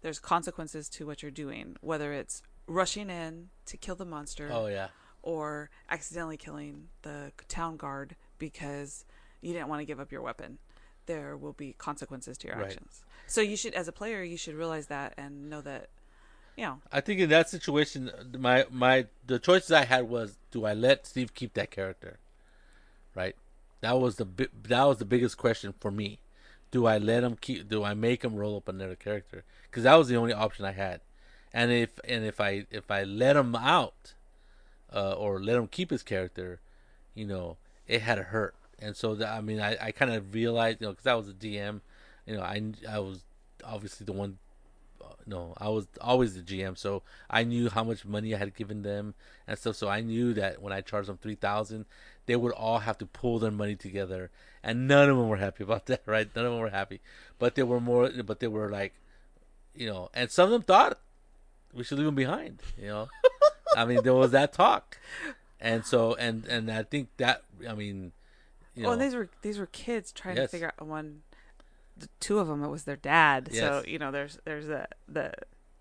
There's 0.00 0.18
consequences 0.18 0.88
to 0.90 1.06
what 1.06 1.22
you're 1.22 1.30
doing, 1.30 1.76
whether 1.80 2.12
it's 2.12 2.42
rushing 2.66 3.10
in 3.10 3.48
to 3.66 3.76
kill 3.76 3.96
the 3.96 4.04
monster 4.04 4.50
Oh 4.52 4.66
yeah. 4.66 4.88
or 5.22 5.70
accidentally 5.90 6.36
killing 6.36 6.88
the 7.02 7.32
town 7.48 7.76
guard 7.76 8.14
because 8.38 9.04
you 9.40 9.52
didn't 9.52 9.68
want 9.68 9.80
to 9.80 9.84
give 9.84 9.98
up 9.98 10.12
your 10.12 10.22
weapon. 10.22 10.58
There 11.06 11.36
will 11.36 11.52
be 11.54 11.72
consequences 11.78 12.36
to 12.38 12.48
your 12.48 12.56
Right. 12.56 12.66
actions. 12.66 13.02
So 13.26 13.40
you 13.40 13.56
should, 13.56 13.74
as 13.74 13.88
a 13.88 13.92
player, 13.92 14.22
you 14.22 14.36
should 14.36 14.54
realize 14.54 14.86
that 14.86 15.14
and 15.16 15.50
know 15.50 15.60
that, 15.62 15.88
you 16.56 16.64
know, 16.64 16.80
I 16.92 17.00
think 17.00 17.20
in 17.20 17.28
that 17.30 17.48
situation, 17.48 18.10
my 18.38 18.66
my 18.70 19.06
the 19.26 19.38
choices 19.38 19.70
I 19.72 19.84
had 19.84 20.08
was: 20.08 20.38
do 20.50 20.64
I 20.64 20.74
let 20.74 21.06
Steve 21.06 21.32
keep 21.34 21.54
that 21.54 21.70
character? 21.70 22.18
Right. 23.14 23.36
That 23.80 24.00
was 24.00 24.16
the 24.16 24.24
bi- 24.24 24.48
that 24.64 24.84
was 24.84 24.98
the 24.98 25.04
biggest 25.04 25.36
question 25.36 25.74
for 25.78 25.90
me. 25.90 26.18
Do 26.70 26.86
I 26.86 26.98
let 26.98 27.24
him 27.24 27.36
keep? 27.40 27.68
Do 27.68 27.84
I 27.84 27.94
make 27.94 28.22
him 28.22 28.36
roll 28.36 28.56
up 28.56 28.68
another 28.68 28.96
character? 28.96 29.44
Because 29.70 29.84
that 29.84 29.94
was 29.94 30.08
the 30.08 30.16
only 30.16 30.32
option 30.32 30.64
I 30.64 30.72
had. 30.72 31.00
And 31.52 31.70
if 31.70 31.98
and 32.04 32.24
if 32.24 32.40
I 32.40 32.66
if 32.70 32.90
I 32.90 33.04
let 33.04 33.36
him 33.36 33.54
out, 33.54 34.14
uh, 34.92 35.12
or 35.12 35.40
let 35.40 35.56
him 35.56 35.68
keep 35.68 35.90
his 35.90 36.02
character, 36.02 36.60
you 37.14 37.24
know, 37.24 37.56
it 37.86 38.02
had 38.02 38.16
to 38.16 38.24
hurt. 38.24 38.54
And 38.78 38.96
so 38.96 39.24
I 39.24 39.40
mean, 39.40 39.60
I, 39.60 39.76
I 39.80 39.92
kind 39.92 40.12
of 40.12 40.34
realized, 40.34 40.80
you 40.80 40.86
know, 40.86 40.92
because 40.92 41.06
I 41.06 41.14
was 41.14 41.28
a 41.28 41.32
DM, 41.32 41.80
you 42.26 42.36
know, 42.36 42.42
I 42.42 42.60
I 42.88 42.98
was 42.98 43.24
obviously 43.64 44.04
the 44.04 44.12
one 44.12 44.38
no, 45.28 45.52
I 45.58 45.68
was 45.68 45.86
always 46.00 46.34
the 46.34 46.42
GM, 46.42 46.76
so 46.76 47.02
I 47.28 47.44
knew 47.44 47.68
how 47.68 47.84
much 47.84 48.04
money 48.04 48.34
I 48.34 48.38
had 48.38 48.54
given 48.54 48.82
them 48.82 49.14
and 49.46 49.58
stuff. 49.58 49.76
So 49.76 49.88
I 49.88 50.00
knew 50.00 50.32
that 50.34 50.62
when 50.62 50.72
I 50.72 50.80
charged 50.80 51.08
them 51.08 51.18
three 51.18 51.34
thousand, 51.34 51.84
they 52.28 52.36
would 52.36 52.52
all 52.52 52.80
have 52.80 52.98
to 52.98 53.06
pull 53.06 53.38
their 53.38 53.50
money 53.50 53.74
together, 53.74 54.30
and 54.62 54.86
none 54.86 55.08
of 55.08 55.16
them 55.16 55.28
were 55.28 55.38
happy 55.38 55.64
about 55.68 55.86
that. 55.86 56.02
Right? 56.06 56.28
None 56.36 56.44
of 56.44 56.52
them 56.52 56.60
were 56.60 56.70
happy, 56.70 57.00
but 57.38 57.56
they 57.56 57.64
were 57.64 57.80
more. 57.80 58.10
But 58.24 58.38
they 58.38 58.46
were 58.46 58.70
like, 58.70 58.94
you 59.74 59.88
know, 59.88 60.10
and 60.14 60.30
some 60.30 60.44
of 60.44 60.50
them 60.50 60.62
thought 60.62 61.00
we 61.72 61.82
should 61.82 61.98
leave 61.98 62.06
them 62.06 62.14
behind. 62.14 62.62
You 62.80 62.88
know, 62.88 63.08
I 63.76 63.86
mean, 63.86 64.02
there 64.04 64.14
was 64.14 64.30
that 64.32 64.52
talk, 64.52 64.98
and 65.58 65.84
so 65.84 66.14
and 66.14 66.44
and 66.46 66.70
I 66.70 66.82
think 66.82 67.08
that 67.16 67.42
I 67.68 67.74
mean, 67.74 68.12
you 68.74 68.82
know, 68.82 68.90
well, 68.90 68.98
these 68.98 69.14
were 69.14 69.30
these 69.42 69.58
were 69.58 69.66
kids 69.66 70.12
trying 70.12 70.36
to 70.36 70.46
figure 70.46 70.72
out 70.78 70.86
one. 70.86 71.22
The 71.96 72.08
two 72.20 72.38
of 72.38 72.46
them, 72.46 72.62
it 72.62 72.68
was 72.68 72.84
their 72.84 72.94
dad. 72.94 73.52
So 73.52 73.82
you 73.86 73.98
know, 73.98 74.12
there's 74.12 74.38
there's 74.44 74.66
the 74.66 74.86
the 75.08 75.32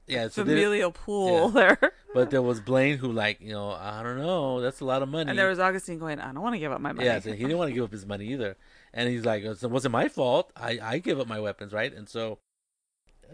yeah, 0.08 0.28
so 0.30 0.44
familial 0.46 0.92
pool 0.92 1.50
there, 1.60 1.78
but 2.14 2.30
there 2.32 2.42
was 2.42 2.60
Blaine 2.62 2.98
who 2.98 3.12
like, 3.12 3.42
you 3.42 3.52
know, 3.52 3.72
I 3.72 4.02
don't 4.04 4.18
know, 4.18 4.62
that's 4.62 4.80
a 4.80 4.86
lot 4.86 5.02
of 5.04 5.10
money. 5.10 5.30
and 5.30 5.38
there 5.38 5.50
was 5.50 5.60
Augustine 5.60 6.00
going, 6.00 6.20
"I 6.20 6.32
don't 6.32 6.42
want 6.42 6.56
to 6.56 6.60
give 6.60 6.72
up 6.72 6.82
my 6.82 6.92
money." 6.94 7.06
Yeah, 7.06 7.20
so 7.20 7.32
he 7.34 7.44
didn't 7.44 7.58
want 7.58 7.70
to 7.70 7.74
give 7.74 7.84
up 7.84 7.92
his 7.92 8.06
money 8.06 8.28
either, 8.34 8.58
and 8.94 9.10
he's 9.10 9.26
like, 9.26 9.44
"It 9.44 9.62
wasn't 9.70 9.92
my 9.92 10.08
fault. 10.08 10.52
I 10.56 10.80
I 10.82 10.98
give 11.00 11.20
up 11.20 11.28
my 11.28 11.40
weapons, 11.40 11.74
right?" 11.74 11.94
And 11.94 12.08
so, 12.08 12.40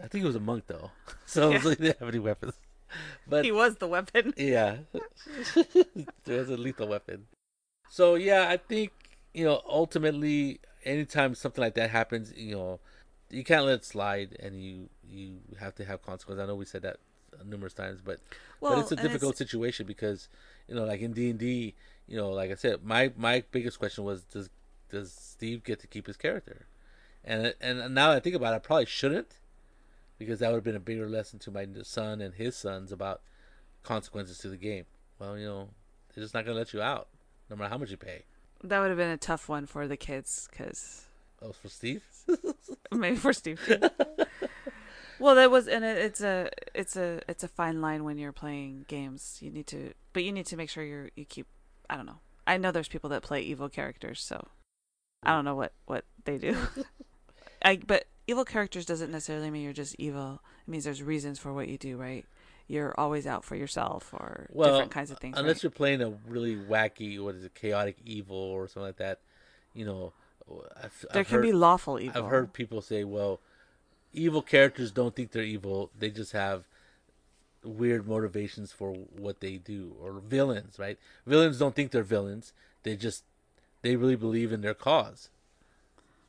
I 0.02 0.08
think 0.08 0.22
he 0.22 0.26
was 0.26 0.36
a 0.36 0.40
monk 0.40 0.64
though, 0.66 0.90
so 1.26 1.50
Yeah. 1.50 1.58
he 1.62 1.74
didn't 1.76 1.98
have 2.00 2.08
any 2.08 2.18
weapons. 2.18 2.54
But 3.26 3.44
he 3.44 3.52
was 3.52 3.76
the 3.76 3.88
weapon. 3.88 4.34
yeah, 4.36 4.76
it 5.56 6.08
was 6.26 6.48
a 6.50 6.56
lethal 6.56 6.88
weapon. 6.88 7.26
So 7.90 8.14
yeah, 8.14 8.48
I 8.48 8.56
think 8.56 8.92
you 9.32 9.44
know 9.44 9.62
ultimately, 9.66 10.60
anytime 10.84 11.34
something 11.34 11.62
like 11.62 11.74
that 11.74 11.90
happens, 11.90 12.32
you 12.36 12.54
know, 12.56 12.80
you 13.30 13.44
can't 13.44 13.64
let 13.64 13.74
it 13.76 13.84
slide, 13.84 14.36
and 14.40 14.62
you 14.62 14.90
you 15.14 15.56
have 15.58 15.74
to 15.76 15.84
have 15.84 16.02
consequences. 16.04 16.42
I 16.42 16.46
know 16.46 16.54
we 16.54 16.64
said 16.64 16.82
that 16.82 16.98
numerous 17.44 17.74
times, 17.74 18.00
but 18.04 18.20
Well, 18.60 18.72
but 18.72 18.80
it's 18.80 18.92
a 18.92 18.96
difficult 18.96 19.36
situation 19.36 19.86
because 19.86 20.28
you 20.68 20.74
know, 20.74 20.84
like 20.84 21.00
in 21.00 21.12
D 21.12 21.30
and 21.30 21.38
D, 21.38 21.74
you 22.06 22.16
know, 22.16 22.30
like 22.30 22.50
I 22.50 22.54
said, 22.54 22.84
my 22.84 23.12
my 23.16 23.44
biggest 23.50 23.78
question 23.78 24.04
was 24.04 24.22
does 24.22 24.50
does 24.90 25.12
Steve 25.12 25.64
get 25.64 25.80
to 25.80 25.86
keep 25.86 26.06
his 26.06 26.16
character? 26.16 26.66
And 27.24 27.54
and 27.60 27.94
now 27.94 28.10
that 28.10 28.16
I 28.16 28.20
think 28.20 28.36
about 28.36 28.52
it, 28.52 28.56
I 28.56 28.60
probably 28.60 28.86
shouldn't 28.86 29.34
because 30.18 30.38
that 30.40 30.48
would 30.48 30.56
have 30.56 30.64
been 30.64 30.76
a 30.76 30.80
bigger 30.80 31.08
lesson 31.08 31.38
to 31.40 31.50
my 31.50 31.66
son 31.82 32.20
and 32.20 32.34
his 32.34 32.56
sons 32.56 32.92
about 32.92 33.20
consequences 33.82 34.38
to 34.38 34.48
the 34.48 34.56
game. 34.56 34.84
Well, 35.18 35.38
you 35.38 35.46
know, 35.46 35.68
they're 36.14 36.22
just 36.24 36.34
not 36.34 36.44
gonna 36.44 36.56
let 36.58 36.72
you 36.72 36.82
out, 36.82 37.08
no 37.50 37.56
matter 37.56 37.70
how 37.70 37.78
much 37.78 37.90
you 37.90 37.96
pay. 37.96 38.22
That 38.62 38.80
would 38.80 38.88
have 38.88 38.96
been 38.98 39.10
a 39.10 39.16
tough 39.18 39.48
one 39.48 39.66
for 39.66 39.86
the 39.86 39.96
kids 39.96 40.48
because 40.50 41.06
Oh, 41.42 41.52
for 41.52 41.68
Steve? 41.68 42.02
maybe 42.92 43.16
for 43.16 43.32
Steve. 43.32 43.60
well, 45.18 45.34
that 45.34 45.50
was, 45.50 45.68
and 45.68 45.84
it, 45.84 45.98
it's 45.98 46.20
a, 46.20 46.50
it's 46.74 46.96
a, 46.96 47.20
it's 47.28 47.44
a 47.44 47.48
fine 47.48 47.80
line 47.80 48.04
when 48.04 48.18
you're 48.18 48.32
playing 48.32 48.84
games. 48.88 49.38
You 49.40 49.50
need 49.50 49.66
to, 49.68 49.92
but 50.12 50.24
you 50.24 50.32
need 50.32 50.46
to 50.46 50.56
make 50.56 50.70
sure 50.70 50.84
you're, 50.84 51.10
you 51.14 51.24
keep. 51.24 51.46
I 51.88 51.96
don't 51.96 52.06
know. 52.06 52.20
I 52.46 52.56
know 52.56 52.70
there's 52.72 52.88
people 52.88 53.10
that 53.10 53.22
play 53.22 53.40
evil 53.40 53.68
characters, 53.68 54.22
so 54.22 54.48
I 55.22 55.32
don't 55.32 55.44
know 55.44 55.54
what 55.54 55.72
what 55.86 56.04
they 56.24 56.38
do. 56.38 56.56
I 57.64 57.76
but 57.76 58.06
evil 58.26 58.44
characters 58.44 58.86
doesn't 58.86 59.10
necessarily 59.10 59.50
mean 59.50 59.62
you're 59.62 59.72
just 59.72 59.96
evil. 59.98 60.42
It 60.66 60.70
means 60.70 60.84
there's 60.84 61.02
reasons 61.02 61.38
for 61.38 61.52
what 61.52 61.68
you 61.68 61.78
do, 61.78 61.96
right? 61.96 62.24
You're 62.66 62.94
always 62.98 63.26
out 63.26 63.44
for 63.44 63.56
yourself 63.56 64.12
or 64.14 64.46
Well, 64.50 64.70
different 64.70 64.90
kinds 64.92 65.10
of 65.10 65.18
things. 65.18 65.38
Unless 65.38 65.56
right? 65.56 65.62
you're 65.64 65.70
playing 65.70 66.00
a 66.00 66.12
really 66.26 66.56
wacky, 66.56 67.22
what 67.22 67.34
is 67.34 67.44
it, 67.44 67.54
chaotic 67.54 67.98
evil 68.04 68.36
or 68.36 68.68
something 68.68 68.86
like 68.86 68.96
that, 68.96 69.20
you 69.74 69.84
know. 69.84 70.12
I've, 70.82 71.06
there 71.12 71.20
I've 71.20 71.28
can 71.28 71.36
heard, 71.36 71.42
be 71.42 71.52
lawful 71.52 71.98
evil. 72.00 72.24
I've 72.24 72.30
heard 72.30 72.52
people 72.52 72.82
say, 72.82 73.04
well, 73.04 73.40
evil 74.14 74.42
characters 74.42 74.90
don't 74.90 75.14
think 75.14 75.32
they're 75.32 75.42
evil. 75.42 75.90
They 75.98 76.10
just 76.10 76.32
have 76.32 76.64
weird 77.62 78.06
motivations 78.06 78.72
for 78.72 78.92
what 78.92 79.40
they 79.40 79.56
do. 79.56 79.96
Or 80.02 80.12
villains, 80.20 80.78
right? 80.78 80.98
Villains 81.26 81.58
don't 81.58 81.74
think 81.74 81.90
they're 81.90 82.02
villains. 82.02 82.52
They 82.82 82.96
just, 82.96 83.24
they 83.82 83.96
really 83.96 84.16
believe 84.16 84.52
in 84.52 84.60
their 84.60 84.74
cause. 84.74 85.28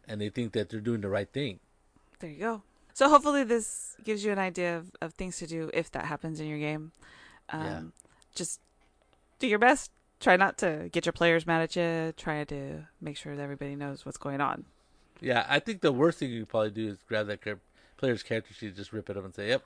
And 0.08 0.22
they 0.22 0.30
think 0.30 0.54
that 0.54 0.70
they're 0.70 0.80
doing 0.80 1.02
the 1.02 1.10
right 1.10 1.30
thing. 1.32 1.60
There 2.20 2.30
you 2.30 2.40
go. 2.40 2.62
So 2.94 3.10
hopefully 3.10 3.44
this 3.44 3.98
gives 4.04 4.24
you 4.24 4.32
an 4.32 4.40
idea 4.40 4.78
of, 4.78 4.92
of 5.02 5.14
things 5.14 5.38
to 5.40 5.48
do 5.48 5.70
if 5.74 5.92
that 5.92 6.06
happens 6.06 6.40
in 6.40 6.48
your 6.48 6.60
game. 6.60 6.92
Um, 7.50 7.64
Yeah. 7.64 7.82
Just 8.36 8.60
do 9.40 9.48
your 9.48 9.60
best. 9.60 9.92
Try 10.20 10.38
not 10.38 10.58
to 10.60 10.90
get 10.92 11.06
your 11.06 11.14
players 11.14 11.46
mad 11.46 11.62
at 11.62 11.76
you. 11.76 12.14
Try 12.16 12.44
to 12.46 12.88
make 13.02 13.18
sure 13.18 13.36
that 13.36 13.42
everybody 13.42 13.76
knows 13.76 14.06
what's 14.06 14.18
going 14.18 14.40
on. 14.42 14.66
Yeah, 15.22 15.46
I 15.48 15.60
think 15.60 15.82
the 15.82 15.92
worst 15.92 16.20
thing 16.20 16.32
you 16.32 16.42
could 16.42 16.50
probably 16.50 16.72
do 16.72 16.90
is 16.90 16.98
grab 17.08 17.28
that 17.28 17.42
player's 17.98 18.24
character 18.24 18.54
sheet, 18.54 18.76
just 18.76 18.94
rip 18.94 19.10
it 19.10 19.18
up 19.18 19.26
and 19.26 19.34
say, 19.34 19.50
yep. 19.50 19.64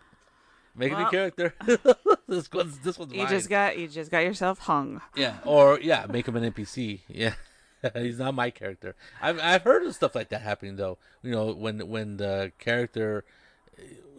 Make 0.76 0.94
a 0.94 1.00
new 1.00 1.10
character. 1.10 1.54
this 2.28 2.52
one's 2.52 2.80
this 2.80 2.98
one's 2.98 3.12
You 3.12 3.20
mine. 3.24 3.30
just 3.30 3.50
got 3.50 3.78
you 3.78 3.88
just 3.88 4.12
got 4.12 4.20
yourself 4.20 4.60
hung. 4.60 5.02
Yeah, 5.16 5.38
or 5.44 5.80
yeah, 5.80 6.06
make 6.08 6.28
him 6.28 6.36
an 6.36 6.52
NPC. 6.54 7.02
Yeah, 7.08 7.34
he's 7.96 8.20
not 8.20 8.34
my 8.34 8.50
character. 8.50 8.96
I've 9.22 9.40
I've 9.40 9.64
heard 9.64 9.84
of 9.84 9.96
stuff 9.96 10.16
like 10.16 10.30
that 10.30 10.42
happening 10.42 10.76
though. 10.78 10.98
You 11.24 11.32
know, 11.32 11.52
when 11.54 11.88
when 11.90 12.18
the 12.18 12.52
character 12.60 13.26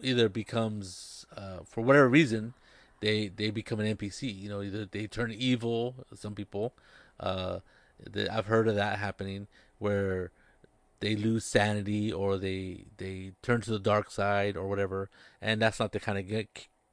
either 0.01 0.29
becomes 0.29 1.25
uh, 1.35 1.59
for 1.63 1.81
whatever 1.81 2.09
reason 2.09 2.53
they 3.01 3.27
they 3.27 3.49
become 3.49 3.79
an 3.79 3.97
NPC. 3.97 4.37
You 4.37 4.49
know, 4.49 4.61
either 4.61 4.85
they 4.85 5.07
turn 5.07 5.31
evil. 5.31 5.95
Some 6.15 6.35
people, 6.35 6.73
uh, 7.19 7.59
the, 7.99 8.31
I've 8.33 8.45
heard 8.45 8.67
of 8.67 8.75
that 8.75 8.99
happening 8.99 9.47
where 9.79 10.31
they 11.01 11.15
lose 11.15 11.43
sanity 11.43 12.11
or 12.13 12.37
they 12.37 12.85
they 12.97 13.33
turn 13.41 13.61
to 13.61 13.71
the 13.71 13.79
dark 13.79 14.09
side 14.09 14.55
or 14.55 14.67
whatever, 14.67 15.09
and 15.41 15.61
that's 15.61 15.79
not 15.79 15.91
the 15.91 15.99
kind 15.99 16.17
of 16.17 16.45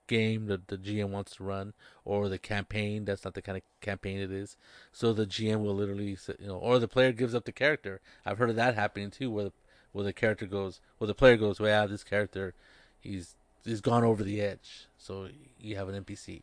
game 0.09 0.47
that 0.47 0.67
the 0.69 0.79
GM 0.79 1.11
wants 1.11 1.37
to 1.37 1.45
run 1.45 1.75
or 2.05 2.29
the 2.29 2.39
campaign. 2.39 3.05
That's 3.05 3.25
not 3.25 3.35
the 3.35 3.43
kind 3.43 3.59
of 3.59 3.63
campaign 3.81 4.19
it 4.19 4.33
is. 4.33 4.57
So 4.91 5.13
the 5.13 5.27
GM 5.27 5.63
will 5.63 5.75
literally, 5.75 6.17
you 6.41 6.47
know, 6.49 6.57
or 6.57 6.81
the 6.81 6.89
player 6.89 7.13
gives 7.13 7.35
up 7.35 7.45
the 7.45 7.53
character. 7.53 8.01
I've 8.27 8.39
heard 8.39 8.51
of 8.51 8.57
that 8.57 8.75
happening 8.75 9.11
too, 9.11 9.31
where 9.31 9.45
the, 9.45 9.53
where 9.93 10.05
the 10.05 10.13
character 10.13 10.47
goes, 10.47 10.81
where 10.97 11.07
the 11.07 11.15
player 11.15 11.37
goes, 11.37 11.61
well, 11.61 11.69
yeah, 11.69 11.87
this 11.87 12.03
character, 12.03 12.55
he's 12.99 13.37
he's 13.65 13.81
gone 13.81 14.03
over 14.03 14.25
the 14.25 14.41
edge. 14.41 14.89
So 14.97 15.29
you 15.61 15.77
have 15.77 15.89
an 15.89 16.03
NPC, 16.03 16.43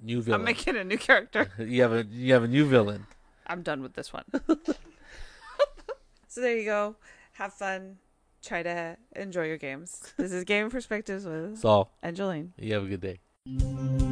new 0.00 0.22
villain. 0.22 0.42
I'm 0.42 0.44
making 0.44 0.76
a 0.76 0.84
new 0.84 0.98
character. 0.98 1.50
you 1.58 1.82
have 1.82 1.92
a 1.92 2.04
you 2.04 2.32
have 2.34 2.44
a 2.44 2.48
new 2.48 2.66
villain. 2.66 3.06
I'm 3.46 3.62
done 3.62 3.82
with 3.82 3.94
this 3.94 4.12
one. 4.12 4.24
so 6.30 6.40
there 6.40 6.56
you 6.56 6.64
go. 6.64 6.94
Have 7.32 7.52
fun. 7.52 7.98
Try 8.42 8.62
to 8.62 8.96
enjoy 9.16 9.46
your 9.46 9.58
games. 9.58 10.00
This 10.16 10.32
is 10.32 10.44
Game 10.44 10.70
Perspectives 10.70 11.26
with 11.26 11.58
Saul, 11.58 11.92
and 12.02 12.16
Jolene. 12.16 12.50
you 12.56 12.72
have 12.72 12.84
a 12.84 12.88
good 12.88 13.00
day. 13.02 14.09